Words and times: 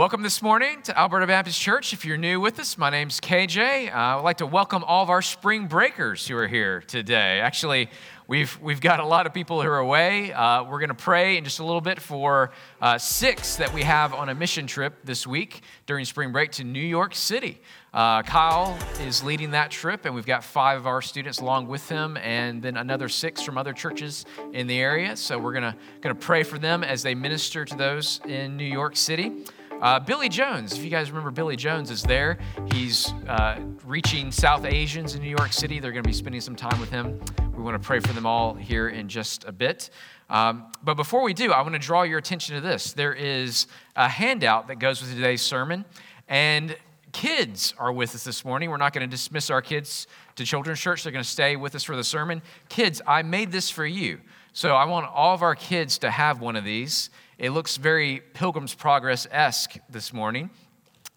Welcome 0.00 0.22
this 0.22 0.40
morning 0.40 0.80
to 0.84 0.98
Alberta 0.98 1.26
Baptist 1.26 1.60
Church. 1.60 1.92
If 1.92 2.06
you're 2.06 2.16
new 2.16 2.40
with 2.40 2.58
us, 2.58 2.78
my 2.78 2.88
name's 2.88 3.20
KJ. 3.20 3.92
Uh, 3.92 3.94
I'd 3.94 4.22
like 4.22 4.38
to 4.38 4.46
welcome 4.46 4.82
all 4.82 5.02
of 5.02 5.10
our 5.10 5.20
spring 5.20 5.66
breakers 5.66 6.26
who 6.26 6.38
are 6.38 6.48
here 6.48 6.80
today. 6.80 7.38
Actually, 7.40 7.90
we've, 8.26 8.58
we've 8.62 8.80
got 8.80 9.00
a 9.00 9.04
lot 9.04 9.26
of 9.26 9.34
people 9.34 9.60
who 9.60 9.68
are 9.68 9.76
away. 9.76 10.32
Uh, 10.32 10.64
we're 10.64 10.78
going 10.78 10.88
to 10.88 10.94
pray 10.94 11.36
in 11.36 11.44
just 11.44 11.58
a 11.58 11.64
little 11.64 11.82
bit 11.82 12.00
for 12.00 12.50
uh, 12.80 12.96
six 12.96 13.56
that 13.56 13.74
we 13.74 13.82
have 13.82 14.14
on 14.14 14.30
a 14.30 14.34
mission 14.34 14.66
trip 14.66 14.94
this 15.04 15.26
week 15.26 15.60
during 15.84 16.06
spring 16.06 16.32
break 16.32 16.50
to 16.52 16.64
New 16.64 16.80
York 16.80 17.14
City. 17.14 17.60
Uh, 17.92 18.22
Kyle 18.22 18.78
is 19.02 19.22
leading 19.22 19.50
that 19.50 19.70
trip, 19.70 20.06
and 20.06 20.14
we've 20.14 20.24
got 20.24 20.42
five 20.42 20.78
of 20.78 20.86
our 20.86 21.02
students 21.02 21.40
along 21.40 21.66
with 21.66 21.86
him, 21.90 22.16
and 22.16 22.62
then 22.62 22.78
another 22.78 23.10
six 23.10 23.42
from 23.42 23.58
other 23.58 23.74
churches 23.74 24.24
in 24.54 24.66
the 24.66 24.78
area. 24.80 25.14
So 25.14 25.38
we're 25.38 25.52
going 25.52 25.74
to 26.04 26.14
pray 26.14 26.42
for 26.42 26.58
them 26.58 26.84
as 26.84 27.02
they 27.02 27.14
minister 27.14 27.66
to 27.66 27.76
those 27.76 28.22
in 28.24 28.56
New 28.56 28.64
York 28.64 28.96
City. 28.96 29.44
Uh, 29.80 29.98
Billy 29.98 30.28
Jones, 30.28 30.74
if 30.76 30.84
you 30.84 30.90
guys 30.90 31.10
remember, 31.10 31.30
Billy 31.30 31.56
Jones 31.56 31.90
is 31.90 32.02
there. 32.02 32.38
He's 32.70 33.14
uh, 33.26 33.60
reaching 33.86 34.30
South 34.30 34.66
Asians 34.66 35.14
in 35.14 35.22
New 35.22 35.34
York 35.34 35.54
City. 35.54 35.80
They're 35.80 35.92
going 35.92 36.02
to 36.02 36.08
be 36.08 36.12
spending 36.12 36.42
some 36.42 36.54
time 36.54 36.78
with 36.78 36.90
him. 36.90 37.18
We 37.56 37.62
want 37.62 37.80
to 37.80 37.86
pray 37.86 37.98
for 37.98 38.12
them 38.12 38.26
all 38.26 38.52
here 38.52 38.90
in 38.90 39.08
just 39.08 39.44
a 39.44 39.52
bit. 39.52 39.88
Um, 40.28 40.70
but 40.84 40.94
before 40.94 41.22
we 41.22 41.32
do, 41.32 41.52
I 41.52 41.62
want 41.62 41.72
to 41.72 41.78
draw 41.78 42.02
your 42.02 42.18
attention 42.18 42.56
to 42.56 42.60
this. 42.60 42.92
There 42.92 43.14
is 43.14 43.68
a 43.96 44.06
handout 44.06 44.68
that 44.68 44.80
goes 44.80 45.00
with 45.00 45.14
today's 45.14 45.40
sermon, 45.40 45.86
and 46.28 46.76
kids 47.12 47.72
are 47.78 47.90
with 47.90 48.14
us 48.14 48.22
this 48.22 48.44
morning. 48.44 48.68
We're 48.68 48.76
not 48.76 48.92
going 48.92 49.08
to 49.08 49.10
dismiss 49.10 49.48
our 49.48 49.62
kids 49.62 50.06
to 50.36 50.44
children's 50.44 50.78
church, 50.78 51.04
they're 51.04 51.12
going 51.12 51.24
to 51.24 51.30
stay 51.30 51.56
with 51.56 51.74
us 51.74 51.84
for 51.84 51.96
the 51.96 52.04
sermon. 52.04 52.42
Kids, 52.68 53.00
I 53.06 53.22
made 53.22 53.50
this 53.50 53.70
for 53.70 53.86
you. 53.86 54.20
So 54.52 54.74
I 54.74 54.84
want 54.84 55.06
all 55.06 55.34
of 55.34 55.42
our 55.42 55.54
kids 55.54 55.98
to 55.98 56.10
have 56.10 56.42
one 56.42 56.56
of 56.56 56.64
these. 56.64 57.08
It 57.40 57.52
looks 57.52 57.78
very 57.78 58.20
Pilgrim's 58.34 58.74
Progress 58.74 59.26
esque 59.30 59.78
this 59.88 60.12
morning. 60.12 60.50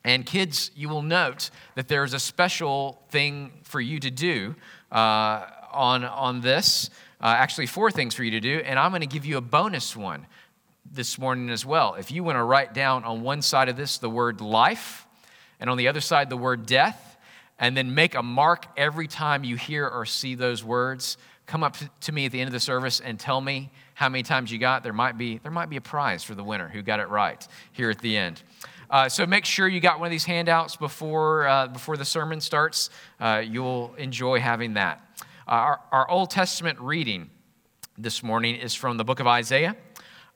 And 0.06 0.26
kids, 0.26 0.72
you 0.74 0.88
will 0.88 1.02
note 1.02 1.50
that 1.76 1.90
there's 1.90 2.14
a 2.14 2.20
special 2.20 3.04
thing 3.10 3.52
for 3.64 3.82
you 3.82 4.00
to 4.00 4.10
do 4.10 4.56
uh, 4.90 5.46
on, 5.74 6.06
on 6.06 6.40
this. 6.40 6.90
Uh, 7.20 7.36
actually, 7.38 7.66
four 7.66 7.92
things 7.92 8.16
for 8.16 8.24
you 8.24 8.32
to 8.32 8.40
do. 8.40 8.62
And 8.64 8.80
I'm 8.80 8.92
going 8.92 9.02
to 9.02 9.06
give 9.06 9.26
you 9.26 9.36
a 9.36 9.42
bonus 9.42 9.98
one 9.98 10.26
this 10.90 11.20
morning 11.20 11.50
as 11.50 11.66
well. 11.66 11.96
If 11.96 12.10
you 12.10 12.24
want 12.24 12.38
to 12.38 12.44
write 12.44 12.74
down 12.74 13.04
on 13.04 13.22
one 13.22 13.42
side 13.42 13.68
of 13.68 13.76
this 13.76 13.98
the 13.98 14.10
word 14.10 14.40
life, 14.40 15.06
and 15.60 15.70
on 15.70 15.76
the 15.76 15.90
other 15.90 16.00
side 16.00 16.30
the 16.30 16.38
word 16.38 16.66
death, 16.66 17.18
and 17.60 17.76
then 17.76 17.94
make 17.96 18.16
a 18.16 18.24
mark 18.24 18.66
every 18.78 19.10
time 19.10 19.44
you 19.44 19.58
hear 19.58 19.90
or 19.90 20.06
see 20.06 20.36
those 20.36 20.64
words, 20.64 21.18
come 21.48 21.66
up 21.66 21.76
to 22.00 22.12
me 22.14 22.28
at 22.28 22.32
the 22.32 22.40
end 22.40 22.48
of 22.48 22.54
the 22.54 22.62
service 22.62 23.02
and 23.02 23.20
tell 23.20 23.42
me 23.42 23.72
how 23.94 24.10
many 24.10 24.24
times 24.24 24.52
you 24.52 24.58
got. 24.58 24.84
There 24.84 24.94
might 24.94 25.18
be, 25.18 25.38
there 25.40 25.52
might 25.52 25.70
be 25.70 25.78
a 25.78 25.82
prize 25.82 26.24
for 26.24 26.36
the 26.36 26.44
winner 26.44 26.68
who 26.68 26.82
got 26.82 27.00
it 27.00 27.10
right 27.10 27.46
here 27.72 27.90
at 27.90 28.00
the 28.00 28.18
end. 28.18 28.42
Uh, 28.90 29.10
so 29.10 29.26
make 29.26 29.46
sure 29.46 29.68
you 29.68 29.80
got 29.80 30.00
one 30.00 30.08
of 30.08 30.12
these 30.12 30.26
handouts 30.26 30.76
before, 30.76 31.48
uh, 31.48 31.68
before 31.68 31.98
the 31.98 32.06
sermon 32.06 32.40
starts. 32.40 32.90
Uh, 33.20 33.42
you'll 33.46 33.94
enjoy 33.98 34.40
having 34.40 34.74
that. 34.74 35.02
Uh, 35.48 35.52
our, 35.52 35.82
our 35.92 36.10
Old 36.10 36.30
Testament 36.30 36.80
reading 36.80 37.30
this 37.98 38.24
morning 38.24 38.56
is 38.56 38.74
from 38.74 38.98
the 38.98 39.04
book 39.04 39.20
of 39.20 39.28
Isaiah, 39.28 39.76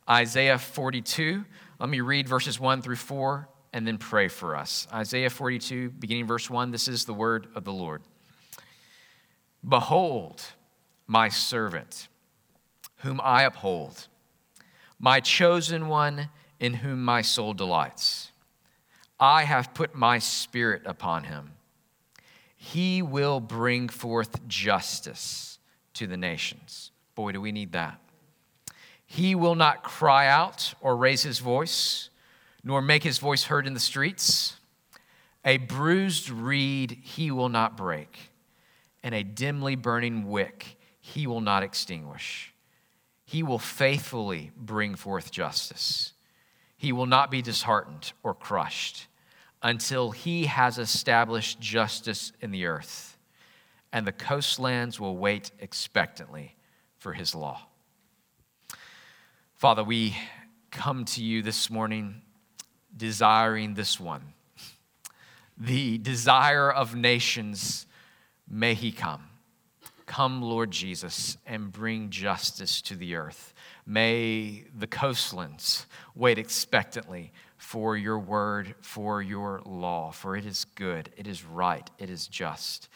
Isaiah 0.09 0.57
42. 0.57 1.45
Let 1.79 1.89
me 1.89 2.01
read 2.01 2.27
verses 2.27 2.59
1 2.59 2.81
through 2.81 2.95
4 2.95 3.47
and 3.73 3.85
then 3.85 3.97
pray 3.97 4.27
for 4.27 4.55
us. 4.55 4.87
Isaiah 4.91 5.29
42, 5.29 5.91
beginning 5.91 6.25
verse 6.25 6.49
1, 6.49 6.71
this 6.71 6.87
is 6.87 7.05
the 7.05 7.13
word 7.13 7.47
of 7.53 7.63
the 7.63 7.73
Lord. 7.73 8.01
Behold, 9.67 10.41
my 11.05 11.29
servant 11.29 12.07
whom 12.97 13.21
I 13.23 13.43
uphold, 13.43 14.07
my 14.99 15.19
chosen 15.19 15.87
one 15.87 16.29
in 16.59 16.75
whom 16.75 17.03
my 17.03 17.21
soul 17.21 17.53
delights. 17.53 18.31
I 19.19 19.43
have 19.43 19.73
put 19.73 19.95
my 19.95 20.19
spirit 20.19 20.83
upon 20.85 21.25
him. 21.25 21.51
He 22.55 23.01
will 23.01 23.39
bring 23.39 23.89
forth 23.89 24.47
justice 24.47 25.59
to 25.93 26.07
the 26.07 26.17
nations. 26.17 26.91
Boy, 27.15 27.31
do 27.31 27.41
we 27.41 27.51
need 27.51 27.71
that. 27.71 27.99
He 29.05 29.35
will 29.35 29.55
not 29.55 29.83
cry 29.83 30.27
out 30.27 30.73
or 30.81 30.97
raise 30.97 31.23
his 31.23 31.39
voice, 31.39 32.09
nor 32.63 32.81
make 32.81 33.03
his 33.03 33.19
voice 33.19 33.45
heard 33.45 33.65
in 33.65 33.73
the 33.73 33.79
streets. 33.79 34.57
A 35.45 35.57
bruised 35.57 36.29
reed 36.29 36.99
he 37.01 37.31
will 37.31 37.49
not 37.49 37.77
break, 37.77 38.31
and 39.01 39.15
a 39.15 39.23
dimly 39.23 39.75
burning 39.75 40.27
wick 40.29 40.77
he 40.99 41.25
will 41.25 41.39
not 41.39 41.63
extinguish. 41.63 42.53
He 43.27 43.43
will 43.43 43.59
faithfully 43.59 44.51
bring 44.55 44.95
forth 44.95 45.31
justice. 45.31 46.13
He 46.77 46.93
will 46.93 47.05
not 47.05 47.29
be 47.29 47.41
disheartened 47.41 48.13
or 48.23 48.33
crushed 48.33 49.07
until 49.61 50.11
he 50.11 50.45
has 50.45 50.77
established 50.77 51.59
justice 51.59 52.31
in 52.39 52.51
the 52.51 52.65
earth, 52.65 53.17
and 53.91 54.07
the 54.07 54.13
coastlands 54.13 54.97
will 54.97 55.17
wait 55.17 55.51
expectantly 55.59 56.55
for 56.99 57.11
his 57.11 57.35
law. 57.35 57.67
Father, 59.55 59.83
we 59.83 60.15
come 60.71 61.03
to 61.03 61.21
you 61.21 61.41
this 61.41 61.69
morning 61.69 62.21
desiring 62.95 63.73
this 63.73 63.99
one. 63.99 64.33
The 65.57 65.97
desire 65.97 66.71
of 66.71 66.95
nations, 66.95 67.87
may 68.49 68.73
he 68.73 68.93
come. 68.93 69.26
Come, 70.07 70.41
Lord 70.41 70.71
Jesus, 70.71 71.37
and 71.45 71.71
bring 71.71 72.09
justice 72.09 72.81
to 72.83 72.95
the 72.95 73.15
earth. 73.15 73.53
May 73.85 74.63
the 74.75 74.87
coastlands 74.87 75.85
wait 76.15 76.39
expectantly 76.39 77.33
for 77.57 77.97
your 77.97 78.17
word, 78.17 78.73
for 78.79 79.21
your 79.21 79.61
law, 79.65 80.11
for 80.11 80.37
it 80.37 80.45
is 80.45 80.65
good, 80.75 81.11
it 81.17 81.27
is 81.27 81.43
right, 81.43 81.87
it 81.99 82.09
is 82.09 82.25
just. 82.25 82.87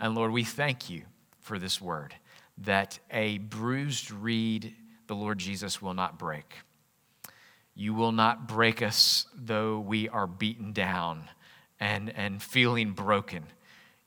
And 0.00 0.16
Lord, 0.16 0.32
we 0.32 0.42
thank 0.42 0.90
you 0.90 1.02
for 1.38 1.58
this 1.58 1.80
word 1.80 2.16
that 2.58 2.98
a 3.12 3.38
bruised 3.38 4.10
reed 4.10 4.74
the 5.06 5.14
Lord 5.14 5.38
Jesus 5.38 5.80
will 5.80 5.94
not 5.94 6.18
break. 6.18 6.52
You 7.76 7.94
will 7.94 8.12
not 8.12 8.48
break 8.48 8.82
us 8.82 9.26
though 9.36 9.78
we 9.78 10.08
are 10.08 10.26
beaten 10.26 10.72
down 10.72 11.30
and, 11.78 12.10
and 12.10 12.42
feeling 12.42 12.90
broken 12.90 13.44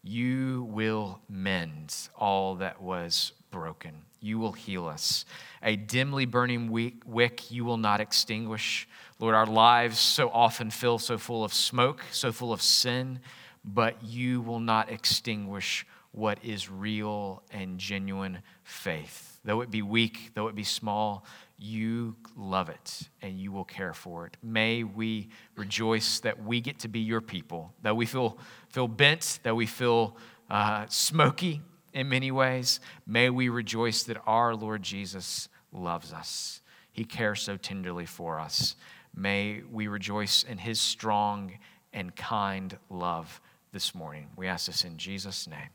you 0.01 0.67
will 0.69 1.21
mend 1.29 1.95
all 2.15 2.55
that 2.55 2.81
was 2.81 3.33
broken. 3.51 4.03
You 4.21 4.39
will 4.39 4.51
heal 4.51 4.87
us. 4.87 5.25
A 5.63 5.75
dimly 5.75 6.25
burning 6.25 6.69
wick 6.69 7.51
you 7.51 7.65
will 7.65 7.77
not 7.77 8.01
extinguish. 8.01 8.87
Lord, 9.19 9.35
our 9.35 9.45
lives 9.45 9.99
so 9.99 10.29
often 10.29 10.71
feel 10.71 10.99
so 10.99 11.17
full 11.17 11.43
of 11.43 11.53
smoke, 11.53 12.03
so 12.11 12.31
full 12.31 12.53
of 12.53 12.61
sin, 12.61 13.19
but 13.63 14.03
you 14.03 14.41
will 14.41 14.59
not 14.59 14.89
extinguish 14.89 15.85
what 16.11 16.37
is 16.43 16.69
real 16.69 17.43
and 17.51 17.77
genuine 17.77 18.39
faith. 18.63 19.39
Though 19.45 19.61
it 19.61 19.71
be 19.71 19.81
weak, 19.81 20.31
though 20.33 20.47
it 20.47 20.55
be 20.55 20.63
small, 20.63 21.25
you 21.59 22.15
love 22.35 22.69
it 22.69 23.09
and 23.21 23.39
you 23.39 23.51
will 23.51 23.65
care 23.65 23.93
for 23.93 24.25
it. 24.25 24.37
May 24.41 24.83
we 24.83 25.29
rejoice 25.55 26.19
that 26.21 26.43
we 26.43 26.61
get 26.61 26.79
to 26.79 26.87
be 26.87 26.99
your 26.99 27.21
people, 27.21 27.73
that 27.81 27.95
we 27.95 28.05
feel, 28.05 28.37
feel 28.69 28.87
bent, 28.87 29.39
that 29.43 29.55
we 29.55 29.65
feel 29.65 30.15
uh, 30.49 30.85
smoky 30.87 31.61
in 31.93 32.09
many 32.09 32.31
ways. 32.31 32.79
May 33.05 33.29
we 33.29 33.49
rejoice 33.49 34.03
that 34.03 34.17
our 34.25 34.55
Lord 34.55 34.83
Jesus 34.83 35.49
loves 35.71 36.13
us. 36.13 36.61
He 36.91 37.03
cares 37.03 37.41
so 37.41 37.57
tenderly 37.57 38.05
for 38.05 38.39
us. 38.39 38.75
May 39.15 39.61
we 39.69 39.87
rejoice 39.87 40.43
in 40.43 40.57
his 40.57 40.79
strong 40.79 41.57
and 41.93 42.15
kind 42.15 42.77
love 42.89 43.41
this 43.71 43.93
morning. 43.93 44.29
We 44.35 44.47
ask 44.47 44.67
this 44.67 44.83
in 44.83 44.97
Jesus' 44.97 45.47
name. 45.47 45.69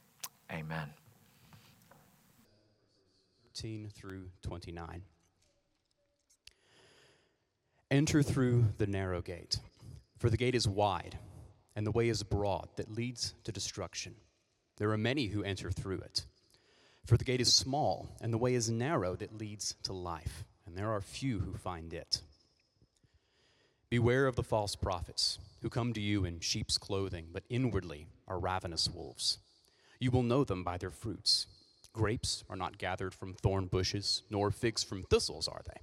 Amen. 0.51 0.91
13 3.55 3.89
through 3.95 4.31
29. 4.43 5.03
Enter 7.95 8.25
through 8.25 8.65
the 8.79 8.89
narrow 8.89 9.23
gate, 9.23 9.61
for 10.19 10.29
the 10.29 10.37
gate 10.37 10.57
is 10.57 10.67
wide, 10.67 11.17
and 11.77 11.87
the 11.87 11.93
way 11.93 12.09
is 12.09 12.25
broad 12.25 12.69
that 12.75 12.91
leads 12.91 13.35
to 13.45 13.53
destruction. 13.53 14.17
There 14.79 14.91
are 14.91 14.99
many 14.99 15.29
who 15.29 15.45
enter 15.45 15.71
through 15.71 16.01
it. 16.01 16.25
For 17.07 17.17
the 17.17 17.23
gate 17.23 17.41
is 17.41 17.55
small, 17.55 18.09
and 18.21 18.33
the 18.33 18.39
way 18.39 18.55
is 18.55 18.69
narrow 18.69 19.15
that 19.15 19.39
leads 19.39 19.77
to 19.85 19.93
life, 19.93 20.43
and 20.67 20.77
there 20.77 20.91
are 20.91 21.01
few 21.01 21.39
who 21.39 21.55
find 21.55 21.95
it. 21.95 22.21
Beware 23.91 24.27
of 24.27 24.35
the 24.35 24.43
false 24.43 24.75
prophets 24.75 25.39
who 25.63 25.71
come 25.71 25.93
to 25.93 26.01
you 26.01 26.25
in 26.25 26.41
sheep's 26.41 26.79
clothing, 26.79 27.29
but 27.33 27.45
inwardly 27.49 28.09
are 28.27 28.41
ravenous 28.41 28.91
wolves. 28.91 29.39
You 30.01 30.11
will 30.11 30.25
know 30.25 30.43
them 30.43 30.65
by 30.65 30.79
their 30.79 30.91
fruits. 30.91 31.47
Grapes 31.93 32.43
are 32.51 32.57
not 32.57 32.77
gathered 32.77 33.15
from 33.15 33.35
thorn 33.35 33.67
bushes, 33.67 34.25
nor 34.31 34.51
figs 34.51 34.83
from 34.83 35.05
thistles, 35.05 35.47
are 35.47 35.63
they? 35.65 35.81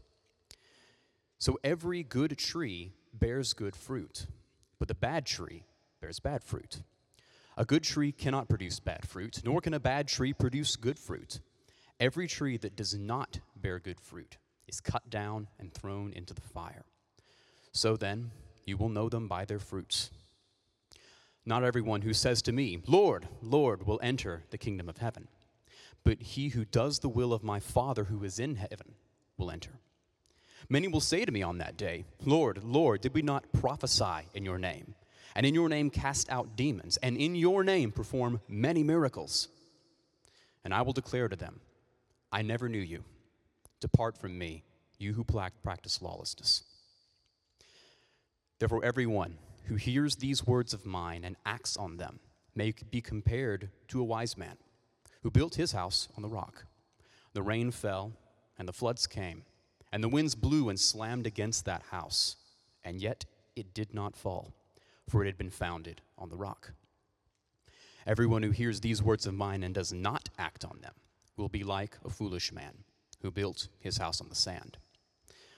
So 1.42 1.58
every 1.64 2.04
good 2.04 2.38
tree 2.38 2.94
bears 3.16 3.54
good 3.54 3.76
fruit, 3.76 4.28
but 4.78 4.88
the 4.88 4.94
bad 4.94 5.26
tree 5.26 5.64
bears 6.00 6.20
bad 6.20 6.44
fruit. 6.44 6.84
A 7.58 7.66
good 7.66 7.82
tree 7.82 8.12
cannot 8.12 8.48
produce 8.48 8.80
bad 8.80 9.08
fruit, 9.08 9.42
nor 9.44 9.60
can 9.60 9.74
a 9.74 9.80
bad 9.80 10.08
tree 10.08 10.34
produce 10.34 10.76
good 10.76 11.00
fruit. 11.00 11.40
Every 12.00 12.28
tree 12.28 12.58
that 12.58 12.76
does 12.76 12.94
not 12.94 13.40
bear 13.56 13.80
good 13.80 14.00
fruit 14.00 14.38
is 14.68 14.80
cut 14.80 15.10
down 15.10 15.48
and 15.58 15.74
thrown 15.74 16.14
into 16.14 16.36
the 16.36 16.42
fire. 16.42 16.86
So 17.72 17.98
then, 17.98 18.30
You 18.68 18.78
will 18.78 18.90
know 18.90 19.10
them 19.10 19.28
by 19.28 19.44
their 19.44 19.58
fruits. 19.58 20.12
Not 21.44 21.64
everyone 21.64 22.04
who 22.04 22.14
says 22.14 22.44
to 22.44 22.52
me, 22.52 22.84
Lord, 22.86 23.28
Lord, 23.42 23.88
will 23.88 24.00
enter 24.04 24.44
the 24.52 24.60
kingdom 24.60 24.88
of 24.88 25.00
heaven, 25.00 25.28
but 26.04 26.22
he 26.22 26.50
who 26.50 26.66
does 26.66 27.00
the 27.00 27.10
will 27.10 27.34
of 27.34 27.44
my 27.44 27.60
Father 27.60 28.04
who 28.04 28.24
is 28.24 28.38
in 28.38 28.58
heaven 28.58 28.94
will 29.38 29.50
enter. 29.50 29.80
Many 30.72 30.88
will 30.88 31.02
say 31.02 31.26
to 31.26 31.32
me 31.34 31.44
on 31.44 31.58
that 31.58 31.76
day, 31.76 32.06
Lord, 32.24 32.64
Lord, 32.64 33.02
did 33.02 33.14
we 33.14 33.22
not 33.22 33.52
prophesy 33.52 34.30
in 34.34 34.46
your 34.46 34.58
name, 34.58 34.96
and 35.36 35.46
in 35.46 35.54
your 35.54 35.68
name 35.68 35.90
cast 35.90 36.30
out 36.30 36.56
demons, 36.56 36.96
and 37.04 37.18
in 37.18 37.36
your 37.36 37.66
name 37.66 37.92
perform 37.92 38.40
many 38.48 38.82
miracles? 38.82 39.50
And 40.64 40.74
I 40.74 40.82
will 40.84 40.94
declare 40.94 41.28
to 41.28 41.36
them, 41.36 41.60
I 42.32 42.42
never 42.42 42.70
knew 42.70 42.80
you. 42.80 43.04
Depart 43.82 44.18
from 44.18 44.38
me, 44.38 44.64
you 44.98 45.12
who 45.12 45.26
practice 45.26 46.02
lawlessness. 46.02 46.64
Therefore, 48.58 48.86
everyone 48.86 49.40
who 49.66 49.76
hears 49.76 50.16
these 50.16 50.48
words 50.48 50.74
of 50.74 50.86
mine 50.86 51.26
and 51.26 51.36
acts 51.46 51.76
on 51.76 51.98
them 51.98 52.22
may 52.56 52.74
be 52.90 53.02
compared 53.02 53.72
to 53.90 54.00
a 54.00 54.06
wise 54.06 54.38
man 54.38 54.56
who 55.22 55.32
built 55.32 55.56
his 55.56 55.74
house 55.74 56.08
on 56.16 56.22
the 56.24 56.30
rock. 56.30 56.64
The 57.34 57.44
rain 57.44 57.72
fell, 57.72 58.14
and 58.58 58.70
the 58.70 58.74
floods 58.74 59.06
came, 59.06 59.44
and 59.92 60.04
the 60.04 60.10
winds 60.10 60.36
blew 60.36 60.70
and 60.70 60.80
slammed 60.80 61.28
against 61.28 61.66
that 61.66 61.84
house, 61.92 62.38
and 62.84 63.02
yet 63.02 63.26
it 63.56 63.74
did 63.74 63.94
not 63.94 64.16
fall, 64.16 64.54
for 65.10 65.24
it 65.24 65.28
had 65.28 65.38
been 65.38 65.50
founded 65.50 66.02
on 66.18 66.30
the 66.30 66.38
rock. 66.38 66.74
Everyone 68.08 68.44
who 68.44 68.52
hears 68.52 68.80
these 68.80 69.04
words 69.04 69.28
of 69.28 69.34
mine 69.34 69.64
and 69.64 69.76
does 69.76 69.94
not 69.94 70.30
act 70.40 70.66
on 70.66 70.80
them 70.82 70.94
will 71.38 71.50
be 71.50 71.64
like 71.64 71.98
a 72.04 72.10
foolish 72.10 72.52
man 72.52 72.84
who 73.22 73.32
built 73.32 73.68
his 73.80 73.98
house 73.98 74.22
on 74.22 74.30
the 74.30 74.36
sand. 74.36 74.78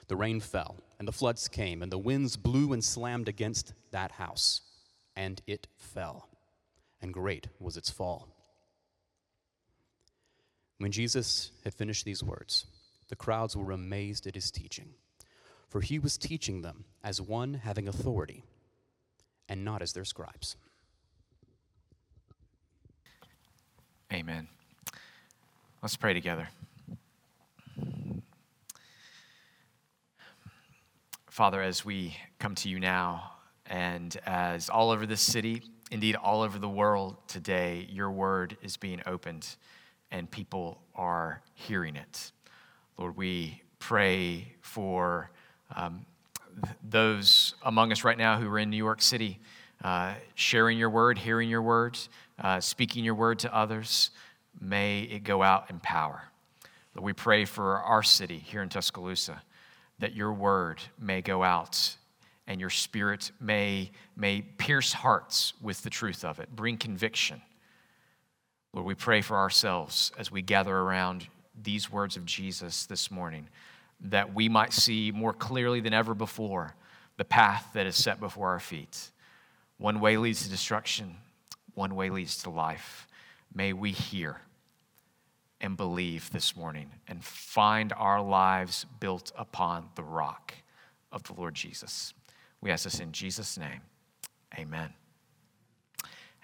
The 0.07 0.15
rain 0.15 0.39
fell, 0.41 0.77
and 0.99 1.07
the 1.07 1.13
floods 1.13 1.47
came, 1.47 1.81
and 1.81 1.91
the 1.91 1.97
winds 1.97 2.35
blew 2.35 2.73
and 2.73 2.83
slammed 2.83 3.29
against 3.29 3.73
that 3.91 4.11
house, 4.11 4.61
and 5.15 5.41
it 5.47 5.67
fell, 5.77 6.27
and 7.01 7.13
great 7.13 7.47
was 7.59 7.77
its 7.77 7.89
fall. 7.89 8.27
When 10.79 10.91
Jesus 10.91 11.51
had 11.63 11.73
finished 11.73 12.03
these 12.03 12.23
words, 12.23 12.65
the 13.09 13.15
crowds 13.15 13.55
were 13.55 13.71
amazed 13.71 14.27
at 14.27 14.35
his 14.35 14.51
teaching, 14.51 14.95
for 15.67 15.81
he 15.81 15.99
was 15.99 16.17
teaching 16.17 16.61
them 16.61 16.85
as 17.03 17.21
one 17.21 17.55
having 17.55 17.87
authority, 17.87 18.43
and 19.49 19.65
not 19.65 19.81
as 19.81 19.93
their 19.93 20.05
scribes. 20.05 20.55
Amen. 24.11 24.47
Let's 25.81 25.97
pray 25.97 26.13
together. 26.13 26.47
Father, 31.29 31.61
as 31.61 31.83
we 31.83 32.15
come 32.37 32.53
to 32.55 32.69
you 32.69 32.79
now, 32.79 33.31
and 33.65 34.15
as 34.25 34.69
all 34.69 34.91
over 34.91 35.07
this 35.07 35.21
city, 35.21 35.63
indeed 35.89 36.15
all 36.15 36.43
over 36.43 36.59
the 36.59 36.69
world 36.69 37.17
today, 37.27 37.87
your 37.89 38.11
word 38.11 38.55
is 38.61 38.77
being 38.77 39.01
opened 39.07 39.55
and 40.11 40.29
people 40.29 40.83
are 40.95 41.41
hearing 41.55 41.95
it. 41.95 42.31
Lord, 42.97 43.17
we 43.17 43.61
pray 43.79 44.53
for 44.61 45.31
um, 45.75 46.05
those 46.87 47.55
among 47.63 47.91
us 47.91 48.03
right 48.03 48.17
now 48.17 48.39
who 48.39 48.47
are 48.49 48.59
in 48.59 48.69
New 48.69 48.77
York 48.77 49.01
City, 49.01 49.39
uh, 49.83 50.13
sharing 50.35 50.77
your 50.77 50.89
word, 50.89 51.17
hearing 51.17 51.49
your 51.49 51.61
word, 51.61 51.97
uh, 52.39 52.59
speaking 52.59 53.03
your 53.03 53.15
word 53.15 53.39
to 53.39 53.53
others. 53.53 54.11
May 54.61 55.01
it 55.03 55.23
go 55.23 55.41
out 55.41 55.69
in 55.71 55.79
power. 55.79 56.23
Lord, 56.95 57.05
we 57.05 57.13
pray 57.13 57.45
for 57.45 57.79
our 57.79 58.03
city 58.03 58.37
here 58.37 58.61
in 58.61 58.69
Tuscaloosa 58.69 59.41
that 59.99 60.13
your 60.13 60.33
word 60.33 60.81
may 60.99 61.21
go 61.21 61.43
out 61.43 61.97
and 62.45 62.59
your 62.59 62.69
spirit 62.69 63.31
may, 63.39 63.91
may 64.15 64.41
pierce 64.41 64.93
hearts 64.93 65.53
with 65.61 65.81
the 65.81 65.89
truth 65.89 66.23
of 66.23 66.39
it, 66.39 66.55
bring 66.55 66.77
conviction. 66.77 67.41
Lord, 68.73 68.85
we 68.85 68.95
pray 68.95 69.21
for 69.21 69.37
ourselves 69.37 70.11
as 70.17 70.31
we 70.31 70.41
gather 70.41 70.75
around 70.75 71.27
these 71.61 71.91
words 71.91 72.17
of 72.17 72.25
Jesus 72.25 72.85
this 72.85 73.11
morning, 73.11 73.47
that 73.99 74.33
we 74.33 74.49
might 74.49 74.73
see 74.73 75.11
more 75.11 75.33
clearly 75.33 75.79
than 75.79 75.93
ever 75.93 76.13
before 76.13 76.75
the 77.17 77.25
path 77.25 77.69
that 77.73 77.85
is 77.85 77.95
set 77.95 78.19
before 78.19 78.49
our 78.49 78.59
feet. 78.59 79.11
One 79.77 79.99
way 79.99 80.17
leads 80.17 80.43
to 80.43 80.49
destruction, 80.49 81.17
one 81.75 81.95
way 81.95 82.09
leads 82.09 82.41
to 82.43 82.49
life. 82.49 83.07
May 83.53 83.73
we 83.73 83.91
hear 83.91 84.41
and 85.61 85.77
believe 85.77 86.31
this 86.31 86.55
morning 86.55 86.91
and 87.07 87.23
find 87.23 87.93
our 87.93 88.21
lives 88.21 88.85
built 88.99 89.31
upon 89.37 89.89
the 89.95 90.03
rock 90.03 90.53
of 91.11 91.23
the 91.23 91.33
Lord 91.33 91.53
Jesus. 91.53 92.13
We 92.61 92.71
ask 92.71 92.83
this 92.83 92.99
in 92.99 93.11
Jesus' 93.11 93.57
name. 93.57 93.81
Amen. 94.57 94.93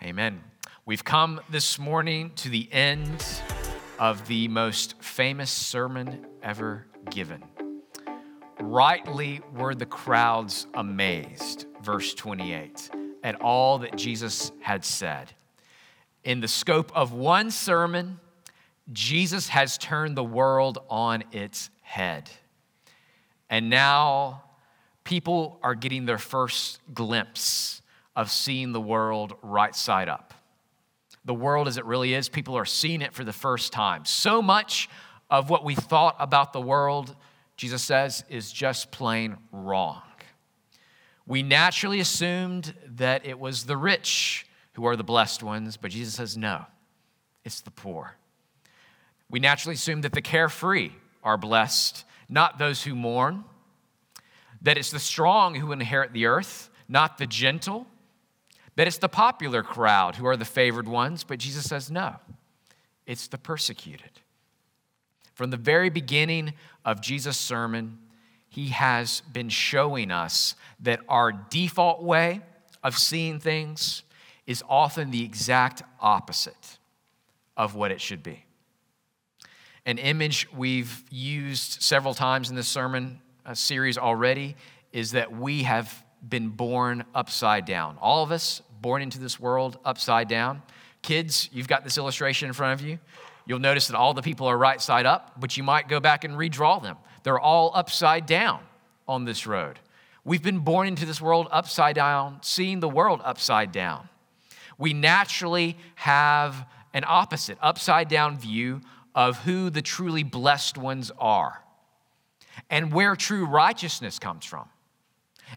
Amen. 0.01 0.41
We've 0.85 1.03
come 1.03 1.41
this 1.49 1.77
morning 1.77 2.31
to 2.37 2.49
the 2.49 2.69
end 2.71 3.23
of 3.99 4.25
the 4.27 4.47
most 4.47 4.95
famous 5.01 5.51
sermon 5.51 6.25
ever 6.41 6.87
given. 7.11 7.43
Rightly 8.59 9.41
were 9.53 9.75
the 9.75 9.85
crowds 9.85 10.67
amazed, 10.73 11.65
verse 11.81 12.13
28, 12.13 12.91
at 13.23 13.41
all 13.41 13.79
that 13.79 13.97
Jesus 13.97 14.53
had 14.61 14.85
said. 14.85 15.33
In 16.23 16.39
the 16.39 16.47
scope 16.47 16.91
of 16.95 17.11
one 17.11 17.51
sermon, 17.51 18.19
Jesus 18.91 19.49
has 19.49 19.77
turned 19.77 20.15
the 20.15 20.23
world 20.23 20.79
on 20.89 21.23
its 21.31 21.69
head. 21.81 22.29
And 23.49 23.69
now 23.69 24.43
people 25.03 25.59
are 25.61 25.75
getting 25.75 26.05
their 26.05 26.17
first 26.17 26.79
glimpse 26.93 27.81
of 28.15 28.31
seeing 28.31 28.71
the 28.71 28.81
world 28.81 29.35
right 29.41 29.75
side 29.75 30.07
up. 30.07 30.33
The 31.25 31.33
world 31.33 31.67
as 31.67 31.77
it 31.77 31.85
really 31.85 32.13
is, 32.13 32.29
people 32.29 32.57
are 32.57 32.65
seeing 32.65 33.01
it 33.01 33.13
for 33.13 33.23
the 33.23 33.33
first 33.33 33.73
time. 33.73 34.05
So 34.05 34.41
much 34.41 34.89
of 35.29 35.49
what 35.49 35.63
we 35.63 35.75
thought 35.75 36.15
about 36.19 36.53
the 36.53 36.61
world, 36.61 37.15
Jesus 37.57 37.83
says, 37.83 38.23
is 38.29 38.51
just 38.51 38.91
plain 38.91 39.37
wrong. 39.51 40.01
We 41.27 41.43
naturally 41.43 41.99
assumed 41.99 42.73
that 42.95 43.25
it 43.25 43.39
was 43.39 43.65
the 43.65 43.77
rich 43.77 44.47
who 44.73 44.85
are 44.87 44.95
the 44.95 45.03
blessed 45.03 45.43
ones, 45.43 45.77
but 45.77 45.91
Jesus 45.91 46.15
says, 46.15 46.35
no, 46.35 46.65
it's 47.43 47.61
the 47.61 47.69
poor. 47.69 48.15
We 49.29 49.39
naturally 49.39 49.75
assume 49.75 50.01
that 50.01 50.13
the 50.13 50.21
carefree 50.21 50.91
are 51.23 51.37
blessed, 51.37 52.05
not 52.29 52.57
those 52.57 52.81
who 52.83 52.95
mourn, 52.95 53.43
that 54.61 54.77
it's 54.77 54.89
the 54.89 54.99
strong 54.99 55.53
who 55.55 55.71
inherit 55.71 56.13
the 56.13 56.25
earth, 56.25 56.69
not 56.87 57.19
the 57.19 57.27
gentle, 57.27 57.85
that 58.79 58.87
it's 58.87 58.99
the 58.99 59.09
popular 59.09 59.61
crowd 59.61 60.15
who 60.15 60.25
are 60.25 60.37
the 60.37 60.45
favored 60.45 60.87
ones, 60.87 61.25
but 61.25 61.37
Jesus 61.37 61.67
says 61.67 61.91
no, 61.91 62.15
it's 63.05 63.27
the 63.27 63.37
persecuted. 63.37 64.21
From 65.33 65.49
the 65.49 65.57
very 65.57 65.89
beginning 65.89 66.53
of 66.85 67.01
Jesus' 67.01 67.37
sermon, 67.37 67.97
he 68.47 68.69
has 68.69 69.21
been 69.33 69.49
showing 69.49 70.11
us 70.11 70.55
that 70.79 71.01
our 71.09 71.33
default 71.33 72.01
way 72.01 72.39
of 72.81 72.97
seeing 72.97 73.37
things 73.37 74.03
is 74.47 74.63
often 74.69 75.11
the 75.11 75.25
exact 75.25 75.83
opposite 75.99 76.77
of 77.57 77.75
what 77.75 77.91
it 77.91 77.99
should 77.99 78.23
be. 78.23 78.45
An 79.85 79.97
image 79.97 80.47
we've 80.55 81.03
used 81.11 81.81
several 81.81 82.13
times 82.13 82.49
in 82.49 82.55
this 82.55 82.69
sermon 82.69 83.19
uh, 83.45 83.53
series 83.53 83.97
already 83.97 84.55
is 84.93 85.11
that 85.11 85.33
we 85.33 85.63
have 85.63 86.01
been 86.27 86.49
born 86.49 87.03
upside 87.13 87.65
down. 87.65 87.97
All 88.01 88.23
of 88.23 88.31
us 88.31 88.61
born 88.81 89.01
into 89.01 89.19
this 89.19 89.39
world 89.39 89.77
upside 89.85 90.27
down. 90.27 90.61
Kids, 91.01 91.49
you've 91.51 91.67
got 91.67 91.83
this 91.83 91.97
illustration 91.97 92.47
in 92.47 92.53
front 92.53 92.79
of 92.79 92.85
you. 92.85 92.99
You'll 93.45 93.59
notice 93.59 93.87
that 93.87 93.97
all 93.97 94.13
the 94.13 94.21
people 94.21 94.47
are 94.47 94.57
right 94.57 94.81
side 94.81 95.05
up, 95.05 95.39
but 95.39 95.57
you 95.57 95.63
might 95.63 95.87
go 95.87 95.99
back 95.99 96.23
and 96.23 96.35
redraw 96.35 96.81
them. 96.81 96.97
They're 97.23 97.39
all 97.39 97.71
upside 97.73 98.25
down 98.25 98.61
on 99.07 99.25
this 99.25 99.47
road. 99.47 99.79
We've 100.23 100.43
been 100.43 100.59
born 100.59 100.87
into 100.87 101.05
this 101.05 101.19
world 101.19 101.47
upside 101.51 101.95
down, 101.95 102.39
seeing 102.41 102.79
the 102.79 102.89
world 102.89 103.21
upside 103.23 103.71
down. 103.71 104.09
We 104.77 104.93
naturally 104.93 105.77
have 105.95 106.67
an 106.93 107.03
opposite, 107.07 107.57
upside 107.61 108.07
down 108.07 108.37
view 108.37 108.81
of 109.15 109.37
who 109.39 109.69
the 109.69 109.81
truly 109.81 110.23
blessed 110.23 110.77
ones 110.77 111.11
are 111.17 111.63
and 112.69 112.93
where 112.93 113.15
true 113.15 113.45
righteousness 113.45 114.19
comes 114.19 114.45
from 114.45 114.67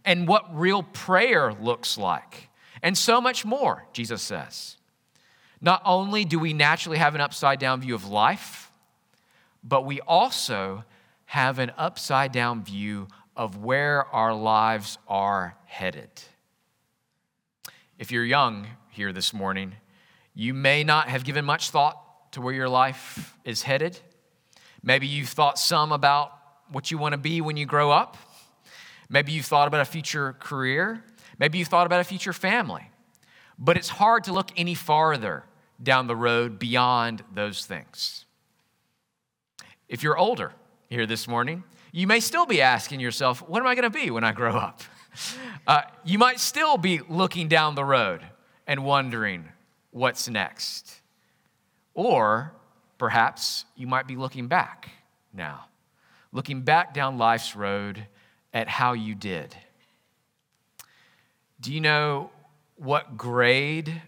and 0.05 0.27
what 0.27 0.45
real 0.55 0.83
prayer 0.83 1.53
looks 1.53 1.99
like 1.99 2.49
and 2.83 2.99
so 2.99 3.21
much 3.21 3.45
more, 3.45 3.87
Jesus 3.93 4.23
says. 4.23 4.77
Not 5.61 5.81
only 5.85 6.25
do 6.25 6.39
we 6.39 6.53
naturally 6.53 6.99
have 6.99 7.15
an 7.15 7.21
upside 7.21 7.61
down 7.61 7.81
view 7.81 7.95
of 7.95 8.09
life, 8.09 8.73
but 9.63 9.85
we 9.85 10.01
also 10.01 10.85
have 11.27 11.59
an 11.59 11.73
upside 11.79 12.33
down 12.33 12.65
view 12.65 13.07
of 13.37 13.57
where 13.57 14.05
our 14.07 14.35
lives 14.35 14.99
are 15.07 15.57
headed. 15.65 16.11
If 17.99 18.11
you're 18.11 18.25
young 18.25 18.67
here 18.91 19.13
this 19.13 19.33
morning, 19.33 19.75
you 20.35 20.53
may 20.53 20.83
not 20.83 21.09
have 21.09 21.25
given 21.25 21.45
much 21.45 21.71
thought 21.71 22.33
to 22.33 22.41
where 22.41 22.53
your 22.53 22.69
life 22.69 23.37
is 23.45 23.63
headed. 23.63 23.99
Maybe 24.83 25.07
you've 25.07 25.29
thought 25.29 25.59
some 25.59 25.93
about 25.93 26.33
what 26.71 26.91
you 26.91 26.99
want 26.99 27.13
to 27.13 27.19
be 27.19 27.41
when 27.41 27.57
you 27.57 27.67
grow 27.67 27.91
up. 27.91 28.17
Maybe 29.09 29.33
you've 29.33 29.47
thought 29.47 29.69
about 29.69 29.83
a 29.83 29.85
future 29.85 30.35
career. 30.41 31.05
Maybe 31.39 31.59
you've 31.59 31.69
thought 31.69 31.87
about 31.87 32.01
a 32.01 32.05
future 32.05 32.33
family. 32.33 32.91
But 33.59 33.77
it's 33.77 33.89
hard 33.89 34.25
to 34.25 34.33
look 34.33 34.51
any 34.57 34.75
farther 34.75 35.45
down 35.83 36.07
the 36.07 36.17
road 36.17 36.59
beyond 36.59 37.23
those 37.35 37.67
things. 37.67 38.25
If 39.89 40.03
you're 40.03 40.17
older 40.17 40.53
here 40.89 41.07
this 41.07 41.29
morning, 41.29 41.65
you 41.93 42.07
may 42.07 42.21
still 42.21 42.47
be 42.47 42.63
asking 42.63 43.01
yourself, 43.01 43.47
what 43.47 43.61
am 43.61 43.67
I 43.67 43.75
going 43.75 43.91
to 43.91 43.91
be 43.91 44.11
when 44.11 44.25
I 44.25 44.33
grow 44.33 44.57
up? 44.57 44.83
Uh, 45.67 45.83
you 46.05 46.19
might 46.19 46.41
still 46.41 46.79
be 46.79 47.01
looking 47.09 47.47
down 47.47 47.75
the 47.75 47.85
road 47.85 48.23
and 48.67 48.83
wondering 48.83 49.47
what's 49.91 50.27
next. 50.27 51.03
Or 51.95 52.55
perhaps 52.99 53.67
you 53.77 53.87
might 53.87 54.09
be 54.09 54.17
looking 54.17 54.49
back 54.49 54.91
now, 55.33 55.67
looking 56.33 56.63
back 56.63 56.95
down 56.95 57.19
life's 57.19 57.55
road 57.55 58.07
at 58.53 58.69
how 58.69 58.95
you 58.95 59.15
did. 59.15 59.55
Do 61.63 61.73
you 61.73 61.81
know 61.81 62.31
what 62.75 63.17
grade 63.17 64.03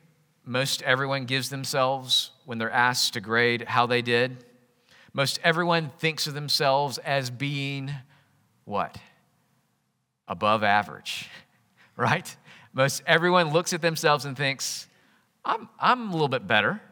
most 0.45 0.83
everyone 0.83 1.25
gives 1.25 1.51
themselves 1.51 2.33
when 2.47 2.59
they're 2.59 2.69
asked 2.69 3.13
to 3.15 3.21
grade 3.21 3.63
how 3.63 3.87
they 3.87 4.03
did? 4.03 4.45
Most 5.13 5.39
everyone 5.45 5.93
thinks 6.01 6.27
of 6.27 6.35
themselves 6.35 6.99
as 6.99 7.31
being 7.31 7.93
what? 8.65 8.99
Above 10.27 10.65
average, 10.65 11.31
right? 11.97 12.37
Most 12.73 13.05
everyone 13.07 13.53
looks 13.53 13.73
at 13.73 13.81
themselves 13.81 14.25
and 14.25 14.37
thinks, 14.37 14.89
I'm, 15.45 15.69
I'm 15.79 16.09
a 16.09 16.13
little 16.13 16.27
bit 16.27 16.49
better 16.49 16.83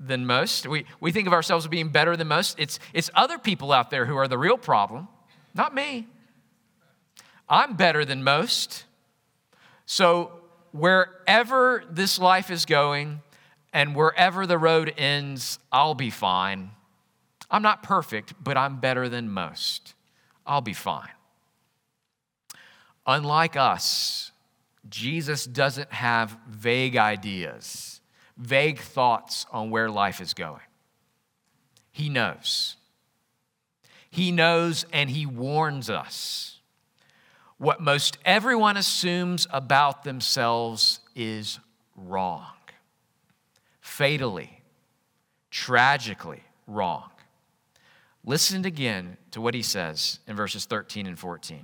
than 0.00 0.24
most. 0.24 0.66
We, 0.66 0.86
we 0.98 1.12
think 1.12 1.26
of 1.26 1.34
ourselves 1.34 1.66
as 1.66 1.68
being 1.68 1.90
better 1.90 2.16
than 2.16 2.28
most. 2.28 2.58
It's, 2.58 2.78
it's 2.94 3.10
other 3.12 3.36
people 3.36 3.70
out 3.70 3.90
there 3.90 4.06
who 4.06 4.16
are 4.16 4.28
the 4.28 4.38
real 4.38 4.56
problem, 4.56 5.08
not 5.54 5.74
me. 5.74 6.06
I'm 7.50 7.76
better 7.76 8.06
than 8.06 8.24
most. 8.24 8.86
So, 9.86 10.32
wherever 10.72 11.84
this 11.88 12.18
life 12.18 12.50
is 12.50 12.66
going 12.66 13.22
and 13.72 13.94
wherever 13.94 14.46
the 14.46 14.58
road 14.58 14.92
ends, 14.98 15.58
I'll 15.72 15.94
be 15.94 16.10
fine. 16.10 16.70
I'm 17.50 17.62
not 17.62 17.82
perfect, 17.82 18.34
but 18.42 18.56
I'm 18.56 18.80
better 18.80 19.08
than 19.08 19.30
most. 19.30 19.94
I'll 20.44 20.60
be 20.60 20.72
fine. 20.72 21.10
Unlike 23.06 23.56
us, 23.56 24.32
Jesus 24.88 25.44
doesn't 25.44 25.92
have 25.92 26.36
vague 26.48 26.96
ideas, 26.96 28.00
vague 28.36 28.80
thoughts 28.80 29.46
on 29.52 29.70
where 29.70 29.90
life 29.90 30.20
is 30.20 30.34
going. 30.34 30.60
He 31.92 32.08
knows. 32.08 32.76
He 34.10 34.32
knows 34.32 34.84
and 34.92 35.10
he 35.10 35.26
warns 35.26 35.88
us. 35.88 36.55
What 37.58 37.80
most 37.80 38.18
everyone 38.24 38.76
assumes 38.76 39.46
about 39.50 40.04
themselves 40.04 41.00
is 41.14 41.58
wrong, 41.96 42.52
fatally, 43.80 44.60
tragically 45.50 46.42
wrong. 46.66 47.10
Listen 48.24 48.64
again 48.64 49.16
to 49.30 49.40
what 49.40 49.54
he 49.54 49.62
says 49.62 50.18
in 50.26 50.36
verses 50.36 50.66
13 50.66 51.06
and 51.06 51.18
14. 51.18 51.62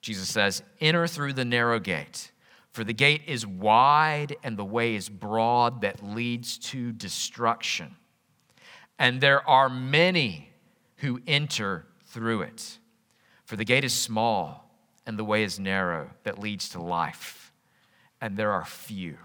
Jesus 0.00 0.28
says, 0.28 0.62
Enter 0.80 1.06
through 1.06 1.32
the 1.32 1.44
narrow 1.44 1.80
gate, 1.80 2.30
for 2.72 2.84
the 2.84 2.92
gate 2.92 3.22
is 3.26 3.44
wide 3.44 4.36
and 4.44 4.56
the 4.56 4.64
way 4.64 4.94
is 4.94 5.08
broad 5.08 5.80
that 5.80 6.04
leads 6.04 6.56
to 6.58 6.92
destruction. 6.92 7.96
And 8.98 9.20
there 9.20 9.46
are 9.48 9.68
many 9.68 10.50
who 10.96 11.20
enter 11.26 11.86
through 12.04 12.42
it. 12.42 12.78
For 13.44 13.56
the 13.56 13.64
gate 13.64 13.82
is 13.82 13.92
small 13.92 14.69
and 15.06 15.18
the 15.18 15.24
way 15.24 15.42
is 15.42 15.58
narrow 15.58 16.10
that 16.24 16.38
leads 16.38 16.68
to 16.70 16.82
life, 16.82 17.52
and 18.20 18.36
there 18.36 18.52
are 18.52 18.64
few 18.64 19.16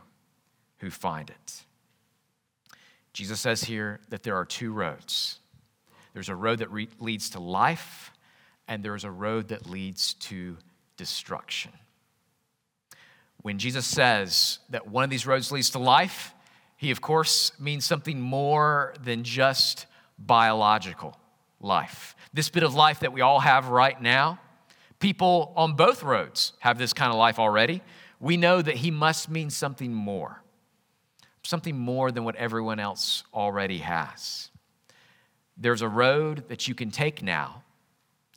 who 0.79 0.89
find 0.89 1.29
it. 1.29 1.63
Jesus 3.13 3.39
says 3.39 3.63
here 3.63 3.99
that 4.09 4.23
there 4.23 4.35
are 4.35 4.45
two 4.45 4.71
roads 4.71 5.39
there's 6.15 6.29
a 6.29 6.35
road 6.35 6.59
that 6.59 6.71
re- 6.71 6.87
leads 6.99 7.31
to 7.31 7.41
life, 7.41 8.13
and 8.69 8.81
there's 8.81 9.03
a 9.03 9.11
road 9.11 9.49
that 9.49 9.69
leads 9.69 10.13
to 10.13 10.55
destruction. 10.95 11.73
When 13.41 13.59
Jesus 13.59 13.85
says 13.85 14.59
that 14.69 14.87
one 14.87 15.03
of 15.03 15.09
these 15.09 15.27
roads 15.27 15.51
leads 15.51 15.71
to 15.71 15.79
life, 15.79 16.33
he, 16.77 16.89
of 16.89 17.01
course, 17.01 17.51
means 17.59 17.83
something 17.83 18.19
more 18.19 18.93
than 19.03 19.25
just 19.25 19.87
biological 20.17 21.19
life. 21.59 22.15
This 22.33 22.47
bit 22.47 22.63
of 22.63 22.73
life 22.73 23.01
that 23.01 23.11
we 23.11 23.19
all 23.19 23.41
have 23.41 23.67
right 23.67 24.01
now, 24.01 24.39
people 24.99 25.53
on 25.55 25.75
both 25.75 26.03
roads 26.03 26.53
have 26.59 26.77
this 26.77 26.93
kind 26.93 27.11
of 27.11 27.17
life 27.17 27.39
already. 27.39 27.81
We 28.19 28.37
know 28.37 28.61
that 28.61 28.77
he 28.77 28.91
must 28.91 29.29
mean 29.29 29.49
something 29.49 29.93
more, 29.93 30.41
something 31.43 31.77
more 31.77 32.11
than 32.11 32.23
what 32.23 32.35
everyone 32.35 32.79
else 32.79 33.23
already 33.33 33.79
has. 33.79 34.49
There's 35.57 35.81
a 35.81 35.89
road 35.89 36.45
that 36.49 36.67
you 36.67 36.75
can 36.75 36.91
take 36.91 37.21
now 37.21 37.63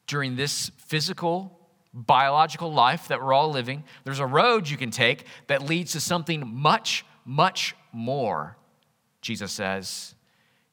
during 0.07 0.37
this 0.37 0.71
physical, 0.77 1.59
biological 1.93 2.73
life 2.73 3.09
that 3.09 3.23
we're 3.23 3.33
all 3.33 3.51
living. 3.51 3.85
There's 4.05 4.21
a 4.21 4.27
road 4.27 4.69
you 4.69 4.77
can 4.77 4.91
take 4.91 5.27
that 5.49 5.63
leads 5.63 5.93
to 5.93 6.01
something 6.01 6.47
much, 6.47 7.05
much 7.25 7.75
more. 7.93 8.57
Jesus 9.21 9.53
says 9.53 10.15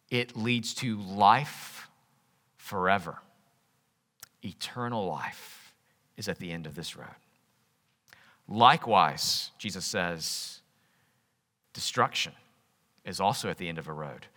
it 0.10 0.36
leads 0.38 0.74
to 0.76 1.00
life 1.00 1.90
forever. 2.58 3.20
Eternal 4.44 5.08
life 5.08 5.65
is 6.18 6.28
at 6.28 6.40
the 6.40 6.52
end 6.52 6.66
of 6.66 6.76
this 6.76 6.96
road. 6.96 7.08
Likewise, 8.48 9.52
Jesus 9.58 9.86
says, 9.86 10.62
destruction 11.74 12.34
is 13.04 13.20
also 13.20 13.50
at 13.50 13.58
the 13.58 13.68
end 13.68 13.78
of 13.78 13.88
a 13.88 13.94
road. 13.94 14.28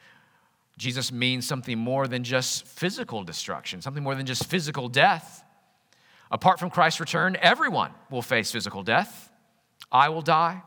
Jesus 0.76 1.10
means 1.10 1.46
something 1.46 1.78
more 1.78 2.06
than 2.06 2.22
just 2.24 2.66
physical 2.66 3.24
destruction, 3.24 3.82
something 3.82 4.02
more 4.02 4.14
than 4.14 4.26
just 4.26 4.46
physical 4.46 4.88
death. 4.88 5.44
Apart 6.30 6.60
from 6.60 6.70
Christ's 6.70 7.00
return, 7.00 7.36
everyone 7.40 7.90
will 8.10 8.22
face 8.22 8.50
physical 8.50 8.82
death. 8.82 9.30
I 9.90 10.08
will 10.08 10.22
die. 10.22 10.62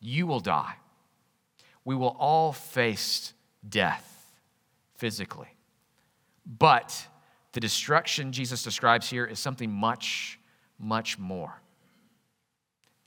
You 0.00 0.26
will 0.26 0.40
die. 0.40 0.74
We 1.84 1.94
will 1.94 2.16
all 2.18 2.52
face 2.52 3.32
death 3.66 4.34
physically. 4.96 5.48
But 6.44 7.06
the 7.56 7.60
destruction 7.60 8.32
Jesus 8.32 8.62
describes 8.62 9.08
here 9.08 9.24
is 9.24 9.38
something 9.38 9.72
much, 9.72 10.38
much 10.78 11.18
more. 11.18 11.62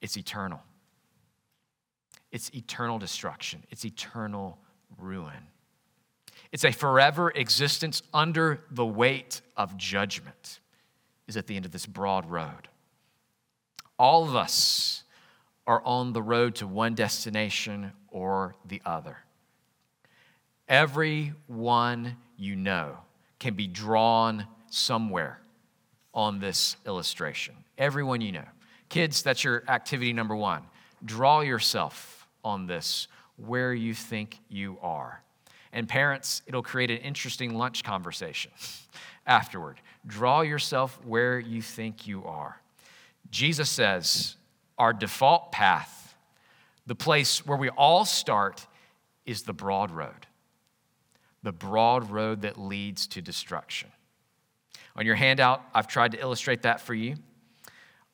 It's 0.01 0.17
eternal. 0.17 0.59
It's 2.31 2.49
eternal 2.55 2.97
destruction, 2.97 3.63
it's 3.69 3.85
eternal 3.85 4.57
ruin. 4.97 5.45
It's 6.51 6.65
a 6.65 6.71
forever 6.71 7.29
existence 7.29 8.01
under 8.11 8.61
the 8.71 8.87
weight 8.87 9.41
of 9.55 9.77
judgment, 9.77 10.61
is 11.27 11.37
at 11.37 11.45
the 11.45 11.55
end 11.55 11.65
of 11.65 11.71
this 11.71 11.85
broad 11.85 12.27
road. 12.27 12.69
All 13.99 14.23
of 14.27 14.35
us 14.35 15.03
are 15.67 15.83
on 15.85 16.13
the 16.13 16.23
road 16.23 16.55
to 16.55 16.65
one 16.65 16.95
destination 16.95 17.91
or 18.07 18.55
the 18.65 18.81
other. 18.83 19.19
Everyone 20.67 22.17
you 22.35 22.55
know 22.55 22.97
can 23.39 23.53
be 23.53 23.67
drawn 23.67 24.45
somewhere 24.69 25.39
on 26.13 26.39
this 26.39 26.75
illustration. 26.85 27.55
Everyone 27.77 28.21
you 28.21 28.31
know. 28.31 28.45
Kids, 28.89 29.21
that's 29.21 29.43
your 29.43 29.63
activity 29.67 30.13
number 30.13 30.35
one. 30.35 30.63
Draw 31.05 31.41
yourself 31.41 32.27
on 32.43 32.65
this 32.65 33.07
where 33.37 33.73
you 33.73 33.93
think 33.93 34.39
you 34.49 34.77
are. 34.81 35.21
And 35.71 35.87
parents, 35.87 36.41
it'll 36.47 36.63
create 36.63 36.89
an 36.89 36.97
interesting 36.97 37.53
lunch 37.53 37.83
conversation 37.83 38.51
afterward. 39.27 39.79
Draw 40.05 40.41
yourself 40.41 40.99
where 41.05 41.39
you 41.39 41.61
think 41.61 42.07
you 42.07 42.25
are. 42.25 42.59
Jesus 43.29 43.69
says 43.69 44.35
our 44.77 44.93
default 44.93 45.51
path, 45.51 46.15
the 46.87 46.95
place 46.95 47.45
where 47.45 47.57
we 47.57 47.69
all 47.69 48.05
start, 48.05 48.65
is 49.25 49.43
the 49.43 49.53
broad 49.53 49.91
road. 49.91 50.25
The 51.43 51.51
broad 51.51 52.09
road 52.09 52.41
that 52.41 52.59
leads 52.59 53.07
to 53.07 53.21
destruction. 53.21 53.89
On 54.95 55.05
your 55.05 55.15
handout, 55.15 55.61
I've 55.73 55.87
tried 55.87 56.11
to 56.11 56.19
illustrate 56.19 56.63
that 56.63 56.81
for 56.81 56.93
you. 56.93 57.15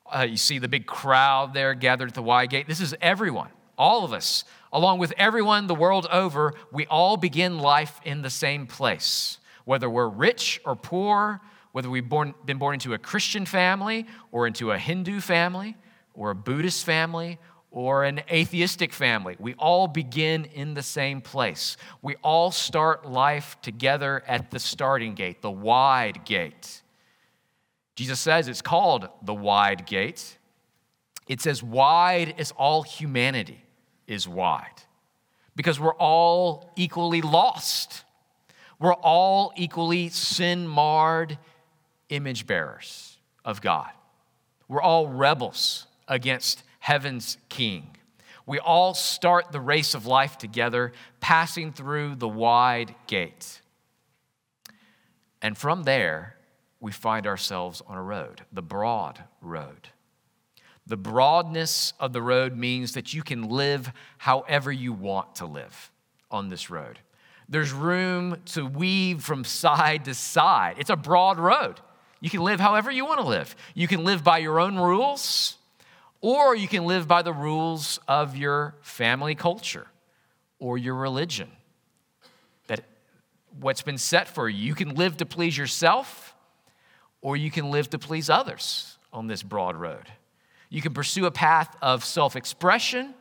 Uh, 0.05 0.27
you 0.29 0.37
see 0.37 0.59
the 0.59 0.67
big 0.67 0.85
crowd 0.85 1.53
there 1.53 1.73
gathered 1.73 2.09
at 2.09 2.13
the 2.13 2.21
Y 2.21 2.45
gate. 2.45 2.67
This 2.67 2.79
is 2.79 2.93
everyone, 3.01 3.49
all 3.77 4.05
of 4.05 4.13
us 4.13 4.43
along 4.75 4.99
with 4.99 5.13
everyone 5.17 5.67
the 5.67 5.73
world 5.73 6.05
over, 6.11 6.53
we 6.69 6.85
all 6.87 7.15
begin 7.15 7.57
life 7.59 8.01
in 8.03 8.21
the 8.21 8.29
same 8.29 8.67
place. 8.67 9.39
Whether 9.63 9.89
we're 9.89 10.09
rich 10.09 10.59
or 10.65 10.75
poor, 10.75 11.39
whether 11.71 11.89
we've 11.89 12.07
born, 12.07 12.35
been 12.45 12.57
born 12.57 12.73
into 12.73 12.93
a 12.93 12.97
Christian 12.97 13.45
family 13.45 14.05
or 14.33 14.45
into 14.45 14.71
a 14.71 14.77
Hindu 14.77 15.21
family 15.21 15.77
or 16.13 16.31
a 16.31 16.35
Buddhist 16.35 16.85
family 16.85 17.39
or 17.75 18.05
an 18.05 18.21
atheistic 18.31 18.93
family, 18.93 19.35
we 19.37 19.53
all 19.55 19.85
begin 19.85 20.45
in 20.45 20.75
the 20.75 20.81
same 20.81 21.19
place. 21.19 21.75
We 22.01 22.15
all 22.23 22.49
start 22.49 23.05
life 23.05 23.57
together 23.61 24.23
at 24.25 24.49
the 24.49 24.59
starting 24.59 25.13
gate, 25.13 25.41
the 25.41 25.51
wide 25.51 26.23
gate. 26.23 26.81
Jesus 27.97 28.21
says 28.21 28.47
it's 28.47 28.61
called 28.61 29.09
the 29.21 29.33
wide 29.33 29.85
gate. 29.85 30.37
It's 31.27 31.45
as 31.45 31.61
wide 31.61 32.35
as 32.37 32.51
all 32.51 32.83
humanity 32.83 33.61
is 34.07 34.25
wide 34.25 34.83
because 35.53 35.77
we're 35.77 35.95
all 35.95 36.71
equally 36.77 37.21
lost. 37.21 38.05
We're 38.79 38.93
all 38.93 39.51
equally 39.57 40.07
sin 40.07 40.65
marred 40.65 41.37
image 42.07 42.47
bearers 42.47 43.17
of 43.43 43.59
God. 43.59 43.89
We're 44.69 44.81
all 44.81 45.09
rebels 45.09 45.87
against 46.07 46.63
heaven's 46.85 47.39
king. 47.49 47.87
We 48.45 48.59
all 48.59 48.93
start 48.93 49.51
the 49.51 49.59
race 49.59 49.95
of 49.95 50.05
life 50.05 50.37
together, 50.37 50.91
passing 51.19 51.71
through 51.73 52.13
the 52.13 52.27
wide 52.27 52.93
gate. 53.07 53.59
And 55.41 55.57
from 55.57 55.81
there, 55.81 56.35
we 56.79 56.91
find 56.91 57.25
ourselves 57.25 57.81
on 57.87 57.97
a 57.97 58.03
road, 58.03 58.43
the 58.53 58.61
broad 58.61 59.23
road. 59.41 59.89
The 60.85 60.95
broadness 60.95 61.93
of 61.99 62.13
the 62.13 62.21
road 62.21 62.55
means 62.55 62.93
that 62.93 63.15
you 63.15 63.23
can 63.23 63.49
live 63.49 63.91
however 64.19 64.71
you 64.71 64.93
want 64.93 65.33
to 65.37 65.47
live 65.47 65.91
on 66.29 66.49
this 66.49 66.69
road. 66.69 66.99
There's 67.49 67.71
room 67.71 68.37
to 68.53 68.63
weave 68.63 69.23
from 69.23 69.43
side 69.43 70.05
to 70.05 70.13
side. 70.13 70.75
It's 70.77 70.91
a 70.91 70.95
broad 70.95 71.39
road. 71.39 71.79
You 72.19 72.29
can 72.29 72.41
live 72.41 72.59
however 72.59 72.91
you 72.91 73.05
want 73.05 73.21
to 73.21 73.27
live. 73.27 73.55
You 73.73 73.87
can 73.87 74.03
live 74.03 74.23
by 74.23 74.37
your 74.37 74.59
own 74.59 74.75
rules, 74.75 75.57
or 76.25 76.55
you 76.55 76.67
can 76.67 76.85
live 76.85 77.07
by 77.07 77.21
the 77.21 77.31
rules 77.31 77.99
of 78.07 78.35
your 78.35 78.73
family 78.81 79.35
culture 79.35 79.85
or 80.57 80.75
your 80.75 80.95
religion. 80.95 81.47
That 82.65 82.83
what's 83.59 83.83
been 83.83 83.99
set 83.99 84.27
for 84.27 84.49
you. 84.49 84.57
You 84.57 84.73
can 84.73 84.95
live 84.95 85.17
to 85.17 85.27
please 85.27 85.55
yourself, 85.55 86.33
or 87.21 87.37
you 87.37 87.51
can 87.51 87.69
live 87.69 87.91
to 87.91 87.99
please 87.99 88.27
others 88.27 88.97
on 89.13 89.27
this 89.27 89.43
broad 89.43 89.75
road. 89.75 90.07
You 90.71 90.81
can 90.81 90.95
pursue 90.95 91.27
a 91.27 91.31
path 91.31 91.77
of 91.79 92.03
self 92.03 92.35
expression, 92.35 93.13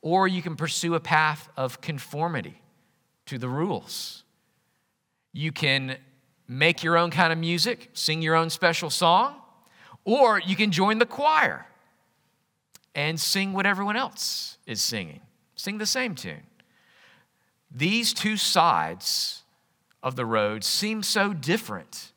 or 0.00 0.26
you 0.26 0.40
can 0.40 0.56
pursue 0.56 0.94
a 0.94 1.00
path 1.00 1.50
of 1.54 1.82
conformity 1.82 2.62
to 3.26 3.36
the 3.36 3.50
rules. 3.50 4.24
You 5.34 5.52
can 5.52 5.98
make 6.48 6.82
your 6.82 6.96
own 6.96 7.10
kind 7.10 7.30
of 7.30 7.38
music, 7.38 7.90
sing 7.92 8.22
your 8.22 8.36
own 8.36 8.48
special 8.48 8.88
song, 8.88 9.34
or 10.06 10.40
you 10.40 10.56
can 10.56 10.70
join 10.70 10.96
the 10.96 11.04
choir 11.04 11.66
and 12.98 13.20
sing 13.20 13.52
what 13.52 13.64
everyone 13.64 13.96
else 13.96 14.58
is 14.66 14.82
singing. 14.82 15.20
Sing 15.54 15.78
the 15.78 15.86
same 15.86 16.16
tune. 16.16 16.42
These 17.70 18.12
two 18.12 18.36
sides 18.36 19.44
of 20.02 20.16
the 20.16 20.26
road 20.26 20.64
seem 20.64 21.04
so 21.04 21.32
different 21.32 22.10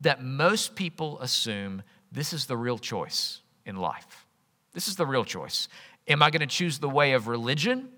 that 0.00 0.20
most 0.20 0.74
people 0.74 1.20
assume 1.20 1.84
this 2.10 2.32
is 2.32 2.46
the 2.46 2.56
real 2.56 2.76
choice 2.76 3.40
in 3.64 3.76
life. 3.76 4.26
This 4.72 4.88
is 4.88 4.96
the 4.96 5.06
real 5.06 5.24
choice. 5.24 5.68
Am 6.08 6.24
I 6.24 6.30
going 6.30 6.40
to 6.40 6.46
choose 6.48 6.80
the 6.80 6.88
way 6.88 7.12
of 7.12 7.28
religion? 7.28 7.88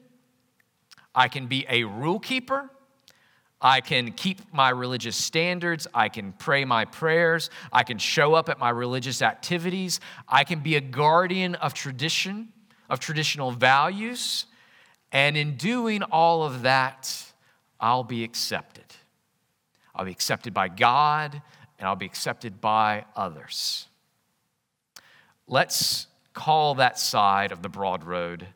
I 1.15 1.29
can 1.29 1.47
be 1.47 1.65
a 1.67 1.85
rule 1.85 2.21
keeper. 2.21 2.69
I 3.62 3.81
can 3.81 4.12
keep 4.12 4.52
my 4.52 4.71
religious 4.71 5.17
standards. 5.17 5.87
I 5.93 6.09
can 6.09 6.33
pray 6.33 6.64
my 6.64 6.87
prayers. 6.87 7.50
I 7.73 7.83
can 7.83 7.99
show 7.99 8.35
up 8.35 8.49
at 8.49 8.59
my 8.59 8.71
religious 8.71 9.21
activities. 9.21 10.00
I 10.26 10.45
can 10.45 10.61
be 10.61 10.76
a 10.76 10.81
guardian 10.81 11.57
of 11.57 11.75
tradition, 11.75 12.52
of 12.88 13.00
traditional 13.00 13.50
values. 13.50 14.47
And 15.12 15.37
in 15.37 15.57
doing 15.57 16.02
all 16.02 16.43
of 16.43 16.62
that, 16.62 17.33
I'll 17.79 18.05
be 18.05 18.25
accepted. 18.25 18.85
I'll 19.95 20.05
be 20.07 20.12
accepted 20.12 20.55
by 20.55 20.69
God 20.69 21.43
and 21.79 21.88
I'll 21.88 21.97
be 21.97 22.07
accepted 22.07 22.61
by 22.61 23.05
others. 23.17 23.88
Let's 25.47 26.07
call 26.33 26.76
that 26.76 26.99
side 26.99 27.52
of 27.52 27.61
the 27.62 27.69
broad 27.69 28.05
road 28.05 28.47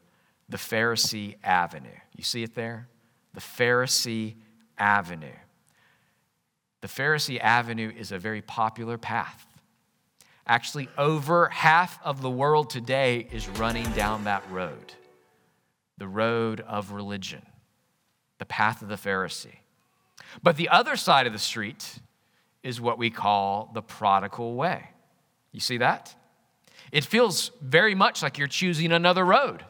the 0.49 0.57
Pharisee 0.59 1.37
Avenue. 1.43 1.89
You 2.15 2.23
see 2.23 2.43
it 2.43 2.55
there? 2.55 2.89
The 3.33 3.41
Pharisee 3.41 4.35
Avenue. 4.79 5.37
The 6.81 6.89
Pharisee 6.89 7.41
Avenue 7.41 7.93
is 7.97 8.13
a 8.13 8.19
very 8.19 8.43
popular 8.43 8.99
path. 8.99 9.47
Actually, 10.47 10.89
over 10.99 11.49
half 11.49 11.99
of 12.05 12.21
the 12.21 12.31
world 12.31 12.69
today 12.69 13.27
is 13.33 13.49
running 13.49 13.91
down 13.93 14.25
that 14.25 14.43
road 14.51 14.95
the 15.97 16.09
road 16.09 16.61
of 16.61 16.91
religion, 16.91 17.41
the 18.39 18.45
path 18.45 18.83
of 18.83 18.89
the 18.89 18.97
Pharisee. 18.97 19.59
But 20.43 20.57
the 20.57 20.69
other 20.69 20.97
side 20.97 21.27
of 21.27 21.33
the 21.33 21.39
street 21.39 22.01
is 22.65 22.81
what 22.81 22.99
we 22.99 23.11
call 23.11 23.71
the 23.73 23.83
prodigal 23.83 24.55
way. 24.55 24.91
You 25.53 25.61
see 25.61 25.79
that? 25.79 26.15
It 26.91 27.05
feels 27.05 27.51
very 27.61 27.95
much 27.95 28.23
like 28.23 28.39
you're 28.39 28.49
choosing 28.49 28.93
another 28.93 29.25
road, 29.25 29.65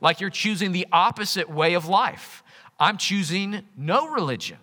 like 0.00 0.20
you're 0.20 0.30
choosing 0.30 0.72
the 0.72 0.86
opposite 0.92 1.50
way 1.50 1.74
of 1.74 1.86
life. 1.86 2.42
I'm 2.78 2.98
choosing 2.98 3.62
no 3.76 4.08
religion. 4.08 4.58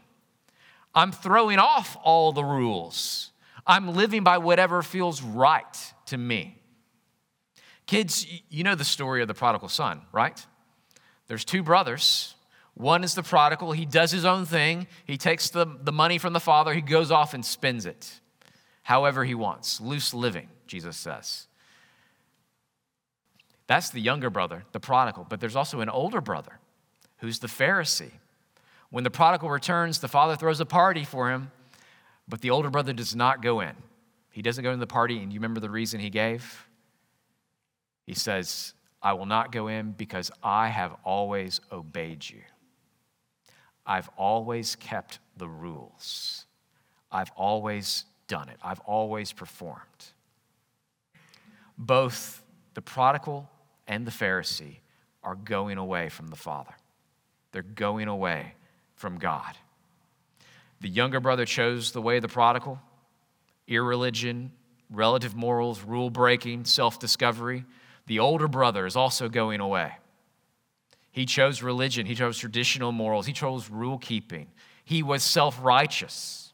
I'm 0.95 1.11
throwing 1.11 1.59
off 1.59 1.97
all 2.03 2.31
the 2.31 2.43
rules. 2.43 3.31
I'm 3.65 3.95
living 3.95 4.23
by 4.23 4.37
whatever 4.37 4.83
feels 4.83 5.21
right 5.21 5.93
to 6.07 6.17
me. 6.17 6.59
Kids, 7.85 8.25
you 8.49 8.63
know 8.63 8.75
the 8.75 8.83
story 8.83 9.21
of 9.21 9.27
the 9.27 9.33
prodigal 9.33 9.69
son, 9.69 10.01
right? 10.11 10.45
There's 11.27 11.45
two 11.45 11.63
brothers. 11.63 12.35
One 12.75 13.03
is 13.03 13.15
the 13.15 13.23
prodigal. 13.23 13.71
He 13.71 13.85
does 13.85 14.11
his 14.11 14.25
own 14.25 14.45
thing. 14.45 14.87
He 15.05 15.17
takes 15.17 15.49
the, 15.49 15.65
the 15.65 15.91
money 15.91 16.17
from 16.17 16.33
the 16.33 16.39
father. 16.39 16.73
He 16.73 16.81
goes 16.81 17.11
off 17.11 17.33
and 17.33 17.43
spends 17.45 17.85
it 17.85 18.19
however 18.83 19.23
he 19.23 19.33
wants. 19.35 19.81
Loose 19.81 20.13
living, 20.13 20.49
Jesus 20.67 20.97
says. 20.97 21.47
That's 23.67 23.89
the 23.89 24.01
younger 24.01 24.29
brother, 24.29 24.65
the 24.73 24.79
prodigal. 24.79 25.25
But 25.27 25.39
there's 25.39 25.55
also 25.55 25.79
an 25.79 25.89
older 25.89 26.21
brother 26.21 26.59
who's 27.23 27.39
the 27.39 27.47
Pharisee. 27.47 28.11
When 28.89 29.05
the 29.05 29.09
prodigal 29.09 29.49
returns, 29.49 29.99
the 29.99 30.09
father 30.09 30.35
throws 30.35 30.59
a 30.59 30.65
party 30.65 31.05
for 31.05 31.31
him, 31.31 31.51
but 32.27 32.41
the 32.41 32.49
older 32.49 32.69
brother 32.69 32.91
does 32.91 33.15
not 33.15 33.41
go 33.41 33.61
in. 33.61 33.71
He 34.31 34.41
doesn't 34.41 34.61
go 34.61 34.71
to 34.71 34.77
the 34.77 34.85
party, 34.85 35.23
and 35.23 35.31
you 35.31 35.39
remember 35.39 35.61
the 35.61 35.69
reason 35.69 36.01
he 36.01 36.09
gave? 36.09 36.67
He 38.05 38.13
says, 38.13 38.73
I 39.01 39.13
will 39.13 39.25
not 39.25 39.53
go 39.53 39.69
in 39.69 39.93
because 39.93 40.31
I 40.43 40.67
have 40.67 40.97
always 41.05 41.61
obeyed 41.71 42.29
you. 42.29 42.41
I've 43.85 44.09
always 44.17 44.75
kept 44.75 45.19
the 45.37 45.47
rules. 45.47 46.45
I've 47.09 47.31
always 47.37 48.03
done 48.27 48.49
it. 48.49 48.57
I've 48.61 48.81
always 48.81 49.31
performed. 49.31 50.11
Both 51.77 52.43
the 52.73 52.81
prodigal 52.81 53.49
and 53.87 54.05
the 54.05 54.11
Pharisee 54.11 54.79
are 55.23 55.35
going 55.35 55.77
away 55.77 56.09
from 56.09 56.27
the 56.27 56.35
Father. 56.35 56.73
They're 57.53 57.61
going 57.61 58.09
away 58.09 58.55
from 58.95 59.17
God. 59.17 59.55
The 60.81 60.89
younger 60.89 61.21
brother 61.21 61.45
chose 61.45 61.93
the 61.93 62.01
way 62.01 62.17
of 62.17 62.21
the 62.21 62.27
prodigal 62.27 62.81
irreligion, 63.65 64.51
relative 64.89 65.33
morals, 65.33 65.81
rule 65.83 66.09
breaking, 66.09 66.65
self 66.65 66.99
discovery. 66.99 67.63
The 68.07 68.19
older 68.19 68.49
brother 68.49 68.85
is 68.85 68.97
also 68.97 69.29
going 69.29 69.61
away. 69.61 69.93
He 71.11 71.25
chose 71.25 71.63
religion, 71.63 72.05
he 72.05 72.15
chose 72.15 72.37
traditional 72.37 72.91
morals, 72.91 73.25
he 73.25 73.33
chose 73.33 73.69
rule 73.69 73.97
keeping. 73.97 74.47
He 74.83 75.01
was 75.01 75.23
self 75.23 75.63
righteous. 75.63 76.51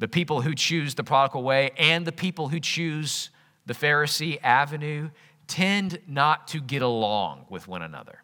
The 0.00 0.08
people 0.08 0.42
who 0.42 0.54
choose 0.54 0.94
the 0.94 1.04
prodigal 1.04 1.42
way 1.42 1.70
and 1.76 2.06
the 2.06 2.12
people 2.12 2.48
who 2.48 2.60
choose 2.60 3.30
the 3.66 3.74
Pharisee 3.74 4.38
avenue 4.42 5.10
tend 5.46 5.98
not 6.06 6.48
to 6.48 6.60
get 6.60 6.82
along 6.82 7.46
with 7.50 7.68
one 7.68 7.82
another 7.82 8.22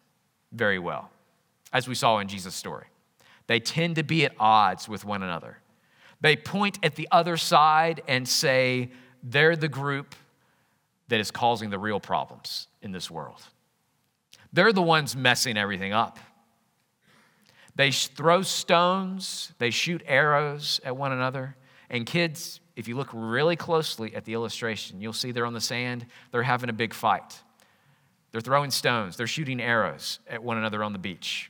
very 0.55 0.79
well, 0.79 1.09
as 1.73 1.87
we 1.87 1.95
saw 1.95 2.19
in 2.19 2.27
Jesus' 2.27 2.55
story. 2.55 2.85
They 3.47 3.59
tend 3.59 3.97
to 3.97 4.03
be 4.03 4.25
at 4.25 4.33
odds 4.39 4.89
with 4.89 5.05
one 5.05 5.21
another. 5.21 5.59
They 6.21 6.35
point 6.35 6.79
at 6.81 6.95
the 6.95 7.07
other 7.11 7.37
side 7.37 8.01
and 8.07 8.27
say 8.27 8.89
they're 9.21 9.55
the 9.55 9.67
group 9.67 10.15
that 11.07 11.19
is 11.19 11.29
causing 11.29 11.69
the 11.69 11.77
real 11.77 11.99
problems 11.99 12.67
in 12.81 12.91
this 12.91 13.11
world. 13.11 13.41
They're 14.53 14.73
the 14.73 14.81
ones 14.81 15.15
messing 15.15 15.57
everything 15.57 15.93
up. 15.93 16.17
They 17.75 17.91
throw 17.91 18.41
stones, 18.41 19.51
they 19.57 19.69
shoot 19.69 20.01
arrows 20.05 20.79
at 20.83 20.95
one 20.95 21.11
another. 21.11 21.57
And 21.89 22.05
kids, 22.05 22.61
if 22.75 22.87
you 22.87 22.95
look 22.95 23.09
really 23.13 23.57
closely 23.57 24.15
at 24.15 24.25
the 24.25 24.33
illustration, 24.33 25.01
you'll 25.01 25.13
see 25.13 25.31
they're 25.31 25.45
on 25.45 25.53
the 25.53 25.61
sand, 25.61 26.05
they're 26.31 26.43
having 26.43 26.69
a 26.69 26.73
big 26.73 26.93
fight. 26.93 27.41
They're 28.35 28.41
throwing 28.41 28.69
stones, 28.69 29.15
they're 29.15 29.27
shooting 29.27 29.61
arrows 29.61 30.19
at 30.29 30.43
one 30.43 30.57
another 30.57 30.83
on 30.83 30.91
the 30.91 30.99
beach. 30.99 31.49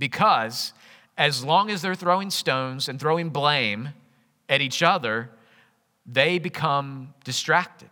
Because 0.00 0.72
as 1.16 1.44
long 1.44 1.70
as 1.70 1.80
they're 1.80 1.94
throwing 1.94 2.30
stones 2.30 2.88
and 2.88 2.98
throwing 2.98 3.28
blame 3.28 3.90
at 4.48 4.60
each 4.60 4.82
other, 4.82 5.30
they 6.04 6.40
become 6.40 7.14
distracted 7.22 7.90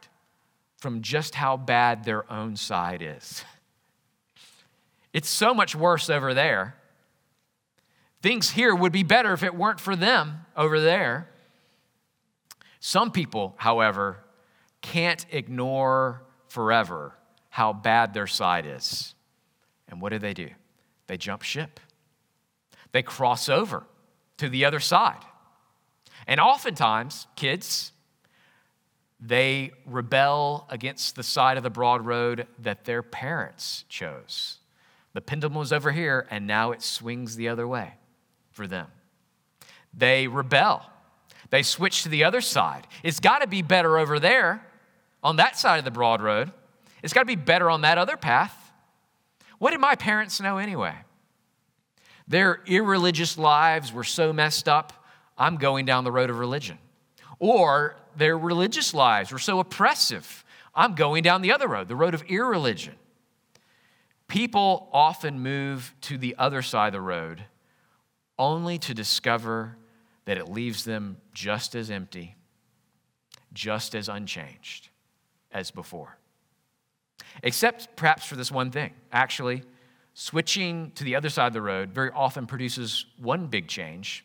from 0.78 1.02
just 1.02 1.36
how 1.36 1.56
bad 1.56 2.02
their 2.02 2.28
own 2.32 2.56
side 2.56 3.00
is. 3.00 3.44
It's 5.12 5.28
so 5.28 5.54
much 5.54 5.76
worse 5.76 6.10
over 6.10 6.34
there. 6.34 6.74
Things 8.22 8.50
here 8.50 8.74
would 8.74 8.92
be 8.92 9.04
better 9.04 9.32
if 9.32 9.44
it 9.44 9.54
weren't 9.54 9.78
for 9.78 9.94
them 9.94 10.44
over 10.56 10.80
there. 10.80 11.30
Some 12.80 13.12
people, 13.12 13.54
however, 13.56 14.18
can't 14.82 15.24
ignore 15.30 16.22
forever 16.48 17.15
how 17.56 17.72
bad 17.72 18.12
their 18.12 18.26
side 18.26 18.66
is. 18.66 19.14
And 19.88 19.98
what 19.98 20.10
do 20.10 20.18
they 20.18 20.34
do? 20.34 20.50
They 21.06 21.16
jump 21.16 21.40
ship, 21.40 21.80
they 22.92 23.02
cross 23.02 23.48
over 23.48 23.84
to 24.36 24.50
the 24.50 24.66
other 24.66 24.78
side. 24.78 25.24
And 26.26 26.38
oftentimes, 26.38 27.26
kids, 27.34 27.92
they 29.18 29.72
rebel 29.86 30.66
against 30.68 31.16
the 31.16 31.22
side 31.22 31.56
of 31.56 31.62
the 31.62 31.70
broad 31.70 32.04
road 32.04 32.46
that 32.58 32.84
their 32.84 33.02
parents 33.02 33.86
chose. 33.88 34.58
The 35.14 35.22
pendulum 35.22 35.56
was 35.56 35.72
over 35.72 35.92
here, 35.92 36.26
and 36.30 36.46
now 36.46 36.72
it 36.72 36.82
swings 36.82 37.36
the 37.36 37.48
other 37.48 37.66
way 37.66 37.94
for 38.50 38.66
them. 38.66 38.88
They 39.94 40.28
rebel. 40.28 40.84
They 41.48 41.62
switch 41.62 42.02
to 42.02 42.10
the 42.10 42.24
other 42.24 42.42
side. 42.42 42.86
It's 43.02 43.18
got 43.18 43.38
to 43.38 43.46
be 43.46 43.62
better 43.62 43.96
over 43.96 44.20
there 44.20 44.66
on 45.22 45.36
that 45.36 45.56
side 45.56 45.78
of 45.78 45.86
the 45.86 45.90
broad 45.90 46.20
road. 46.20 46.52
It's 47.02 47.12
got 47.12 47.20
to 47.20 47.26
be 47.26 47.36
better 47.36 47.70
on 47.70 47.82
that 47.82 47.98
other 47.98 48.16
path. 48.16 48.72
What 49.58 49.70
did 49.70 49.80
my 49.80 49.94
parents 49.94 50.40
know 50.40 50.58
anyway? 50.58 50.94
Their 52.28 52.62
irreligious 52.66 53.38
lives 53.38 53.92
were 53.92 54.04
so 54.04 54.32
messed 54.32 54.68
up, 54.68 54.92
I'm 55.38 55.56
going 55.56 55.86
down 55.86 56.04
the 56.04 56.12
road 56.12 56.30
of 56.30 56.38
religion. 56.38 56.78
Or 57.38 57.96
their 58.16 58.36
religious 58.36 58.94
lives 58.94 59.30
were 59.32 59.38
so 59.38 59.60
oppressive, 59.60 60.44
I'm 60.74 60.94
going 60.94 61.22
down 61.22 61.42
the 61.42 61.52
other 61.52 61.68
road, 61.68 61.88
the 61.88 61.96
road 61.96 62.14
of 62.14 62.22
irreligion. 62.22 62.94
People 64.28 64.88
often 64.92 65.40
move 65.40 65.94
to 66.02 66.18
the 66.18 66.34
other 66.38 66.62
side 66.62 66.88
of 66.88 66.92
the 66.94 67.00
road 67.00 67.44
only 68.38 68.78
to 68.78 68.92
discover 68.92 69.76
that 70.24 70.36
it 70.36 70.48
leaves 70.48 70.84
them 70.84 71.16
just 71.32 71.74
as 71.74 71.90
empty, 71.90 72.36
just 73.52 73.94
as 73.94 74.08
unchanged 74.08 74.88
as 75.52 75.70
before. 75.70 76.18
Except 77.42 77.96
perhaps 77.96 78.26
for 78.26 78.36
this 78.36 78.50
one 78.50 78.70
thing. 78.70 78.92
Actually, 79.12 79.62
switching 80.14 80.92
to 80.92 81.04
the 81.04 81.14
other 81.14 81.28
side 81.28 81.46
of 81.48 81.52
the 81.52 81.62
road 81.62 81.92
very 81.92 82.10
often 82.10 82.46
produces 82.46 83.06
one 83.18 83.46
big 83.46 83.68
change. 83.68 84.24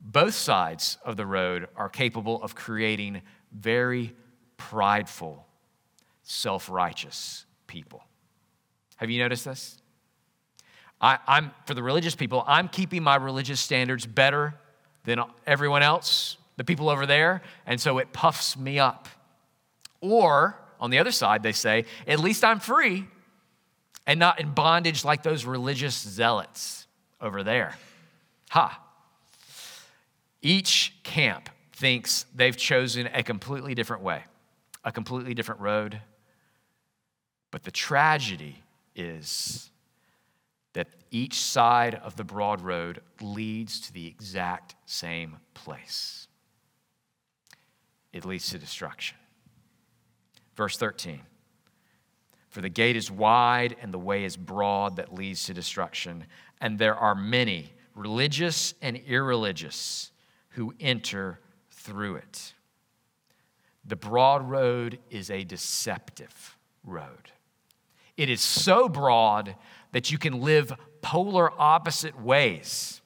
Both 0.00 0.34
sides 0.34 0.98
of 1.04 1.16
the 1.16 1.26
road 1.26 1.68
are 1.76 1.88
capable 1.88 2.42
of 2.42 2.54
creating 2.54 3.22
very 3.52 4.14
prideful, 4.56 5.46
self 6.22 6.68
righteous 6.68 7.46
people. 7.66 8.02
Have 8.96 9.10
you 9.10 9.20
noticed 9.20 9.44
this? 9.44 9.78
I, 11.00 11.18
am 11.28 11.52
for 11.66 11.74
the 11.74 11.82
religious 11.82 12.14
people, 12.14 12.42
I'm 12.46 12.68
keeping 12.68 13.02
my 13.02 13.16
religious 13.16 13.60
standards 13.60 14.06
better 14.06 14.54
than 15.04 15.20
everyone 15.46 15.82
else, 15.82 16.36
the 16.56 16.64
people 16.64 16.88
over 16.88 17.06
there, 17.06 17.42
and 17.66 17.80
so 17.80 17.98
it 17.98 18.12
puffs 18.12 18.56
me 18.56 18.78
up. 18.78 19.08
Or 20.00 20.58
on 20.80 20.90
the 20.90 20.98
other 20.98 21.12
side, 21.12 21.42
they 21.42 21.52
say, 21.52 21.84
at 22.06 22.20
least 22.20 22.44
I'm 22.44 22.60
free 22.60 23.06
and 24.06 24.20
not 24.20 24.40
in 24.40 24.52
bondage 24.52 25.04
like 25.04 25.22
those 25.22 25.44
religious 25.44 25.96
zealots 25.96 26.86
over 27.20 27.42
there. 27.42 27.76
Ha. 28.50 28.80
Each 30.42 30.94
camp 31.02 31.50
thinks 31.72 32.24
they've 32.34 32.56
chosen 32.56 33.08
a 33.12 33.22
completely 33.22 33.74
different 33.74 34.02
way, 34.02 34.22
a 34.84 34.92
completely 34.92 35.34
different 35.34 35.60
road. 35.60 36.00
But 37.50 37.64
the 37.64 37.70
tragedy 37.70 38.62
is 38.94 39.70
that 40.72 40.88
each 41.10 41.40
side 41.40 41.94
of 41.96 42.16
the 42.16 42.24
broad 42.24 42.60
road 42.60 43.00
leads 43.20 43.80
to 43.80 43.92
the 43.92 44.06
exact 44.06 44.74
same 44.84 45.36
place. 45.54 46.28
It 48.12 48.24
leads 48.24 48.50
to 48.50 48.58
destruction. 48.58 49.16
Verse 50.56 50.76
13 50.76 51.20
For 52.48 52.60
the 52.60 52.68
gate 52.68 52.96
is 52.96 53.10
wide 53.10 53.76
and 53.80 53.92
the 53.92 53.98
way 53.98 54.24
is 54.24 54.36
broad 54.36 54.96
that 54.96 55.14
leads 55.14 55.44
to 55.44 55.54
destruction, 55.54 56.24
and 56.60 56.78
there 56.78 56.96
are 56.96 57.14
many, 57.14 57.72
religious 57.94 58.74
and 58.82 58.96
irreligious, 58.96 60.10
who 60.50 60.74
enter 60.80 61.38
through 61.70 62.16
it. 62.16 62.54
The 63.84 63.96
broad 63.96 64.48
road 64.50 64.98
is 65.10 65.30
a 65.30 65.44
deceptive 65.44 66.56
road. 66.82 67.30
It 68.16 68.30
is 68.30 68.40
so 68.40 68.88
broad 68.88 69.54
that 69.92 70.10
you 70.10 70.18
can 70.18 70.40
live 70.40 70.72
polar 71.02 71.52
opposite 71.60 72.20
ways 72.20 73.00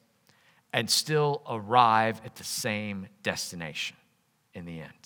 and 0.73 0.89
still 0.89 1.43
arrive 1.47 2.21
at 2.25 2.35
the 2.35 2.43
same 2.43 3.07
destination 3.21 3.97
in 4.53 4.65
the 4.65 4.79
end. 4.79 5.00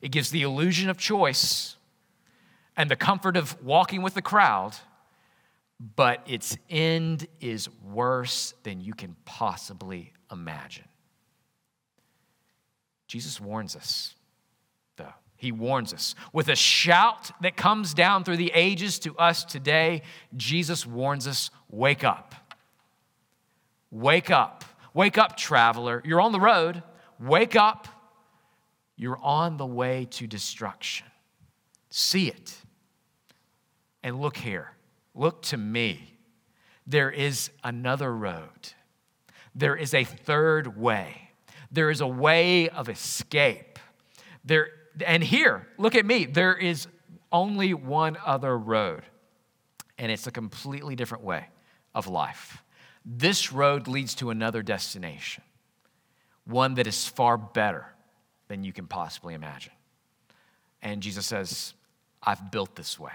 It 0.00 0.10
gives 0.10 0.30
the 0.30 0.42
illusion 0.42 0.88
of 0.90 0.98
choice 0.98 1.76
and 2.76 2.90
the 2.90 2.96
comfort 2.96 3.36
of 3.36 3.62
walking 3.62 4.02
with 4.02 4.14
the 4.14 4.22
crowd, 4.22 4.76
but 5.96 6.22
its 6.26 6.56
end 6.68 7.26
is 7.40 7.68
worse 7.82 8.54
than 8.62 8.80
you 8.80 8.94
can 8.94 9.16
possibly 9.24 10.12
imagine. 10.30 10.84
Jesus 13.06 13.40
warns 13.40 13.76
us 13.76 14.14
though. 14.96 15.12
he 15.36 15.52
warns 15.52 15.94
us. 15.94 16.14
With 16.32 16.48
a 16.48 16.56
shout 16.56 17.30
that 17.40 17.56
comes 17.56 17.94
down 17.94 18.24
through 18.24 18.38
the 18.38 18.52
ages 18.54 18.98
to 19.00 19.16
us 19.16 19.44
today, 19.44 20.02
Jesus 20.36 20.86
warns 20.86 21.26
us 21.26 21.50
wake 21.70 22.04
up. 22.04 22.34
Wake 23.90 24.30
up. 24.30 24.64
Wake 24.92 25.18
up, 25.18 25.36
traveler. 25.36 26.02
You're 26.04 26.20
on 26.20 26.32
the 26.32 26.40
road. 26.40 26.82
Wake 27.20 27.54
up. 27.54 27.88
You're 28.96 29.18
on 29.22 29.58
the 29.58 29.66
way 29.66 30.06
to 30.12 30.26
destruction. 30.26 31.06
See 31.90 32.28
it. 32.28 32.56
And 34.02 34.20
look 34.20 34.36
here. 34.36 34.72
Look 35.14 35.42
to 35.42 35.56
me. 35.56 36.14
There 36.86 37.10
is 37.10 37.50
another 37.62 38.14
road. 38.14 38.72
There 39.54 39.76
is 39.76 39.92
a 39.92 40.04
third 40.04 40.78
way. 40.78 41.30
There 41.70 41.90
is 41.90 42.00
a 42.00 42.06
way 42.06 42.68
of 42.68 42.88
escape. 42.88 43.78
There 44.44 44.68
and 45.04 45.22
here, 45.22 45.66
look 45.76 45.94
at 45.94 46.06
me. 46.06 46.24
There 46.24 46.54
is 46.54 46.86
only 47.30 47.74
one 47.74 48.16
other 48.24 48.56
road, 48.56 49.02
and 49.98 50.10
it's 50.10 50.26
a 50.26 50.30
completely 50.30 50.96
different 50.96 51.24
way 51.24 51.48
of 51.94 52.06
life. 52.06 52.62
This 53.04 53.52
road 53.52 53.88
leads 53.88 54.14
to 54.16 54.30
another 54.30 54.62
destination, 54.62 55.42
one 56.44 56.74
that 56.74 56.86
is 56.86 57.06
far 57.06 57.36
better 57.36 57.95
than 58.48 58.64
you 58.64 58.72
can 58.72 58.86
possibly 58.86 59.34
imagine. 59.34 59.72
And 60.82 61.02
Jesus 61.02 61.26
says, 61.26 61.74
I've 62.22 62.50
built 62.50 62.74
this 62.76 62.98
way. 62.98 63.12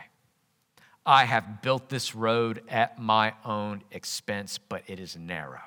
I 1.06 1.26
have 1.26 1.62
built 1.62 1.90
this 1.90 2.14
road 2.14 2.62
at 2.70 3.00
my 3.00 3.34
own 3.44 3.84
expense, 3.92 4.58
but 4.58 4.84
it 4.88 5.00
is 5.00 5.18
narrow. 5.18 5.60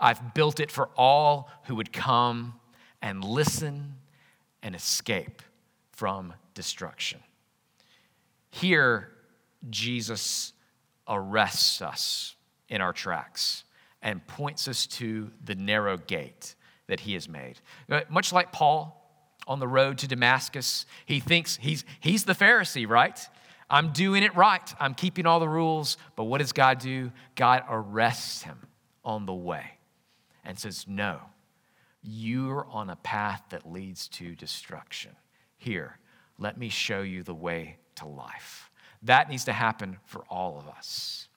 I've 0.00 0.34
built 0.34 0.58
it 0.58 0.70
for 0.70 0.90
all 0.96 1.50
who 1.64 1.76
would 1.76 1.92
come 1.92 2.54
and 3.00 3.22
listen 3.22 3.94
and 4.62 4.74
escape 4.74 5.42
from 5.92 6.34
destruction. 6.54 7.20
Here, 8.50 9.10
Jesus 9.70 10.52
arrests 11.08 11.80
us 11.80 12.34
in 12.68 12.80
our 12.80 12.92
tracks 12.92 13.64
and 14.02 14.26
points 14.26 14.68
us 14.68 14.86
to 14.86 15.30
the 15.44 15.54
narrow 15.54 15.96
gate 15.96 16.54
that 16.86 17.00
he 17.00 17.14
has 17.14 17.28
made. 17.28 17.60
Uh, 17.90 18.02
much 18.08 18.32
like 18.32 18.52
Paul 18.52 19.00
on 19.46 19.58
the 19.58 19.68
road 19.68 19.98
to 19.98 20.08
Damascus, 20.08 20.86
he 21.06 21.20
thinks 21.20 21.56
he's, 21.56 21.84
he's 22.00 22.24
the 22.24 22.34
Pharisee, 22.34 22.88
right? 22.88 23.18
I'm 23.70 23.92
doing 23.92 24.22
it 24.22 24.34
right. 24.36 24.74
I'm 24.78 24.94
keeping 24.94 25.26
all 25.26 25.40
the 25.40 25.48
rules. 25.48 25.96
But 26.16 26.24
what 26.24 26.38
does 26.38 26.52
God 26.52 26.78
do? 26.78 27.10
God 27.34 27.64
arrests 27.68 28.42
him 28.42 28.58
on 29.04 29.26
the 29.26 29.34
way 29.34 29.64
and 30.44 30.58
says, 30.58 30.86
No, 30.86 31.20
you're 32.02 32.66
on 32.70 32.90
a 32.90 32.96
path 32.96 33.42
that 33.50 33.70
leads 33.70 34.08
to 34.08 34.34
destruction. 34.34 35.12
Here, 35.56 35.98
let 36.38 36.58
me 36.58 36.68
show 36.68 37.02
you 37.02 37.22
the 37.22 37.34
way 37.34 37.78
to 37.96 38.06
life. 38.06 38.70
That 39.02 39.28
needs 39.28 39.44
to 39.44 39.52
happen 39.52 39.98
for 40.04 40.24
all 40.28 40.58
of 40.58 40.68
us. 40.68 41.28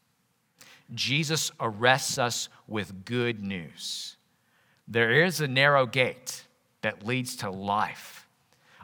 Jesus 0.94 1.52
arrests 1.60 2.18
us 2.18 2.50
with 2.68 3.06
good 3.06 3.44
news. 3.44 4.17
There 4.88 5.24
is 5.24 5.42
a 5.42 5.48
narrow 5.48 5.86
gate 5.86 6.46
that 6.82 7.06
leads 7.06 7.38
to 7.38 7.50
life. 7.50 8.28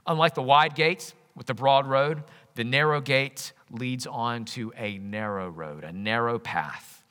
Unlike 0.05 0.35
the 0.35 0.41
wide 0.41 0.75
gate 0.75 1.13
with 1.35 1.47
the 1.47 1.53
broad 1.53 1.87
road, 1.87 2.23
the 2.55 2.63
narrow 2.63 3.01
gate 3.01 3.53
leads 3.71 4.05
on 4.05 4.45
to 4.45 4.73
a 4.77 4.97
narrow 4.97 5.49
road, 5.49 5.83
a 5.83 5.91
narrow 5.91 6.37
path. 6.37 7.03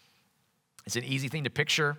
It's 0.85 0.97
an 0.97 1.05
easy 1.05 1.29
thing 1.29 1.45
to 1.45 1.51
picture 1.51 1.99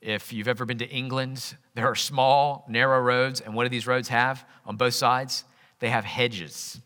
if 0.00 0.32
you've 0.32 0.48
ever 0.48 0.64
been 0.64 0.78
to 0.78 0.88
England, 0.88 1.56
there 1.74 1.86
are 1.86 1.94
small, 1.94 2.64
narrow 2.68 3.00
roads, 3.00 3.40
and 3.40 3.54
what 3.54 3.64
do 3.64 3.68
these 3.68 3.86
roads 3.86 4.08
have 4.08 4.44
on 4.64 4.76
both 4.76 4.94
sides? 4.94 5.44
They 5.80 5.90
have 5.90 6.04
hedges. 6.04 6.80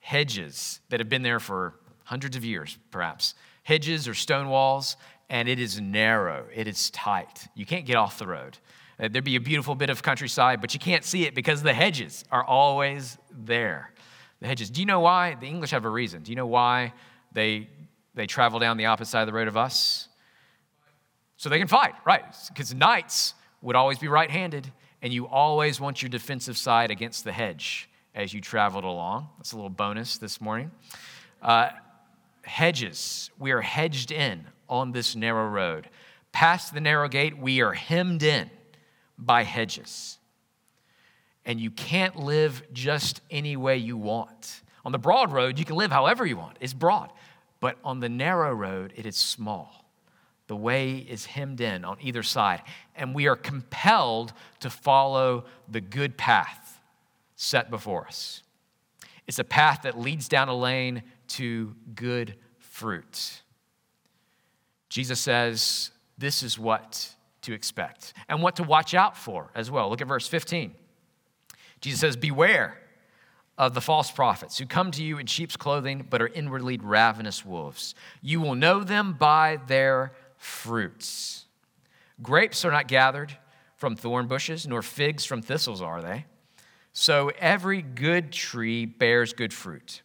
Hedges 0.00 0.80
that 0.88 1.00
have 1.00 1.08
been 1.08 1.22
there 1.22 1.40
for 1.40 1.74
hundreds 2.04 2.36
of 2.36 2.44
years, 2.44 2.78
perhaps. 2.90 3.34
Hedges 3.64 4.08
or 4.08 4.14
stone 4.14 4.48
walls, 4.48 4.96
and 5.28 5.48
it 5.48 5.58
is 5.58 5.80
narrow, 5.80 6.46
it 6.54 6.66
is 6.66 6.90
tight. 6.90 7.48
You 7.54 7.66
can't 7.66 7.86
get 7.86 7.96
off 7.96 8.18
the 8.18 8.26
road. 8.26 8.58
Uh, 9.00 9.08
There'd 9.08 9.24
be 9.24 9.36
a 9.36 9.40
beautiful 9.40 9.74
bit 9.74 9.90
of 9.90 10.02
countryside, 10.02 10.60
but 10.60 10.74
you 10.74 10.80
can't 10.80 11.04
see 11.04 11.24
it 11.24 11.34
because 11.34 11.62
the 11.62 11.72
hedges 11.72 12.24
are 12.30 12.44
always 12.44 13.18
there. 13.30 13.92
The 14.40 14.48
hedges. 14.48 14.70
Do 14.70 14.80
you 14.80 14.86
know 14.86 15.00
why? 15.00 15.36
The 15.40 15.46
English 15.46 15.70
have 15.70 15.84
a 15.84 15.88
reason. 15.88 16.22
Do 16.22 16.32
you 16.32 16.36
know 16.36 16.46
why 16.46 16.92
they, 17.32 17.68
they 18.14 18.26
travel 18.26 18.58
down 18.58 18.76
the 18.76 18.86
opposite 18.86 19.10
side 19.10 19.22
of 19.22 19.26
the 19.26 19.32
road 19.32 19.48
of 19.48 19.56
us? 19.56 20.08
So 21.36 21.48
they 21.48 21.58
can 21.58 21.68
fight, 21.68 21.94
right? 22.04 22.24
Because 22.48 22.74
knights 22.74 23.34
would 23.62 23.76
always 23.76 23.98
be 23.98 24.08
right 24.08 24.30
handed, 24.30 24.70
and 25.00 25.12
you 25.12 25.26
always 25.26 25.80
want 25.80 26.02
your 26.02 26.08
defensive 26.08 26.56
side 26.56 26.90
against 26.90 27.24
the 27.24 27.32
hedge 27.32 27.88
as 28.14 28.34
you 28.34 28.40
traveled 28.40 28.84
along. 28.84 29.28
That's 29.38 29.52
a 29.52 29.56
little 29.56 29.70
bonus 29.70 30.18
this 30.18 30.40
morning. 30.40 30.70
Uh, 31.40 31.70
hedges. 32.42 33.30
We 33.38 33.52
are 33.52 33.60
hedged 33.60 34.12
in 34.12 34.44
on 34.72 34.92
this 34.92 35.14
narrow 35.14 35.46
road. 35.46 35.90
Past 36.32 36.72
the 36.72 36.80
narrow 36.80 37.06
gate, 37.06 37.36
we 37.36 37.60
are 37.60 37.74
hemmed 37.74 38.22
in 38.22 38.50
by 39.18 39.42
hedges. 39.42 40.18
And 41.44 41.60
you 41.60 41.70
can't 41.70 42.16
live 42.16 42.62
just 42.72 43.20
any 43.30 43.54
way 43.54 43.76
you 43.76 43.98
want. 43.98 44.62
On 44.86 44.90
the 44.90 44.98
broad 44.98 45.30
road, 45.30 45.58
you 45.58 45.66
can 45.66 45.76
live 45.76 45.92
however 45.92 46.24
you 46.24 46.38
want, 46.38 46.56
it's 46.58 46.72
broad. 46.72 47.12
But 47.60 47.76
on 47.84 48.00
the 48.00 48.08
narrow 48.08 48.54
road, 48.54 48.94
it 48.96 49.04
is 49.04 49.16
small. 49.16 49.84
The 50.46 50.56
way 50.56 50.96
is 50.96 51.26
hemmed 51.26 51.60
in 51.60 51.84
on 51.84 51.98
either 52.00 52.22
side. 52.22 52.62
And 52.96 53.14
we 53.14 53.28
are 53.28 53.36
compelled 53.36 54.32
to 54.60 54.70
follow 54.70 55.44
the 55.68 55.82
good 55.82 56.16
path 56.16 56.80
set 57.36 57.70
before 57.70 58.06
us. 58.06 58.42
It's 59.26 59.38
a 59.38 59.44
path 59.44 59.82
that 59.82 60.00
leads 60.00 60.28
down 60.28 60.48
a 60.48 60.56
lane 60.56 61.02
to 61.28 61.74
good 61.94 62.36
fruit. 62.58 63.42
Jesus 64.92 65.20
says 65.20 65.90
this 66.18 66.42
is 66.42 66.58
what 66.58 67.14
to 67.40 67.54
expect 67.54 68.12
and 68.28 68.42
what 68.42 68.56
to 68.56 68.62
watch 68.62 68.92
out 68.92 69.16
for 69.16 69.50
as 69.54 69.70
well. 69.70 69.88
Look 69.88 70.02
at 70.02 70.06
verse 70.06 70.28
15. 70.28 70.74
Jesus 71.80 71.98
says, 71.98 72.14
Beware 72.14 72.78
of 73.56 73.72
the 73.72 73.80
false 73.80 74.10
prophets 74.10 74.58
who 74.58 74.66
come 74.66 74.90
to 74.90 75.02
you 75.02 75.16
in 75.16 75.24
sheep's 75.24 75.56
clothing, 75.56 76.06
but 76.10 76.20
are 76.20 76.28
inwardly 76.28 76.76
ravenous 76.76 77.42
wolves. 77.42 77.94
You 78.20 78.42
will 78.42 78.54
know 78.54 78.84
them 78.84 79.14
by 79.14 79.60
their 79.66 80.12
fruits. 80.36 81.46
Grapes 82.20 82.62
are 82.62 82.70
not 82.70 82.86
gathered 82.86 83.34
from 83.76 83.96
thorn 83.96 84.26
bushes, 84.26 84.66
nor 84.66 84.82
figs 84.82 85.24
from 85.24 85.40
thistles 85.40 85.80
are 85.80 86.02
they. 86.02 86.26
So 86.92 87.32
every 87.38 87.80
good 87.80 88.30
tree 88.30 88.84
bears 88.84 89.32
good 89.32 89.54
fruit, 89.54 90.02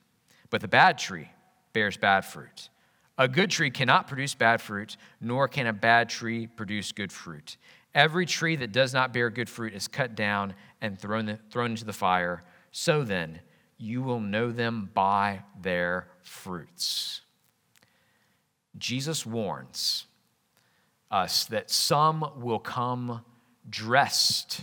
but 0.49 0.61
the 0.61 0.69
bad 0.69 0.97
tree 0.97 1.29
bears 1.73 1.97
bad 1.97 2.21
fruit. 2.21 2.69
A 3.17 3.27
good 3.27 3.49
tree 3.49 3.71
cannot 3.71 4.07
produce 4.07 4.35
bad 4.35 4.61
fruit, 4.61 4.95
nor 5.19 5.47
can 5.47 5.67
a 5.67 5.73
bad 5.73 6.09
tree 6.09 6.47
produce 6.47 6.91
good 6.91 7.11
fruit. 7.11 7.57
Every 7.95 8.25
tree 8.25 8.55
that 8.57 8.71
does 8.71 8.93
not 8.93 9.11
bear 9.11 9.29
good 9.29 9.49
fruit 9.49 9.73
is 9.73 9.87
cut 9.87 10.15
down 10.15 10.53
and 10.81 10.99
thrown, 10.99 11.39
thrown 11.49 11.71
into 11.71 11.85
the 11.85 11.93
fire. 11.93 12.43
So 12.71 13.03
then, 13.03 13.39
you 13.79 14.03
will 14.03 14.19
know 14.19 14.51
them 14.51 14.91
by 14.93 15.41
their 15.59 16.09
fruits. 16.21 17.21
Jesus 18.77 19.25
warns 19.25 20.05
us 21.09 21.45
that 21.45 21.71
some 21.71 22.29
will 22.37 22.59
come 22.59 23.23
dressed 23.69 24.61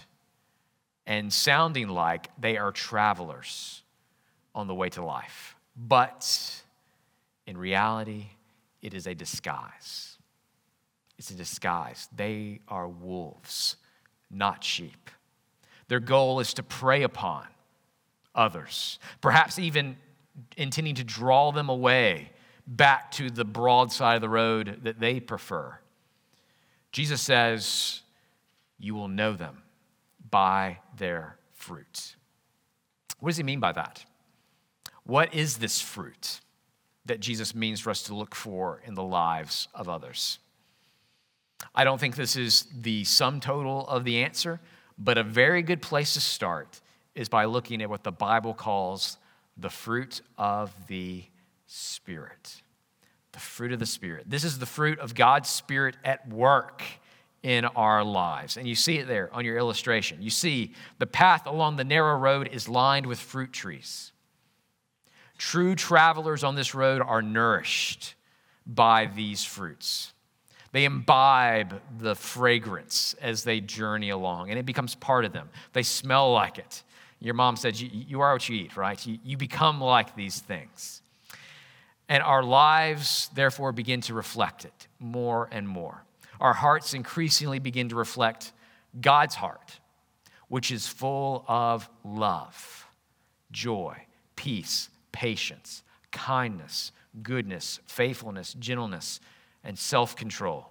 and 1.07 1.33
sounding 1.33 1.89
like 1.89 2.31
they 2.39 2.57
are 2.57 2.71
travelers 2.71 3.83
on 4.55 4.67
the 4.67 4.75
way 4.75 4.89
to 4.91 5.05
life. 5.05 5.57
But 5.77 6.63
in 7.47 7.59
reality, 7.59 8.27
it 8.85 8.93
is 8.93 9.07
a 9.07 9.15
disguise. 9.15 10.19
It's 11.17 11.31
a 11.31 11.35
disguise. 11.35 12.07
They 12.15 12.61
are 12.69 12.87
wolves, 12.87 13.77
not 14.31 14.63
sheep. 14.63 15.11
Their 15.89 16.01
goal 16.01 16.39
is 16.39 16.53
to 16.55 16.63
prey 16.63 17.03
upon 17.03 17.47
others, 18.35 18.99
perhaps 19.23 19.59
even 19.59 19.97
intending 20.59 20.97
to 20.97 21.05
draw 21.05 21.51
them 21.51 21.71
away 21.71 22.31
back 22.67 23.11
to 23.13 23.31
the 23.31 23.45
broad 23.45 23.91
side 23.91 24.17
of 24.17 24.21
the 24.21 24.29
road 24.29 24.81
that 24.83 25.01
they 25.01 25.19
prefer. 25.19 25.79
Jesus 26.93 27.23
says, 27.23 28.03
You 28.79 28.95
will 28.95 29.09
know 29.09 29.33
them 29.33 29.63
by 30.31 30.79
their 30.99 31.39
fruit. 31.55 32.17
What 33.19 33.31
does 33.31 33.39
he 33.39 33.45
mean 33.45 33.61
by 33.61 33.73
that? 33.73 34.05
What 35.05 35.35
is 35.35 35.57
this 35.57 35.81
fruit 35.81 36.41
that 37.07 37.21
Jesus 37.21 37.55
means 37.55 37.81
for 37.81 37.91
us 37.91 38.03
to 38.05 38.15
look 38.15 38.35
for 38.35 38.81
in 38.87 38.95
the 38.95 39.03
lives 39.03 39.69
of 39.75 39.89
others? 39.89 40.39
I 41.75 41.85
don't 41.85 41.99
think 41.99 42.17
this 42.17 42.37
is 42.37 42.67
the 42.73 43.05
sum 43.05 43.41
total 43.41 43.87
of 43.89 44.05
the 44.05 44.23
answer, 44.23 44.61
but 44.99 45.19
a 45.19 45.23
very 45.23 45.63
good 45.63 45.83
place 45.83 46.15
to 46.15 46.21
start 46.21 46.81
is 47.15 47.29
by 47.29 47.45
looking 47.45 47.83
at 47.83 47.91
what 47.91 48.05
the 48.05 48.13
Bible 48.13 48.55
calls 48.55 49.19
the 49.57 49.71
fruit 49.71 50.21
of 50.37 50.73
the 50.89 51.25
Spirit. 51.67 52.63
The 53.33 53.41
fruit 53.41 53.73
of 53.73 53.79
the 53.79 53.87
Spirit. 53.87 54.25
This 54.29 54.45
is 54.45 54.59
the 54.59 54.67
fruit 54.67 54.99
of 54.99 55.15
God's 55.15 55.49
Spirit 55.49 55.97
at 56.05 56.29
work 56.29 56.83
in 57.43 57.65
our 57.65 58.03
lives. 58.03 58.57
And 58.57 58.67
you 58.67 58.75
see 58.75 58.99
it 58.99 59.07
there 59.07 59.33
on 59.33 59.45
your 59.45 59.59
illustration. 59.59 60.23
You 60.23 60.31
see 60.31 60.73
the 60.99 61.07
path 61.07 61.47
along 61.47 61.77
the 61.77 61.85
narrow 61.85 62.17
road 62.17 62.49
is 62.51 62.69
lined 62.69 63.07
with 63.07 63.21
fruit 63.21 63.53
trees. 63.53 64.13
True 65.39 65.75
travelers 65.75 66.45
on 66.45 66.55
this 66.55 66.75
road 66.75 67.03
are 67.03 67.23
nourished 67.23 68.15
by 68.67 69.07
these 69.07 69.45
fruits. 69.45 70.13
They 70.73 70.85
imbibe 70.85 71.81
the 71.99 72.15
fragrance 72.15 73.15
as 73.21 73.45
they 73.45 73.61
journey 73.61 74.11
along, 74.11 74.51
and 74.51 74.59
it 74.59 74.67
becomes 74.67 74.95
part 74.95 75.25
of 75.25 75.33
them. 75.33 75.49
They 75.73 75.85
smell 75.85 76.33
like 76.33 76.59
it. 76.59 76.83
Your 77.21 77.35
mom 77.35 77.57
said, 77.57 77.79
You, 77.79 78.21
are 78.21 78.33
what 78.33 78.49
you 78.49 78.57
eat, 78.57 78.77
right? 78.77 79.01
You 79.07 79.37
become 79.37 79.81
like 79.81 80.17
these 80.17 80.41
things. 80.41 81.01
And 82.09 82.23
our 82.23 82.43
lives, 82.43 83.31
therefore, 83.35 83.73
begin 83.73 84.01
to 84.03 84.15
reflect 84.15 84.65
it 84.65 84.89
more 84.99 85.49
and 85.51 85.67
more. 85.67 86.03
Our 86.41 86.53
hearts 86.53 86.93
increasingly 86.93 87.61
begin 87.61 87.89
to 87.91 87.95
reflect 87.95 88.53
God's 89.01 89.35
heart, 89.35 89.79
which 90.49 90.71
is 90.71 90.87
full 90.87 91.45
of 91.49 91.89
love, 92.05 92.87
joy, 93.53 93.97
peace, 94.37 94.91
patience, 95.15 95.85
kindness, 96.11 96.91
goodness, 97.23 97.79
faithfulness, 97.87 98.53
gentleness, 98.55 99.21
and 99.63 99.79
self 99.79 100.17
control. 100.17 100.69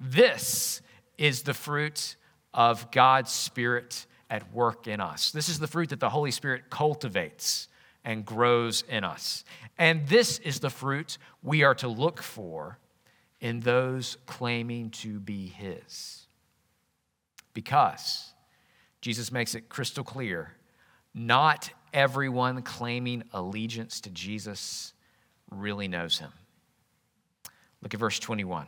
This 0.00 0.82
is 1.16 1.42
the 1.42 1.54
fruit 1.54 2.16
of 2.52 2.90
God's 2.90 3.30
Spirit 3.30 4.06
at 4.28 4.52
work 4.52 4.88
in 4.88 5.00
us. 5.00 5.30
This 5.30 5.48
is 5.48 5.60
the 5.60 5.68
fruit 5.68 5.90
that 5.90 6.00
the 6.00 6.10
Holy 6.10 6.32
Spirit 6.32 6.68
cultivates 6.68 7.68
and 8.04 8.26
grows 8.26 8.82
in 8.88 9.04
us. 9.04 9.44
And 9.78 10.06
this 10.08 10.38
is 10.40 10.58
the 10.58 10.70
fruit 10.70 11.16
we 11.42 11.62
are 11.62 11.74
to 11.76 11.88
look 11.88 12.20
for 12.20 12.78
in 13.40 13.60
those 13.60 14.16
claiming 14.26 14.90
to 14.90 15.20
be 15.20 15.46
His. 15.46 16.26
Because 17.54 18.32
Jesus 19.00 19.30
makes 19.30 19.54
it 19.54 19.68
crystal 19.68 20.04
clear 20.04 20.56
not 21.14 21.70
everyone 21.92 22.62
claiming 22.62 23.22
allegiance 23.32 24.00
to 24.02 24.10
Jesus 24.10 24.92
really 25.50 25.88
knows 25.88 26.18
Him. 26.18 26.32
Look 27.82 27.94
at 27.94 28.00
verse 28.00 28.18
21. 28.18 28.66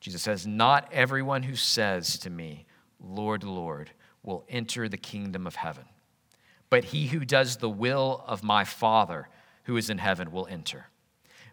Jesus 0.00 0.22
says, 0.22 0.46
Not 0.46 0.88
everyone 0.92 1.42
who 1.42 1.56
says 1.56 2.18
to 2.20 2.30
me, 2.30 2.66
Lord, 3.00 3.44
Lord, 3.44 3.90
will 4.22 4.44
enter 4.48 4.88
the 4.88 4.96
kingdom 4.96 5.46
of 5.46 5.56
heaven, 5.56 5.84
but 6.70 6.84
he 6.84 7.06
who 7.06 7.24
does 7.24 7.56
the 7.56 7.70
will 7.70 8.24
of 8.26 8.42
my 8.42 8.64
Father 8.64 9.28
who 9.64 9.76
is 9.76 9.90
in 9.90 9.98
heaven 9.98 10.32
will 10.32 10.46
enter. 10.46 10.86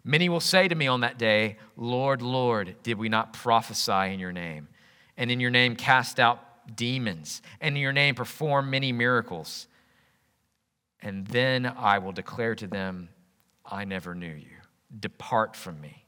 Many 0.04 0.28
will 0.28 0.40
say 0.40 0.68
to 0.68 0.74
me 0.74 0.86
on 0.86 1.00
that 1.00 1.18
day, 1.18 1.56
Lord, 1.76 2.20
Lord, 2.20 2.76
did 2.82 2.98
we 2.98 3.08
not 3.08 3.32
prophesy 3.32 4.12
in 4.12 4.20
your 4.20 4.32
name? 4.32 4.68
And 5.16 5.30
in 5.30 5.40
your 5.40 5.50
name 5.50 5.76
cast 5.76 6.20
out 6.20 6.76
demons, 6.76 7.42
and 7.60 7.76
in 7.76 7.82
your 7.82 7.92
name 7.92 8.14
perform 8.14 8.70
many 8.70 8.92
miracles? 8.92 9.66
And 11.04 11.26
then 11.26 11.66
I 11.66 11.98
will 11.98 12.12
declare 12.12 12.54
to 12.54 12.66
them, 12.66 13.10
I 13.64 13.84
never 13.84 14.14
knew 14.14 14.26
you. 14.34 14.56
Depart 14.98 15.54
from 15.54 15.78
me, 15.80 16.06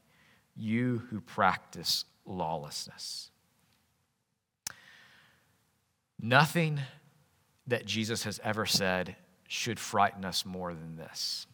you 0.55 1.03
who 1.09 1.21
practice 1.21 2.03
lawlessness. 2.25 3.29
Nothing 6.19 6.79
that 7.67 7.85
Jesus 7.85 8.23
has 8.23 8.39
ever 8.43 8.65
said 8.65 9.15
should 9.47 9.79
frighten 9.79 10.25
us 10.25 10.45
more 10.45 10.73
than 10.73 10.95
this. 10.95 11.45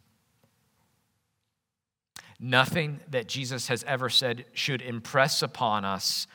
Nothing 2.39 3.01
that 3.09 3.27
Jesus 3.27 3.67
has 3.67 3.83
ever 3.83 4.09
said 4.09 4.45
should 4.53 4.81
impress 4.81 5.41
upon 5.41 5.83
us 5.83 6.27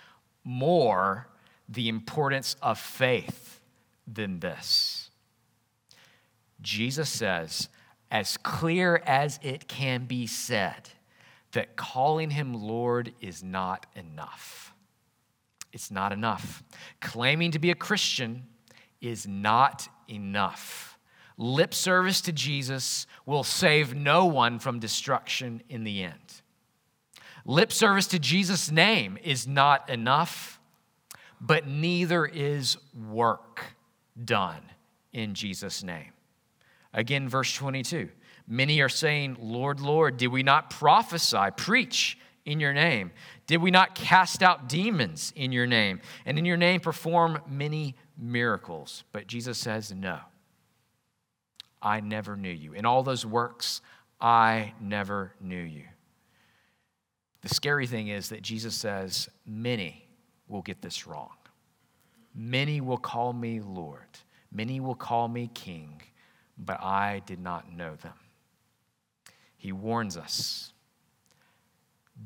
more 0.45 1.27
the 1.69 1.89
importance 1.89 2.55
of 2.61 2.79
faith 2.79 3.61
than 4.07 4.41
this. 4.41 5.08
Jesus 6.61 7.09
says, 7.09 7.69
as 8.11 8.37
clear 8.39 9.03
as 9.07 9.39
it 9.43 9.69
can 9.69 10.07
be 10.07 10.27
said, 10.27 10.91
that 11.53 11.77
calling 11.77 12.31
him 12.31 12.55
Lord 12.55 13.13
is 13.21 13.43
not 13.43 13.87
enough. 13.95 14.75
It's 15.73 15.91
not 15.91 16.13
enough. 16.13 16.63
Claiming 17.01 17.53
to 17.53 17.59
be 17.59 17.71
a 17.71 17.75
Christian 17.75 18.45
is 19.01 19.27
not 19.27 19.89
enough. 20.09 20.99
Lip 21.37 21.73
service 21.73 22.21
to 22.23 22.33
Jesus 22.33 23.07
will 23.25 23.45
save 23.45 23.95
no 23.95 24.25
one 24.25 24.59
from 24.59 24.81
destruction 24.81 25.63
in 25.69 25.85
the 25.85 26.03
end. 26.03 26.43
Lip 27.45 27.73
service 27.73 28.07
to 28.09 28.19
Jesus' 28.19 28.71
name 28.71 29.17
is 29.23 29.47
not 29.47 29.89
enough, 29.89 30.61
but 31.41 31.67
neither 31.67 32.27
is 32.27 32.77
work 33.09 33.65
done 34.23 34.63
in 35.13 35.35
Jesus' 35.35 35.83
name. 35.83 36.13
Again, 36.93 37.29
verse 37.29 37.53
22 37.55 38.09
Many 38.47 38.81
are 38.81 38.89
saying, 38.89 39.37
Lord, 39.41 39.81
Lord, 39.81 40.17
did 40.17 40.29
we 40.29 40.43
not 40.43 40.71
prophesy, 40.71 41.51
preach 41.57 42.19
in 42.47 42.61
your 42.61 42.73
name? 42.73 43.11
Did 43.47 43.59
we 43.59 43.71
not 43.71 43.95
cast 43.95 44.43
out 44.43 44.69
demons 44.69 45.33
in 45.37 45.53
your 45.53 45.67
name? 45.67 46.01
And 46.25 46.39
in 46.39 46.47
your 46.47 46.57
name 46.57 46.81
perform 46.81 47.41
many 47.47 47.95
miracles? 48.17 49.05
But 49.13 49.27
Jesus 49.27 49.59
says, 49.59 49.93
No, 49.93 50.19
I 51.83 52.01
never 52.01 52.37
knew 52.37 52.51
you. 52.51 52.73
In 52.73 52.87
all 52.87 53.03
those 53.03 53.27
works, 53.27 53.83
I 54.21 54.73
never 54.81 55.35
knew 55.41 55.63
you. 55.63 55.85
The 57.43 57.55
scary 57.55 57.87
thing 57.87 58.09
is 58.09 58.31
that 58.31 58.43
Jesus 58.43 58.75
says, 58.75 59.29
Many 59.47 60.09
will 60.49 60.63
get 60.63 60.81
this 60.81 61.07
wrong. 61.07 61.31
Many 62.35 62.81
will 62.81 62.99
call 62.99 63.33
me 63.33 63.61
Lord. 63.61 64.19
Many 64.51 64.81
will 64.81 64.95
call 64.95 65.29
me 65.29 65.51
King, 65.53 66.01
but 66.59 66.83
I 66.83 67.23
did 67.25 67.41
not 67.41 67.73
know 67.73 67.95
them. 67.97 68.15
He 69.57 69.73
warns 69.73 70.17
us 70.17 70.73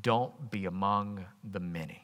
don't 0.01 0.49
be 0.49 0.65
among 0.65 1.23
the 1.43 1.59
many. 1.59 2.01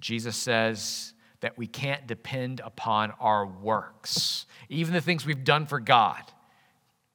Jesus 0.00 0.36
says 0.36 1.12
that 1.40 1.56
we 1.56 1.66
can't 1.66 2.06
depend 2.06 2.60
upon 2.64 3.12
our 3.20 3.46
works, 3.46 4.46
even 4.68 4.92
the 4.92 5.00
things 5.00 5.24
we've 5.24 5.44
done 5.44 5.66
for 5.66 5.78
God, 5.78 6.22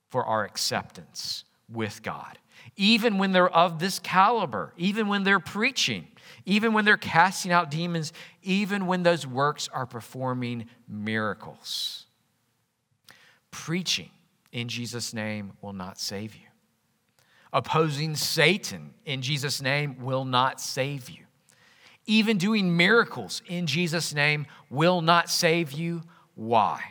for 0.09 0.23
our 0.23 0.45
acceptance 0.45 1.43
with 1.69 2.01
God. 2.01 2.37
Even 2.75 3.17
when 3.17 3.33
they're 3.33 3.49
of 3.49 3.79
this 3.79 3.99
caliber, 3.99 4.73
even 4.77 5.07
when 5.07 5.23
they're 5.23 5.39
preaching, 5.39 6.07
even 6.45 6.73
when 6.73 6.85
they're 6.85 6.97
casting 6.97 7.51
out 7.51 7.69
demons, 7.69 8.13
even 8.41 8.87
when 8.87 9.03
those 9.03 9.27
works 9.27 9.69
are 9.73 9.85
performing 9.85 10.67
miracles. 10.87 12.06
Preaching 13.51 14.09
in 14.51 14.67
Jesus' 14.67 15.13
name 15.13 15.53
will 15.61 15.73
not 15.73 15.99
save 15.99 16.35
you. 16.35 16.47
Opposing 17.53 18.15
Satan 18.15 18.93
in 19.05 19.21
Jesus' 19.21 19.61
name 19.61 19.97
will 20.03 20.25
not 20.25 20.59
save 20.59 21.09
you. 21.09 21.23
Even 22.05 22.37
doing 22.37 22.75
miracles 22.75 23.41
in 23.47 23.67
Jesus' 23.67 24.13
name 24.13 24.45
will 24.69 25.01
not 25.01 25.29
save 25.29 25.71
you. 25.71 26.03
Why? 26.35 26.81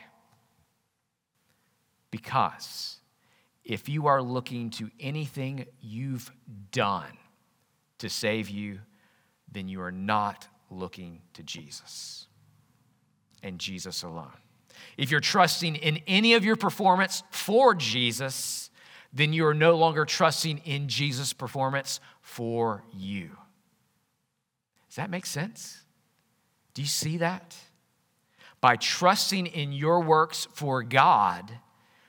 Because 2.10 2.98
if 3.64 3.88
you 3.88 4.06
are 4.06 4.22
looking 4.22 4.70
to 4.70 4.90
anything 5.00 5.66
you've 5.80 6.30
done 6.70 7.16
to 7.98 8.08
save 8.08 8.48
you, 8.48 8.80
then 9.50 9.68
you 9.68 9.80
are 9.80 9.92
not 9.92 10.48
looking 10.70 11.22
to 11.34 11.42
Jesus 11.42 12.26
and 13.42 13.58
Jesus 13.58 14.02
alone. 14.02 14.32
If 14.96 15.10
you're 15.10 15.20
trusting 15.20 15.76
in 15.76 16.00
any 16.06 16.34
of 16.34 16.44
your 16.44 16.56
performance 16.56 17.22
for 17.30 17.74
Jesus, 17.74 18.70
then 19.12 19.32
you 19.32 19.46
are 19.46 19.54
no 19.54 19.76
longer 19.76 20.04
trusting 20.04 20.58
in 20.58 20.88
Jesus' 20.88 21.32
performance 21.32 22.00
for 22.20 22.82
you. 22.92 23.30
Does 24.88 24.96
that 24.96 25.10
make 25.10 25.26
sense? 25.26 25.82
Do 26.74 26.82
you 26.82 26.88
see 26.88 27.18
that? 27.18 27.56
By 28.60 28.76
trusting 28.76 29.46
in 29.46 29.72
your 29.72 30.00
works 30.00 30.46
for 30.52 30.82
God, 30.82 31.50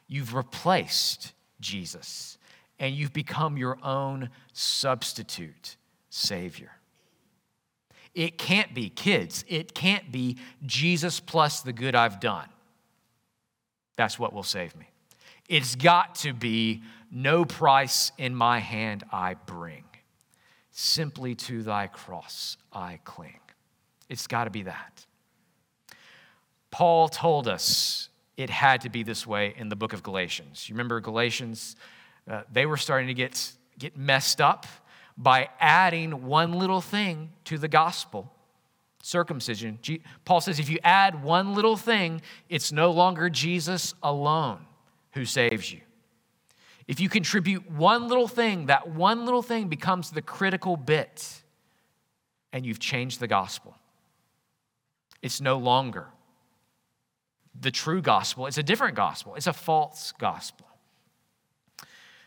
you've 0.08 0.34
replaced 0.34 1.34
Jesus 1.60 2.38
and 2.80 2.96
you've 2.96 3.14
become 3.14 3.58
your 3.58 3.78
own 3.84 4.30
substitute 4.54 5.78
Savior. 6.10 6.72
It 8.14 8.38
can't 8.38 8.74
be, 8.74 8.90
kids, 8.90 9.46
it 9.48 9.74
can't 9.74 10.12
be 10.12 10.38
Jesus 10.66 11.20
plus 11.20 11.62
the 11.62 11.74
good 11.74 11.96
I've 11.96 12.20
done. 12.20 12.48
That's 13.98 14.18
what 14.18 14.32
will 14.32 14.44
save 14.44 14.76
me. 14.76 14.90
It's 15.50 15.76
got 15.76 16.16
to 16.16 16.34
be 16.34 16.84
no 17.12 17.44
price 17.44 18.12
in 18.18 18.34
my 18.36 18.60
hand 18.60 19.04
I 19.12 19.34
bring. 19.34 19.84
Simply 20.72 21.36
to 21.36 21.64
thy 21.64 21.88
cross 21.88 22.58
I 22.72 23.00
cling. 23.04 23.40
It's 24.08 24.28
got 24.28 24.46
to 24.46 24.50
be 24.50 24.64
that. 24.64 25.06
Paul 26.72 27.10
told 27.10 27.48
us 27.48 28.10
it 28.38 28.50
had 28.50 28.82
to 28.82 28.90
be 28.90 29.04
this 29.04 29.26
way 29.26 29.56
in 29.58 29.70
the 29.70 29.76
book 29.76 29.94
of 29.94 30.04
Galatians. 30.04 30.70
You 30.70 30.76
remember 30.76 31.02
Galatians? 31.02 31.76
Uh, 32.30 32.44
they 32.52 32.66
were 32.66 32.78
starting 32.78 33.08
to 33.08 33.14
get, 33.14 33.52
get 33.80 33.98
messed 33.98 34.40
up 34.40 34.68
by 35.18 35.50
adding 35.60 36.26
one 36.28 36.54
little 36.54 36.82
thing 36.82 37.32
to 37.46 37.58
the 37.58 37.68
gospel 37.68 38.32
circumcision. 39.08 39.80
Paul 40.26 40.41
says 40.41 40.60
if 40.60 40.70
you 40.70 40.80
add 40.84 41.24
one 41.24 41.54
little 41.54 41.78
thing, 41.78 42.22
it's 42.50 42.72
no 42.72 42.91
longer 42.91 43.30
Jesus 43.30 43.93
alone 44.04 44.65
who 45.12 45.24
saves 45.24 45.72
you. 45.72 45.80
If 46.88 47.00
you 47.00 47.10
contribute 47.10 47.70
one 47.72 48.08
little 48.08 48.28
thing, 48.28 48.67
that 48.67 48.89
one 48.89 49.26
little 49.26 49.41
thing 49.41 49.67
becomes 49.67 50.12
the 50.12 50.22
critical 50.22 50.78
bit, 50.78 51.41
and 52.52 52.65
you've 52.65 52.80
changed 52.80 53.20
the 53.20 53.28
gospel. 53.28 53.76
It's 55.22 55.41
no 55.41 55.58
longer 55.58 56.08
the 57.60 57.72
true 57.72 58.02
gospel, 58.02 58.46
it's 58.46 58.58
a 58.58 58.63
different 58.63 58.96
gospel, 58.96 59.36
it's 59.36 59.48
a 59.48 59.54
false 59.54 60.13
gospel. 60.20 60.67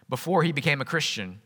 Before 0.08 0.42
he 0.42 0.50
became 0.50 0.80
a 0.80 0.84
Christian, 0.84 1.40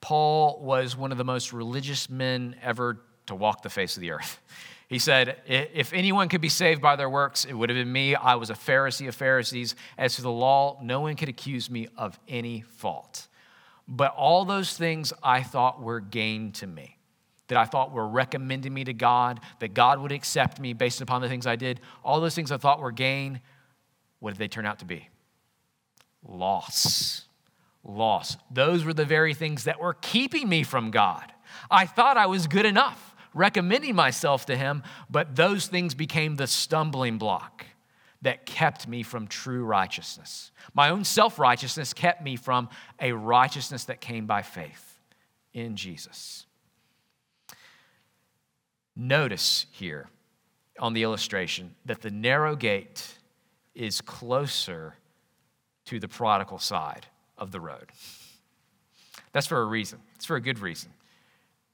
Paul 0.00 0.60
was 0.62 0.96
one 0.96 1.10
of 1.10 1.18
the 1.18 1.24
most 1.24 1.52
religious 1.52 2.08
men 2.08 2.54
ever 2.62 3.00
to 3.26 3.34
walk 3.34 3.62
the 3.62 3.70
face 3.70 3.96
of 3.96 4.02
the 4.02 4.10
earth. 4.10 4.40
He 4.88 4.98
said, 4.98 5.40
If 5.46 5.92
anyone 5.92 6.28
could 6.28 6.40
be 6.40 6.48
saved 6.48 6.82
by 6.82 6.96
their 6.96 7.08
works, 7.08 7.44
it 7.44 7.54
would 7.54 7.70
have 7.70 7.76
been 7.76 7.92
me. 7.92 8.14
I 8.14 8.34
was 8.34 8.50
a 8.50 8.54
Pharisee 8.54 9.08
of 9.08 9.14
Pharisees. 9.14 9.74
As 9.96 10.16
to 10.16 10.22
the 10.22 10.30
law, 10.30 10.78
no 10.82 11.00
one 11.00 11.16
could 11.16 11.28
accuse 11.28 11.70
me 11.70 11.88
of 11.96 12.18
any 12.28 12.60
fault. 12.60 13.28
But 13.88 14.14
all 14.14 14.44
those 14.44 14.76
things 14.76 15.12
I 15.22 15.42
thought 15.42 15.80
were 15.80 16.00
gain 16.00 16.52
to 16.52 16.66
me, 16.66 16.98
that 17.48 17.58
I 17.58 17.64
thought 17.64 17.92
were 17.92 18.06
recommending 18.06 18.72
me 18.72 18.84
to 18.84 18.94
God, 18.94 19.40
that 19.60 19.74
God 19.74 20.00
would 20.00 20.12
accept 20.12 20.60
me 20.60 20.72
based 20.72 21.00
upon 21.00 21.22
the 21.22 21.28
things 21.28 21.46
I 21.46 21.56
did, 21.56 21.80
all 22.02 22.20
those 22.20 22.34
things 22.34 22.52
I 22.52 22.56
thought 22.56 22.80
were 22.80 22.92
gain, 22.92 23.40
what 24.20 24.32
did 24.32 24.38
they 24.38 24.48
turn 24.48 24.64
out 24.64 24.78
to 24.78 24.86
be? 24.86 25.08
Loss. 26.26 27.26
Loss. 27.84 28.38
Those 28.50 28.84
were 28.84 28.94
the 28.94 29.04
very 29.04 29.34
things 29.34 29.64
that 29.64 29.80
were 29.80 29.94
keeping 29.94 30.48
me 30.48 30.62
from 30.62 30.90
God. 30.90 31.32
I 31.70 31.84
thought 31.86 32.16
I 32.16 32.26
was 32.26 32.46
good 32.46 32.64
enough 32.64 33.13
recommending 33.34 33.94
myself 33.94 34.46
to 34.46 34.56
him, 34.56 34.82
but 35.10 35.36
those 35.36 35.66
things 35.66 35.94
became 35.94 36.36
the 36.36 36.46
stumbling 36.46 37.18
block 37.18 37.66
that 38.22 38.46
kept 38.46 38.88
me 38.88 39.02
from 39.02 39.26
true 39.26 39.64
righteousness. 39.64 40.50
My 40.72 40.88
own 40.88 41.04
self 41.04 41.38
righteousness 41.38 41.92
kept 41.92 42.22
me 42.22 42.36
from 42.36 42.70
a 43.00 43.12
righteousness 43.12 43.84
that 43.84 44.00
came 44.00 44.26
by 44.26 44.42
faith 44.42 44.98
in 45.52 45.76
Jesus. 45.76 46.46
Notice 48.96 49.66
here 49.72 50.08
on 50.78 50.94
the 50.94 51.02
illustration 51.02 51.74
that 51.84 52.00
the 52.00 52.10
narrow 52.10 52.56
gate 52.56 53.18
is 53.74 54.00
closer 54.00 54.94
to 55.86 56.00
the 56.00 56.08
prodigal 56.08 56.58
side 56.58 57.06
of 57.36 57.52
the 57.52 57.60
road. 57.60 57.90
That's 59.32 59.46
for 59.46 59.60
a 59.60 59.64
reason, 59.64 59.98
it's 60.14 60.24
for 60.24 60.36
a 60.36 60.40
good 60.40 60.60
reason. 60.60 60.92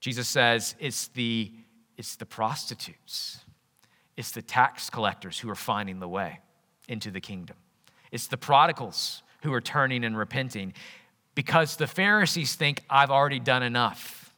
Jesus 0.00 0.26
says 0.26 0.74
it's 0.78 1.08
the, 1.08 1.52
it's 1.96 2.16
the 2.16 2.26
prostitutes, 2.26 3.38
it's 4.16 4.30
the 4.30 4.42
tax 4.42 4.90
collectors 4.90 5.38
who 5.38 5.50
are 5.50 5.54
finding 5.54 6.00
the 6.00 6.08
way 6.08 6.40
into 6.88 7.10
the 7.10 7.20
kingdom, 7.20 7.56
it's 8.10 8.26
the 8.26 8.38
prodigals 8.38 9.22
who 9.42 9.52
are 9.52 9.60
turning 9.60 10.04
and 10.04 10.16
repenting 10.16 10.74
because 11.34 11.76
the 11.76 11.86
Pharisees 11.86 12.54
think, 12.54 12.82
I've 12.90 13.10
already 13.10 13.38
done 13.38 13.62
enough, 13.62 14.34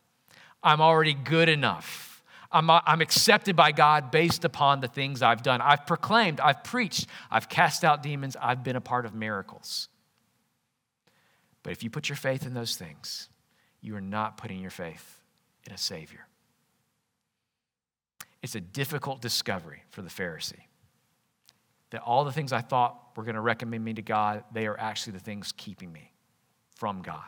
I'm 0.63 0.81
already 0.81 1.15
good 1.15 1.49
enough. 1.49 2.09
I'm, 2.55 2.69
I'm 2.69 3.01
accepted 3.01 3.57
by 3.57 3.73
God 3.73 4.11
based 4.11 4.45
upon 4.45 4.81
the 4.81 4.87
things 4.87 5.23
I've 5.23 5.43
done. 5.43 5.63
I've 5.63 5.87
proclaimed, 5.87 6.39
I've 6.39 6.63
preached, 6.63 7.07
I've 7.31 7.49
cast 7.49 7.83
out 7.83 8.03
demons, 8.03 8.37
I've 8.39 8.63
been 8.63 8.77
a 8.77 8.81
part 8.81 9.07
of 9.07 9.15
miracles. 9.15 9.89
But 11.63 11.73
if 11.73 11.83
you 11.83 11.89
put 11.89 12.11
your 12.11 12.17
faith 12.17 12.45
in 12.45 12.53
those 12.53 12.77
things, 12.77 13.31
you 13.81 13.97
are 13.97 14.03
not 14.03 14.37
putting 14.37 14.61
your 14.61 14.71
faith 14.71 15.22
in 15.67 15.73
a 15.73 15.79
Savior. 15.79 16.27
It's 18.43 18.55
a 18.55 18.61
difficult 18.61 19.23
discovery 19.23 19.85
for 19.91 20.03
the 20.03 20.11
Pharisee 20.11 20.65
that 21.91 22.03
all 22.03 22.25
the 22.25 22.33
things 22.33 22.53
I 22.53 22.63
thought 22.63 22.99
were 23.17 23.23
going 23.23 23.35
to 23.35 23.41
recommend 23.41 23.85
me 23.85 23.93
to 23.95 24.03
God, 24.03 24.45
they 24.53 24.67
are 24.67 24.79
actually 24.79 25.13
the 25.13 25.21
things 25.21 25.53
keeping 25.57 25.93
me 25.93 26.11
from 26.75 27.03
God. 27.03 27.23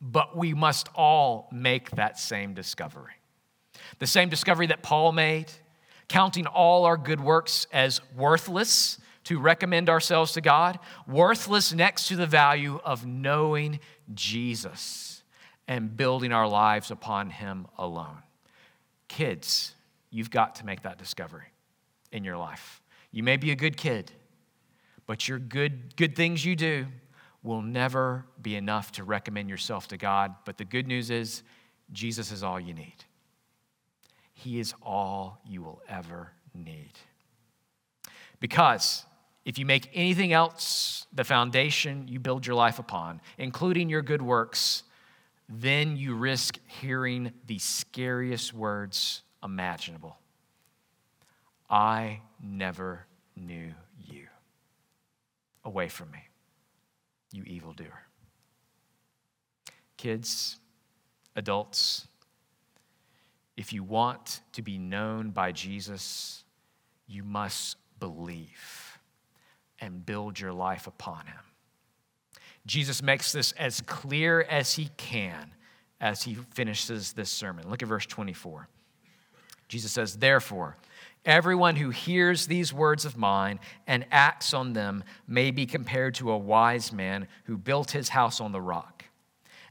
But 0.00 0.36
we 0.36 0.54
must 0.54 0.88
all 0.94 1.48
make 1.52 1.90
that 1.90 2.18
same 2.18 2.54
discovery. 2.54 3.14
The 3.98 4.06
same 4.06 4.28
discovery 4.28 4.68
that 4.68 4.82
Paul 4.82 5.10
made, 5.10 5.46
counting 6.08 6.46
all 6.46 6.84
our 6.84 6.96
good 6.96 7.20
works 7.20 7.66
as 7.72 8.00
worthless 8.16 8.98
to 9.24 9.40
recommend 9.40 9.90
ourselves 9.90 10.32
to 10.32 10.40
God, 10.40 10.78
worthless 11.08 11.72
next 11.72 12.06
to 12.08 12.16
the 12.16 12.26
value 12.26 12.80
of 12.84 13.04
knowing 13.04 13.80
Jesus 14.14 15.17
and 15.68 15.96
building 15.96 16.32
our 16.32 16.48
lives 16.48 16.90
upon 16.90 17.30
Him 17.30 17.66
alone. 17.76 18.22
Kids, 19.06 19.74
you've 20.10 20.30
got 20.30 20.56
to 20.56 20.66
make 20.66 20.82
that 20.82 20.98
discovery 20.98 21.52
in 22.10 22.24
your 22.24 22.38
life. 22.38 22.82
You 23.12 23.22
may 23.22 23.36
be 23.36 23.52
a 23.52 23.56
good 23.56 23.76
kid, 23.76 24.10
but 25.06 25.28
your 25.28 25.38
good, 25.38 25.94
good 25.96 26.16
things 26.16 26.44
you 26.44 26.56
do 26.56 26.86
will 27.42 27.62
never 27.62 28.24
be 28.40 28.56
enough 28.56 28.92
to 28.92 29.04
recommend 29.04 29.48
yourself 29.48 29.88
to 29.88 29.96
God. 29.96 30.34
But 30.44 30.58
the 30.58 30.64
good 30.64 30.86
news 30.86 31.10
is, 31.10 31.42
Jesus 31.92 32.32
is 32.32 32.42
all 32.42 32.58
you 32.58 32.74
need. 32.74 32.96
He 34.32 34.58
is 34.58 34.74
all 34.82 35.40
you 35.46 35.62
will 35.62 35.80
ever 35.88 36.32
need. 36.54 36.92
Because 38.40 39.04
if 39.44 39.58
you 39.58 39.64
make 39.64 39.88
anything 39.94 40.32
else 40.32 41.06
the 41.12 41.24
foundation 41.24 42.06
you 42.06 42.20
build 42.20 42.46
your 42.46 42.56
life 42.56 42.78
upon, 42.78 43.20
including 43.38 43.88
your 43.88 44.02
good 44.02 44.22
works, 44.22 44.82
then 45.48 45.96
you 45.96 46.14
risk 46.14 46.58
hearing 46.66 47.32
the 47.46 47.58
scariest 47.58 48.52
words 48.52 49.22
imaginable 49.42 50.18
I 51.70 52.22
never 52.42 53.06
knew 53.36 53.74
you. 54.06 54.26
Away 55.64 55.88
from 55.88 56.10
me, 56.10 56.20
you 57.30 57.42
evildoer. 57.42 58.06
Kids, 59.98 60.58
adults, 61.36 62.08
if 63.56 63.72
you 63.72 63.82
want 63.82 64.40
to 64.52 64.62
be 64.62 64.78
known 64.78 65.30
by 65.30 65.52
Jesus, 65.52 66.44
you 67.06 67.22
must 67.22 67.76
believe 67.98 68.98
and 69.80 70.06
build 70.06 70.40
your 70.40 70.52
life 70.52 70.86
upon 70.86 71.26
him. 71.26 71.40
Jesus 72.68 73.02
makes 73.02 73.32
this 73.32 73.52
as 73.52 73.80
clear 73.80 74.42
as 74.42 74.74
he 74.74 74.90
can 74.98 75.54
as 76.00 76.22
he 76.22 76.34
finishes 76.34 77.14
this 77.14 77.30
sermon. 77.30 77.68
Look 77.68 77.82
at 77.82 77.88
verse 77.88 78.04
24. 78.04 78.68
Jesus 79.68 79.90
says, 79.90 80.18
Therefore, 80.18 80.76
everyone 81.24 81.76
who 81.76 81.88
hears 81.88 82.46
these 82.46 82.72
words 82.72 83.06
of 83.06 83.16
mine 83.16 83.58
and 83.86 84.06
acts 84.10 84.52
on 84.52 84.74
them 84.74 85.02
may 85.26 85.50
be 85.50 85.64
compared 85.64 86.14
to 86.16 86.30
a 86.30 86.36
wise 86.36 86.92
man 86.92 87.26
who 87.44 87.56
built 87.56 87.92
his 87.92 88.10
house 88.10 88.38
on 88.38 88.52
the 88.52 88.60
rock. 88.60 89.04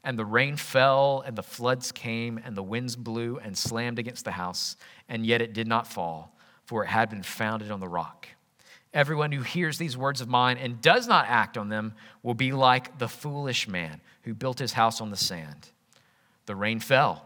And 0.03 0.17
the 0.17 0.25
rain 0.25 0.55
fell, 0.55 1.23
and 1.25 1.35
the 1.35 1.43
floods 1.43 1.91
came, 1.91 2.39
and 2.43 2.55
the 2.55 2.63
winds 2.63 2.95
blew 2.95 3.37
and 3.37 3.55
slammed 3.55 3.99
against 3.99 4.25
the 4.25 4.31
house, 4.31 4.75
and 5.07 5.23
yet 5.23 5.41
it 5.41 5.53
did 5.53 5.67
not 5.67 5.85
fall, 5.85 6.35
for 6.65 6.83
it 6.83 6.87
had 6.87 7.09
been 7.11 7.23
founded 7.23 7.69
on 7.69 7.79
the 7.79 7.87
rock. 7.87 8.27
Everyone 8.97 9.31
who 9.31 9.43
hears 9.43 9.77
these 9.77 9.95
words 9.95 10.21
of 10.21 10.27
mine 10.27 10.57
and 10.57 10.81
does 10.81 11.07
not 11.07 11.27
act 11.27 11.55
on 11.55 11.69
them 11.69 11.93
will 12.23 12.33
be 12.33 12.51
like 12.51 12.97
the 12.97 13.07
foolish 13.07 13.67
man 13.67 14.01
who 14.23 14.33
built 14.33 14.57
his 14.57 14.73
house 14.73 15.01
on 15.01 15.11
the 15.11 15.15
sand. 15.15 15.69
The 16.47 16.55
rain 16.55 16.79
fell, 16.79 17.23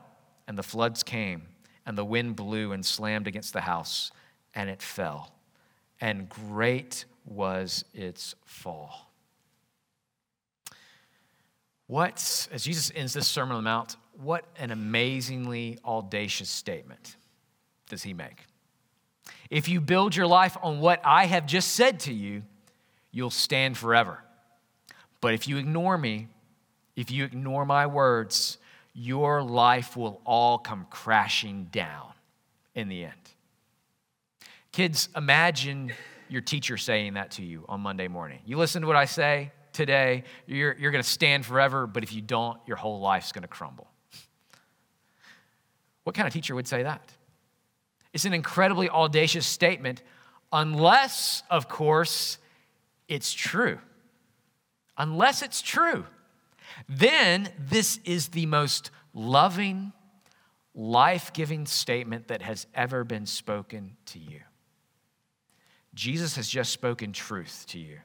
and 0.50 0.58
the 0.58 0.64
floods 0.64 1.02
came, 1.02 1.44
and 1.86 1.98
the 1.98 2.04
wind 2.04 2.36
blew 2.36 2.74
and 2.74 2.86
slammed 2.86 3.26
against 3.26 3.54
the 3.54 3.62
house, 3.62 4.12
and 4.54 4.70
it 4.70 4.82
fell. 4.82 5.32
And 6.02 6.28
great 6.28 7.06
was 7.24 7.86
its 7.94 8.36
fall. 8.44 9.10
What, 11.88 12.50
as 12.52 12.66
Jesus 12.66 12.92
ends 12.94 13.14
this 13.14 13.30
Sermon 13.30 13.56
on 13.56 13.64
the 13.64 13.70
Mount, 13.70 13.96
what 14.22 14.44
an 14.58 14.72
amazingly 14.72 15.80
audacious 15.86 16.50
statement 16.50 17.16
does 17.88 18.04
he 18.04 18.14
make? 18.14 18.46
If 19.52 19.68
you 19.68 19.82
build 19.82 20.16
your 20.16 20.28
life 20.28 20.58
on 20.64 20.80
what 20.80 21.02
I 21.04 21.26
have 21.26 21.46
just 21.46 21.74
said 21.74 22.00
to 22.02 22.14
you, 22.14 22.44
you'll 23.12 23.30
stand 23.30 23.78
forever. 23.78 24.24
But 25.20 25.34
if 25.34 25.48
you 25.48 25.58
ignore 25.58 25.98
me, 25.98 26.30
if 26.96 27.12
you 27.12 27.26
ignore 27.26 27.66
my 27.66 27.86
words, 27.86 28.58
your 28.94 29.44
life 29.44 29.98
will 29.98 30.22
all 30.26 30.58
come 30.58 30.88
crashing 30.90 31.66
down 31.66 32.14
in 32.76 32.88
the 32.88 33.04
end. 33.04 33.14
Kids, 34.72 35.10
imagine 35.18 35.92
your 36.30 36.42
teacher 36.42 36.78
saying 36.78 37.16
that 37.16 37.32
to 37.32 37.44
you 37.44 37.66
on 37.68 37.82
Monday 37.82 38.08
morning. 38.08 38.40
You 38.46 38.58
listen 38.58 38.82
to 38.84 38.88
what 38.88 38.96
I 38.96 39.04
say 39.04 39.52
today, 39.74 40.24
you're, 40.48 40.76
you're 40.78 40.92
going 40.92 41.04
to 41.04 41.10
stand 41.10 41.46
forever, 41.46 41.88
but 41.88 42.04
if 42.04 42.14
you 42.14 42.22
don't, 42.22 42.58
your 42.66 42.78
whole 42.78 43.02
life's 43.02 43.34
going 43.34 43.42
to 43.42 43.50
crumble. 43.50 43.88
What 46.06 46.16
kind 46.16 46.26
of 46.26 46.34
teacher 46.34 46.56
would 46.56 46.68
say 46.68 46.84
that? 46.84 47.02
It's 48.14 48.26
an 48.26 48.34
incredibly 48.34 48.90
audacious 48.90 49.46
statement, 49.46 50.02
unless, 50.52 51.44
of 51.50 51.70
course, 51.70 52.38
it's 53.08 53.34
true. 53.34 53.80
Unless 54.98 55.42
it's 55.42 55.62
true. 55.62 56.06
Then 56.88 57.50
this 57.58 58.00
is 58.04 58.30
the 58.30 58.46
most 58.46 58.92
loving, 59.14 59.94
life 60.76 61.34
giving 61.34 61.66
statement 61.66 62.28
that 62.28 62.42
has 62.42 62.68
ever 62.76 63.04
been 63.04 63.26
spoken 63.26 63.96
to 64.08 64.20
you. 64.20 64.42
Jesus 65.94 66.36
has 66.36 66.48
just 66.48 66.72
spoken 66.72 67.12
truth 67.12 67.66
to 67.70 67.80
you, 67.80 68.00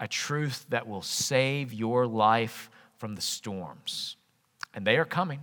a 0.00 0.08
truth 0.08 0.66
that 0.70 0.88
will 0.88 1.02
save 1.02 1.72
your 1.72 2.06
life 2.06 2.70
from 2.98 3.14
the 3.14 3.20
storms. 3.20 4.16
And 4.74 4.86
they 4.86 4.96
are 4.96 5.04
coming, 5.04 5.40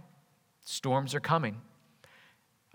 storms 0.63 1.15
are 1.15 1.20
coming 1.22 1.61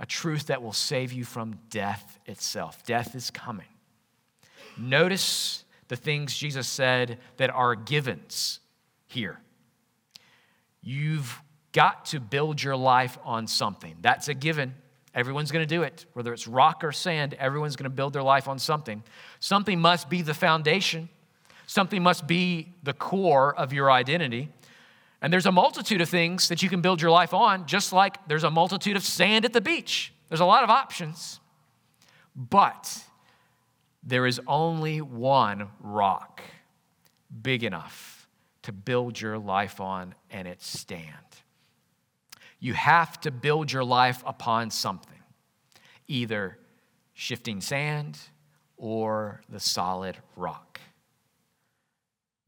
a 0.02 0.06
truth 0.06 0.48
that 0.48 0.60
will 0.62 0.72
save 0.72 1.12
you 1.12 1.24
from 1.24 1.58
death 1.70 2.18
itself. 2.26 2.84
Death 2.84 3.14
is 3.14 3.30
coming. 3.30 3.68
Notice 4.76 5.64
the 5.86 5.94
things 5.96 6.36
Jesus 6.36 6.66
said 6.66 7.18
that 7.36 7.50
are 7.50 7.76
givens 7.76 8.58
here. 9.06 9.38
You've 10.82 11.40
got 11.70 12.06
to 12.06 12.18
build 12.18 12.60
your 12.60 12.74
life 12.74 13.16
on 13.24 13.46
something. 13.46 13.94
That's 14.00 14.26
a 14.26 14.34
given. 14.34 14.74
Everyone's 15.14 15.52
going 15.52 15.66
to 15.66 15.72
do 15.72 15.84
it. 15.84 16.06
Whether 16.14 16.32
it's 16.32 16.48
rock 16.48 16.82
or 16.82 16.90
sand, 16.90 17.34
everyone's 17.34 17.76
going 17.76 17.84
to 17.84 17.90
build 17.90 18.12
their 18.12 18.24
life 18.24 18.48
on 18.48 18.58
something. 18.58 19.04
Something 19.38 19.80
must 19.80 20.10
be 20.10 20.22
the 20.22 20.34
foundation, 20.34 21.10
something 21.66 22.02
must 22.02 22.26
be 22.26 22.74
the 22.82 22.92
core 22.92 23.54
of 23.54 23.72
your 23.72 23.90
identity. 23.90 24.48
And 25.22 25.32
there's 25.32 25.46
a 25.46 25.52
multitude 25.52 26.00
of 26.00 26.08
things 26.08 26.48
that 26.48 26.64
you 26.64 26.68
can 26.68 26.80
build 26.80 27.00
your 27.00 27.12
life 27.12 27.32
on, 27.32 27.66
just 27.66 27.92
like 27.92 28.18
there's 28.26 28.42
a 28.42 28.50
multitude 28.50 28.96
of 28.96 29.04
sand 29.04 29.44
at 29.44 29.52
the 29.52 29.60
beach. 29.60 30.12
There's 30.28 30.40
a 30.40 30.44
lot 30.44 30.64
of 30.64 30.70
options. 30.70 31.38
But 32.34 33.04
there 34.02 34.26
is 34.26 34.40
only 34.48 35.00
one 35.00 35.68
rock 35.78 36.42
big 37.40 37.62
enough 37.62 38.26
to 38.62 38.72
build 38.72 39.20
your 39.20 39.38
life 39.38 39.80
on 39.80 40.16
and 40.28 40.48
it 40.48 40.60
stand. 40.60 41.06
You 42.58 42.74
have 42.74 43.20
to 43.20 43.30
build 43.30 43.70
your 43.70 43.84
life 43.84 44.24
upon 44.26 44.70
something, 44.70 45.18
either 46.08 46.58
shifting 47.12 47.60
sand 47.60 48.18
or 48.76 49.40
the 49.48 49.60
solid 49.60 50.16
rock. 50.34 50.80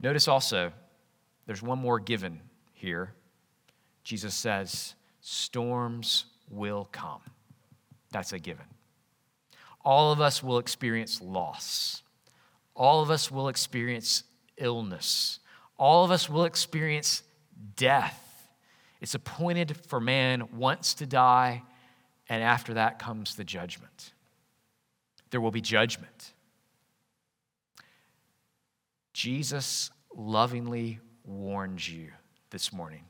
Notice 0.01 0.27
also, 0.27 0.73
there's 1.45 1.61
one 1.61 1.79
more 1.79 1.99
given 1.99 2.41
here, 2.75 3.13
Jesus 4.03 4.35
says, 4.35 4.93
storms 5.21 6.25
will 6.49 6.87
come. 6.91 7.21
That's 8.11 8.33
a 8.33 8.39
given. 8.39 8.65
All 9.83 10.11
of 10.11 10.21
us 10.21 10.43
will 10.43 10.59
experience 10.59 11.21
loss. 11.21 12.03
All 12.75 13.01
of 13.01 13.09
us 13.09 13.31
will 13.31 13.47
experience 13.47 14.23
illness. 14.57 15.39
All 15.77 16.05
of 16.05 16.11
us 16.11 16.29
will 16.29 16.45
experience 16.45 17.23
death. 17.75 18.21
It's 19.01 19.15
appointed 19.15 19.77
for 19.87 19.99
man 19.99 20.49
once 20.53 20.93
to 20.95 21.05
die, 21.05 21.63
and 22.29 22.43
after 22.43 22.75
that 22.75 22.99
comes 22.99 23.35
the 23.35 23.43
judgment. 23.43 24.13
There 25.31 25.41
will 25.41 25.51
be 25.51 25.61
judgment. 25.61 26.33
Jesus 29.13 29.91
lovingly 30.15 30.99
warns 31.23 31.89
you 31.89 32.11
this 32.49 32.71
morning. 32.71 33.03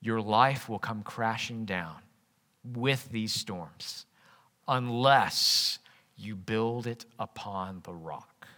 Your 0.00 0.20
life 0.20 0.68
will 0.68 0.78
come 0.78 1.02
crashing 1.02 1.64
down 1.64 1.96
with 2.64 3.08
these 3.10 3.32
storms 3.32 4.06
unless 4.68 5.78
you 6.16 6.34
build 6.34 6.86
it 6.86 7.04
upon 7.18 7.80
the 7.84 7.92
rock, 7.92 8.48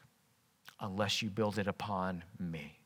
unless 0.81 1.23
you 1.23 1.31
build 1.31 1.59
it 1.59 1.67
upon 1.67 2.25
me. 2.39 2.79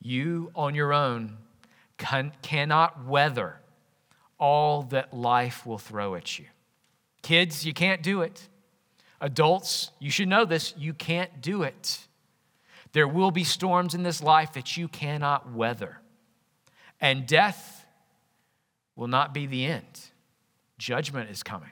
You 0.00 0.50
on 0.54 0.74
your 0.74 0.92
own 0.92 1.38
can, 1.96 2.32
cannot 2.42 3.04
weather 3.06 3.60
all 4.38 4.82
that 4.82 5.14
life 5.14 5.64
will 5.66 5.78
throw 5.78 6.14
at 6.14 6.38
you. 6.38 6.44
Kids, 7.22 7.64
you 7.64 7.72
can't 7.72 8.02
do 8.02 8.20
it. 8.20 8.48
Adults, 9.20 9.90
you 9.98 10.10
should 10.10 10.28
know 10.28 10.44
this, 10.44 10.74
you 10.76 10.92
can't 10.92 11.40
do 11.40 11.62
it. 11.62 12.05
There 12.92 13.08
will 13.08 13.30
be 13.30 13.44
storms 13.44 13.94
in 13.94 14.02
this 14.02 14.22
life 14.22 14.52
that 14.54 14.76
you 14.76 14.88
cannot 14.88 15.52
weather. 15.52 16.00
And 17.00 17.26
death, 17.26 17.76
will 18.96 19.08
not 19.08 19.34
be 19.34 19.46
the 19.46 19.66
end. 19.66 20.00
Judgment 20.78 21.30
is 21.30 21.42
coming. 21.42 21.70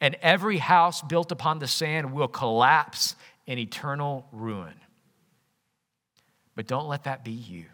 And 0.00 0.16
every 0.22 0.58
house 0.58 1.02
built 1.02 1.30
upon 1.30 1.58
the 1.58 1.68
sand 1.68 2.12
will 2.12 2.28
collapse 2.28 3.14
in 3.46 3.58
eternal 3.58 4.26
ruin. 4.32 4.74
But 6.54 6.66
don't 6.66 6.88
let 6.88 7.04
that 7.04 7.24
be 7.24 7.32
you. 7.32 7.66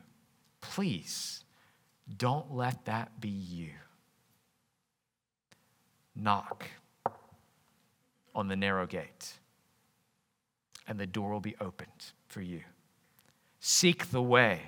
Please, 0.61 1.45
don't 2.17 2.53
let 2.53 2.87
that 2.87 3.21
be 3.21 3.29
you. 3.29 3.71
Knock 6.15 6.67
on 8.35 8.49
the 8.49 8.57
narrow 8.57 8.87
gate, 8.87 9.38
and 10.89 10.99
the 10.99 11.07
door 11.07 11.31
will 11.31 11.41
be 11.41 11.55
opened 11.61 12.13
for 12.27 12.41
you. 12.41 12.63
Seek 13.61 14.11
the 14.11 14.23
way, 14.23 14.63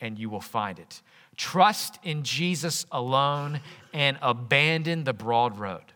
and 0.00 0.18
you 0.18 0.28
will 0.28 0.40
find 0.40 0.78
it. 0.78 1.02
Trust 1.36 1.98
in 2.04 2.22
Jesus 2.22 2.86
alone 2.92 3.60
and 3.92 4.18
abandon 4.22 5.04
the 5.04 5.12
broad 5.12 5.58
road 5.58 5.92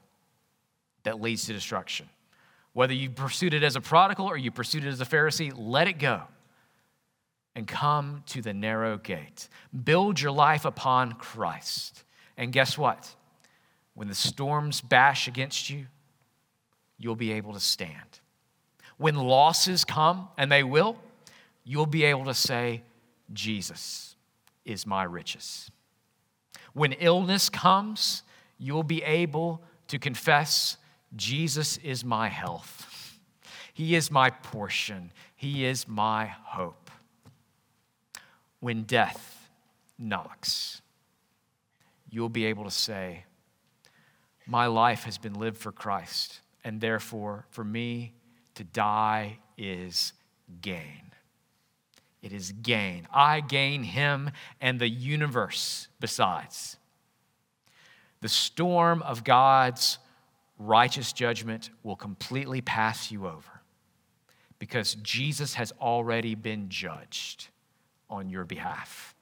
that 1.04 1.20
leads 1.20 1.46
to 1.46 1.52
destruction. 1.52 2.08
Whether 2.72 2.94
you 2.94 3.10
pursued 3.10 3.54
it 3.54 3.62
as 3.62 3.76
a 3.76 3.80
prodigal 3.80 4.26
or 4.26 4.36
you 4.36 4.50
pursued 4.50 4.84
it 4.84 4.88
as 4.88 5.00
a 5.00 5.04
Pharisee, 5.04 5.52
let 5.54 5.88
it 5.88 5.98
go 5.98 6.22
and 7.54 7.66
come 7.66 8.22
to 8.26 8.40
the 8.40 8.54
narrow 8.54 8.96
gate. 8.96 9.48
Build 9.84 10.20
your 10.20 10.32
life 10.32 10.64
upon 10.64 11.12
Christ. 11.12 12.04
And 12.36 12.52
guess 12.52 12.78
what? 12.78 13.14
When 13.94 14.08
the 14.08 14.14
storms 14.14 14.80
bash 14.80 15.26
against 15.26 15.68
you, 15.68 15.86
you'll 16.98 17.16
be 17.16 17.32
able 17.32 17.52
to 17.52 17.60
stand. 17.60 18.17
When 18.98 19.14
losses 19.14 19.84
come, 19.84 20.28
and 20.36 20.50
they 20.50 20.62
will, 20.62 20.98
you'll 21.64 21.86
be 21.86 22.04
able 22.04 22.24
to 22.26 22.34
say, 22.34 22.82
Jesus 23.32 24.16
is 24.64 24.86
my 24.86 25.04
riches. 25.04 25.70
When 26.72 26.92
illness 26.92 27.48
comes, 27.48 28.22
you'll 28.58 28.82
be 28.82 29.02
able 29.02 29.62
to 29.88 29.98
confess, 29.98 30.76
Jesus 31.16 31.78
is 31.78 32.04
my 32.04 32.28
health. 32.28 33.18
He 33.72 33.94
is 33.94 34.10
my 34.10 34.30
portion. 34.30 35.12
He 35.36 35.64
is 35.64 35.86
my 35.86 36.26
hope. 36.26 36.90
When 38.60 38.82
death 38.82 39.48
knocks, 39.96 40.82
you'll 42.10 42.28
be 42.28 42.46
able 42.46 42.64
to 42.64 42.70
say, 42.70 43.24
My 44.46 44.66
life 44.66 45.04
has 45.04 45.16
been 45.16 45.34
lived 45.34 45.58
for 45.58 45.70
Christ, 45.70 46.40
and 46.64 46.80
therefore, 46.80 47.46
for 47.50 47.62
me 47.62 48.14
to 48.58 48.64
die 48.64 49.38
is 49.56 50.12
gain. 50.60 51.12
It 52.22 52.32
is 52.32 52.50
gain. 52.50 53.06
I 53.14 53.38
gain 53.40 53.84
him 53.84 54.32
and 54.60 54.80
the 54.80 54.88
universe 54.88 55.86
besides. 56.00 56.76
The 58.20 58.28
storm 58.28 59.02
of 59.02 59.22
God's 59.22 59.98
righteous 60.58 61.12
judgment 61.12 61.70
will 61.84 61.94
completely 61.94 62.60
pass 62.60 63.12
you 63.12 63.28
over 63.28 63.62
because 64.58 64.96
Jesus 64.96 65.54
has 65.54 65.72
already 65.80 66.34
been 66.34 66.68
judged 66.68 67.46
on 68.10 68.28
your 68.28 68.44
behalf. 68.44 69.14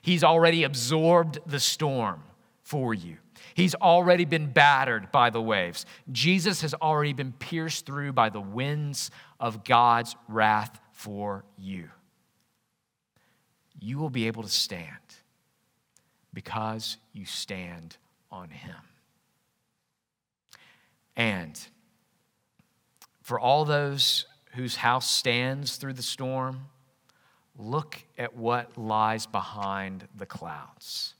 He's 0.00 0.24
already 0.24 0.64
absorbed 0.64 1.40
the 1.44 1.60
storm 1.60 2.22
for 2.62 2.94
you. 2.94 3.18
He's 3.54 3.74
already 3.74 4.24
been 4.24 4.52
battered 4.52 5.10
by 5.12 5.30
the 5.30 5.42
waves. 5.42 5.86
Jesus 6.10 6.62
has 6.62 6.74
already 6.74 7.12
been 7.12 7.32
pierced 7.32 7.86
through 7.86 8.12
by 8.12 8.30
the 8.30 8.40
winds 8.40 9.10
of 9.40 9.64
God's 9.64 10.16
wrath 10.28 10.78
for 10.92 11.44
you. 11.56 11.88
You 13.80 13.98
will 13.98 14.10
be 14.10 14.26
able 14.26 14.42
to 14.42 14.48
stand 14.48 14.88
because 16.32 16.96
you 17.12 17.24
stand 17.24 17.96
on 18.30 18.50
Him. 18.50 18.74
And 21.16 21.60
for 23.22 23.38
all 23.38 23.64
those 23.64 24.26
whose 24.54 24.76
house 24.76 25.10
stands 25.10 25.76
through 25.76 25.94
the 25.94 26.02
storm, 26.02 26.66
look 27.56 28.02
at 28.16 28.36
what 28.36 28.78
lies 28.78 29.26
behind 29.26 30.08
the 30.16 30.26
clouds. 30.26 31.14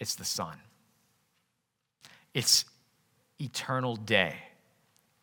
It's 0.00 0.14
the 0.14 0.24
sun, 0.24 0.58
it's 2.34 2.64
eternal 3.40 3.96
day 3.96 4.36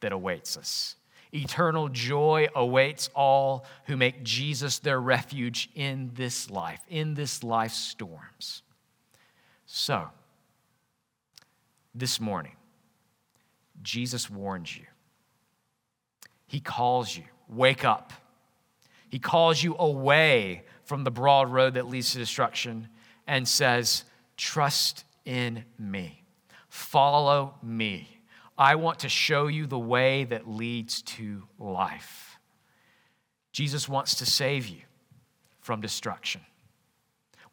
that 0.02 0.12
awaits 0.12 0.58
us. 0.58 0.96
Eternal 1.34 1.90
joy 1.90 2.48
awaits 2.56 3.10
all 3.14 3.66
who 3.86 3.98
make 3.98 4.24
Jesus 4.24 4.80
their 4.80 5.02
refuge 5.02 5.70
in 5.76 6.12
this 6.14 6.50
life, 6.50 6.80
in 6.88 7.14
this 7.14 7.44
life's 7.44 7.76
storms. 7.76 8.64
So, 9.66 10.08
this 11.94 12.20
morning, 12.20 12.56
Jesus 13.82 14.30
warns 14.30 14.78
you. 14.78 14.86
He 16.48 16.60
calls 16.60 17.18
you, 17.18 17.24
wake 17.50 17.84
up. 17.84 18.14
He 19.10 19.20
calls 19.20 19.64
you 19.64 19.76
away 19.78 20.64
from 20.84 21.04
the 21.04 21.12
broad 21.12 21.52
road 21.52 21.76
that 21.76 21.88
leads 21.88 22.12
to 22.12 22.18
destruction 22.18 22.90
and 23.28 23.48
says, 23.48 24.04
Trust 24.38 25.06
in 25.26 25.64
me, 25.80 26.25
follow 26.76 27.56
me. 27.64 28.20
I 28.58 28.76
want 28.76 29.00
to 29.00 29.10
show 29.10 29.48
you 29.48 29.66
the 29.66 29.80
way 29.80 30.26
that 30.26 30.48
leads 30.48 31.02
to 31.04 31.44
life. 31.58 32.38
Jesus 33.54 33.88
wants 33.88 34.16
to 34.16 34.26
save 34.26 34.68
you 34.68 34.82
from 35.62 35.80
destruction. 35.80 36.42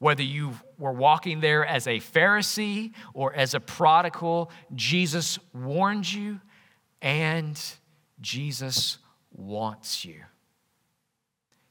Whether 0.01 0.25
you 0.25 0.55
were 0.77 0.93
walking 0.93 1.41
there 1.41 1.64
as 1.64 1.87
a 1.87 2.01
Pharisee 2.01 2.93
or 3.14 3.33
as 3.33 3.55
a 3.55 3.61
prodigal, 3.61 4.51
Jesus 4.75 5.39
warned 5.55 6.12
you 6.12 6.41
and 7.01 7.61
Jesus 8.20 8.99
wants 9.33 10.05
you. 10.05 10.20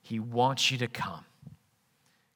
He 0.01 0.19
wants 0.19 0.71
you 0.71 0.77
to 0.77 0.87
come. 0.87 1.25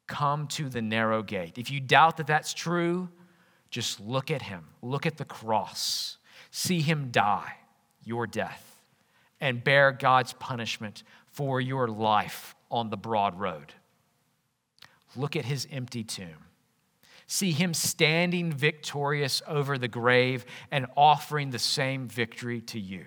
Come 0.07 0.47
to 0.49 0.67
the 0.67 0.81
narrow 0.81 1.23
gate. 1.23 1.57
If 1.57 1.71
you 1.71 1.79
doubt 1.79 2.17
that 2.17 2.27
that's 2.27 2.53
true, 2.53 3.09
just 3.69 3.99
look 3.99 4.31
at 4.31 4.43
him. 4.43 4.65
Look 4.81 5.05
at 5.05 5.17
the 5.17 5.25
cross 5.25 6.17
see 6.55 6.79
him 6.79 7.09
die 7.11 7.53
your 8.05 8.25
death 8.25 8.81
and 9.41 9.61
bear 9.61 9.91
God's 9.91 10.31
punishment 10.31 11.03
for 11.33 11.59
your 11.59 11.89
life 11.89 12.55
on 12.71 12.89
the 12.89 12.95
broad 12.97 13.37
road. 13.37 13.73
Look 15.17 15.35
at 15.35 15.43
his 15.43 15.67
empty 15.69 16.05
tomb. 16.05 16.45
See 17.27 17.51
him 17.51 17.73
standing 17.73 18.53
victorious 18.53 19.41
over 19.45 19.77
the 19.77 19.89
grave 19.89 20.45
and 20.71 20.85
offering 20.95 21.49
the 21.49 21.59
same 21.59 22.07
victory 22.07 22.61
to 22.61 22.79
you. 22.79 23.05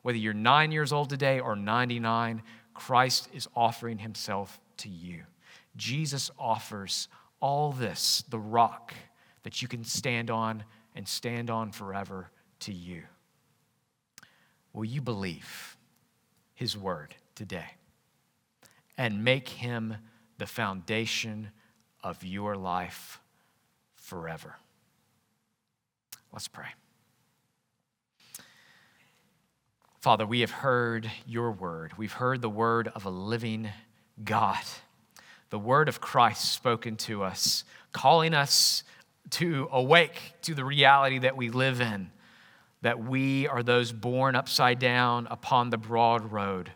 Whether 0.00 0.18
you're 0.18 0.32
nine 0.32 0.72
years 0.72 0.90
old 0.90 1.10
today 1.10 1.38
or 1.38 1.56
99, 1.56 2.42
Christ 2.72 3.28
is 3.34 3.46
offering 3.54 3.98
himself 3.98 4.58
to 4.78 4.88
you. 4.88 5.24
Jesus 5.76 6.30
offers 6.38 7.08
all 7.40 7.72
this, 7.72 8.24
the 8.30 8.38
rock 8.38 8.94
that 9.42 9.62
you 9.62 9.68
can 9.68 9.84
stand 9.84 10.30
on 10.30 10.64
and 10.94 11.06
stand 11.06 11.50
on 11.50 11.72
forever 11.72 12.30
to 12.60 12.72
you. 12.72 13.02
Will 14.72 14.84
you 14.84 15.00
believe 15.00 15.76
his 16.54 16.76
word 16.76 17.14
today 17.34 17.74
and 18.96 19.24
make 19.24 19.48
him 19.48 19.96
the 20.38 20.46
foundation 20.46 21.50
of 22.02 22.22
your 22.24 22.56
life 22.56 23.20
forever? 23.96 24.56
Let's 26.32 26.48
pray. 26.48 26.68
Father, 30.00 30.24
we 30.24 30.40
have 30.40 30.50
heard 30.50 31.10
your 31.26 31.52
word. 31.52 31.92
We've 31.98 32.12
heard 32.12 32.40
the 32.40 32.48
word 32.48 32.88
of 32.94 33.04
a 33.04 33.10
living 33.10 33.68
God, 34.24 34.62
the 35.50 35.58
word 35.58 35.88
of 35.88 36.00
Christ 36.00 36.52
spoken 36.52 36.96
to 36.96 37.22
us, 37.22 37.64
calling 37.92 38.32
us 38.32 38.82
to 39.30 39.68
awake 39.70 40.20
to 40.42 40.54
the 40.54 40.64
reality 40.64 41.18
that 41.18 41.36
we 41.36 41.50
live 41.50 41.80
in 41.80 42.10
that 42.82 43.02
we 43.02 43.46
are 43.46 43.62
those 43.62 43.92
born 43.92 44.34
upside 44.34 44.78
down 44.78 45.26
upon 45.30 45.70
the 45.70 45.76
broad 45.76 46.32
road, 46.32 46.72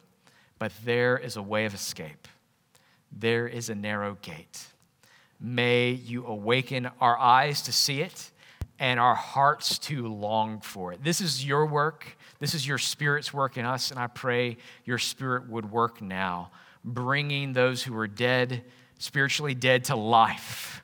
but 0.58 0.72
there 0.84 1.16
is 1.16 1.36
a 1.36 1.42
way 1.42 1.64
of 1.64 1.74
escape. 1.74 2.28
There 3.10 3.46
is 3.46 3.70
a 3.70 3.74
narrow 3.74 4.18
gate. 4.20 4.66
May 5.40 5.90
you 5.90 6.26
awaken 6.26 6.90
our 7.00 7.18
eyes 7.18 7.62
to 7.62 7.72
see 7.72 8.00
it 8.00 8.30
and 8.78 8.98
our 9.00 9.14
hearts 9.14 9.78
to 9.78 10.08
long 10.08 10.60
for 10.60 10.92
it. 10.92 11.02
This 11.02 11.20
is 11.20 11.44
your 11.44 11.66
work. 11.66 12.16
This 12.38 12.54
is 12.54 12.66
your 12.66 12.78
Spirit's 12.78 13.32
work 13.32 13.56
in 13.56 13.64
us, 13.64 13.90
and 13.90 13.98
I 13.98 14.08
pray 14.08 14.58
your 14.84 14.98
Spirit 14.98 15.48
would 15.48 15.70
work 15.70 16.02
now, 16.02 16.50
bringing 16.84 17.52
those 17.52 17.82
who 17.82 17.96
are 17.96 18.08
dead, 18.08 18.64
spiritually 18.98 19.54
dead, 19.54 19.84
to 19.84 19.96
life. 19.96 20.83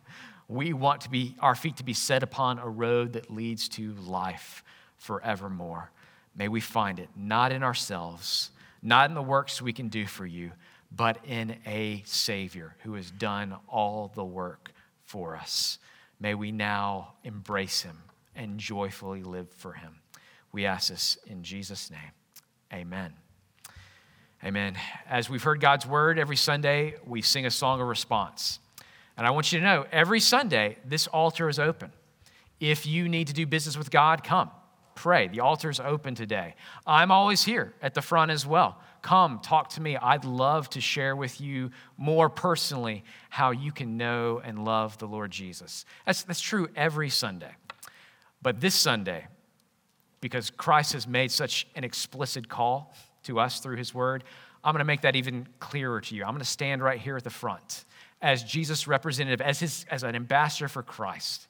We 0.50 0.72
want 0.72 1.02
to 1.02 1.10
be 1.10 1.36
our 1.38 1.54
feet 1.54 1.76
to 1.76 1.84
be 1.84 1.94
set 1.94 2.24
upon 2.24 2.58
a 2.58 2.68
road 2.68 3.12
that 3.12 3.30
leads 3.30 3.68
to 3.68 3.92
life 3.94 4.64
forevermore. 4.96 5.92
May 6.34 6.48
we 6.48 6.60
find 6.60 6.98
it 6.98 7.08
not 7.14 7.52
in 7.52 7.62
ourselves, 7.62 8.50
not 8.82 9.08
in 9.08 9.14
the 9.14 9.22
works 9.22 9.62
we 9.62 9.72
can 9.72 9.86
do 9.86 10.06
for 10.06 10.26
you, 10.26 10.50
but 10.90 11.18
in 11.24 11.54
a 11.66 12.02
Savior 12.04 12.74
who 12.82 12.94
has 12.94 13.12
done 13.12 13.54
all 13.68 14.10
the 14.12 14.24
work 14.24 14.72
for 15.04 15.36
us. 15.36 15.78
May 16.18 16.34
we 16.34 16.50
now 16.50 17.12
embrace 17.22 17.82
him 17.82 17.98
and 18.34 18.58
joyfully 18.58 19.22
live 19.22 19.50
for 19.50 19.74
him. 19.74 20.00
We 20.50 20.66
ask 20.66 20.88
this 20.88 21.16
in 21.28 21.44
Jesus' 21.44 21.92
name. 21.92 22.10
Amen. 22.72 23.12
Amen. 24.42 24.74
As 25.08 25.30
we've 25.30 25.44
heard 25.44 25.60
God's 25.60 25.86
word 25.86 26.18
every 26.18 26.36
Sunday, 26.36 26.94
we 27.06 27.22
sing 27.22 27.46
a 27.46 27.52
song 27.52 27.80
of 27.80 27.86
response. 27.86 28.58
And 29.20 29.26
I 29.26 29.32
want 29.32 29.52
you 29.52 29.58
to 29.58 29.64
know 29.66 29.84
every 29.92 30.18
Sunday, 30.18 30.78
this 30.82 31.06
altar 31.06 31.50
is 31.50 31.58
open. 31.58 31.92
If 32.58 32.86
you 32.86 33.06
need 33.06 33.26
to 33.26 33.34
do 33.34 33.44
business 33.44 33.76
with 33.76 33.90
God, 33.90 34.24
come. 34.24 34.50
Pray. 34.94 35.28
The 35.28 35.40
altar 35.40 35.68
is 35.68 35.78
open 35.78 36.14
today. 36.14 36.54
I'm 36.86 37.10
always 37.10 37.44
here 37.44 37.74
at 37.82 37.92
the 37.92 38.00
front 38.00 38.30
as 38.30 38.46
well. 38.46 38.80
Come, 39.02 39.40
talk 39.40 39.68
to 39.70 39.82
me. 39.82 39.94
I'd 39.98 40.24
love 40.24 40.70
to 40.70 40.80
share 40.80 41.14
with 41.14 41.38
you 41.38 41.70
more 41.98 42.30
personally 42.30 43.04
how 43.28 43.50
you 43.50 43.72
can 43.72 43.98
know 43.98 44.40
and 44.42 44.64
love 44.64 44.96
the 44.96 45.06
Lord 45.06 45.30
Jesus. 45.30 45.84
That's, 46.06 46.22
that's 46.22 46.40
true 46.40 46.70
every 46.74 47.10
Sunday. 47.10 47.54
But 48.40 48.62
this 48.62 48.74
Sunday, 48.74 49.26
because 50.22 50.48
Christ 50.48 50.94
has 50.94 51.06
made 51.06 51.30
such 51.30 51.66
an 51.74 51.84
explicit 51.84 52.48
call 52.48 52.94
to 53.24 53.38
us 53.38 53.60
through 53.60 53.76
his 53.76 53.92
word, 53.92 54.24
I'm 54.64 54.72
going 54.72 54.80
to 54.80 54.86
make 54.86 55.02
that 55.02 55.14
even 55.14 55.46
clearer 55.58 56.00
to 56.00 56.14
you. 56.14 56.22
I'm 56.22 56.30
going 56.30 56.38
to 56.38 56.46
stand 56.46 56.82
right 56.82 56.98
here 56.98 57.18
at 57.18 57.24
the 57.24 57.28
front 57.28 57.84
as 58.22 58.42
Jesus' 58.42 58.86
representative, 58.86 59.40
as, 59.40 59.60
his, 59.60 59.86
as 59.90 60.02
an 60.02 60.14
ambassador 60.14 60.68
for 60.68 60.82
Christ. 60.82 61.48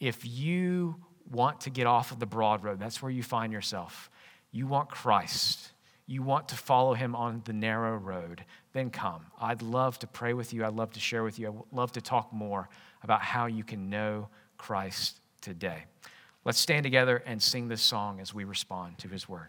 If 0.00 0.24
you 0.24 0.96
want 1.30 1.62
to 1.62 1.70
get 1.70 1.86
off 1.86 2.12
of 2.12 2.18
the 2.18 2.26
broad 2.26 2.64
road, 2.64 2.80
that's 2.80 3.02
where 3.02 3.10
you 3.10 3.22
find 3.22 3.52
yourself. 3.52 4.10
You 4.50 4.66
want 4.66 4.88
Christ. 4.88 5.72
You 6.06 6.22
want 6.22 6.48
to 6.48 6.56
follow 6.56 6.94
him 6.94 7.14
on 7.14 7.42
the 7.44 7.52
narrow 7.52 7.96
road, 7.96 8.42
then 8.72 8.88
come. 8.88 9.26
I'd 9.38 9.60
love 9.60 9.98
to 9.98 10.06
pray 10.06 10.32
with 10.32 10.54
you. 10.54 10.64
I'd 10.64 10.72
love 10.72 10.92
to 10.92 11.00
share 11.00 11.22
with 11.22 11.38
you. 11.38 11.48
I'd 11.48 11.76
love 11.76 11.92
to 11.92 12.00
talk 12.00 12.32
more 12.32 12.70
about 13.02 13.20
how 13.20 13.44
you 13.44 13.62
can 13.62 13.90
know 13.90 14.28
Christ 14.56 15.20
today. 15.42 15.84
Let's 16.46 16.58
stand 16.58 16.84
together 16.84 17.22
and 17.26 17.42
sing 17.42 17.68
this 17.68 17.82
song 17.82 18.20
as 18.20 18.32
we 18.32 18.44
respond 18.44 18.96
to 18.98 19.08
his 19.08 19.28
word. 19.28 19.48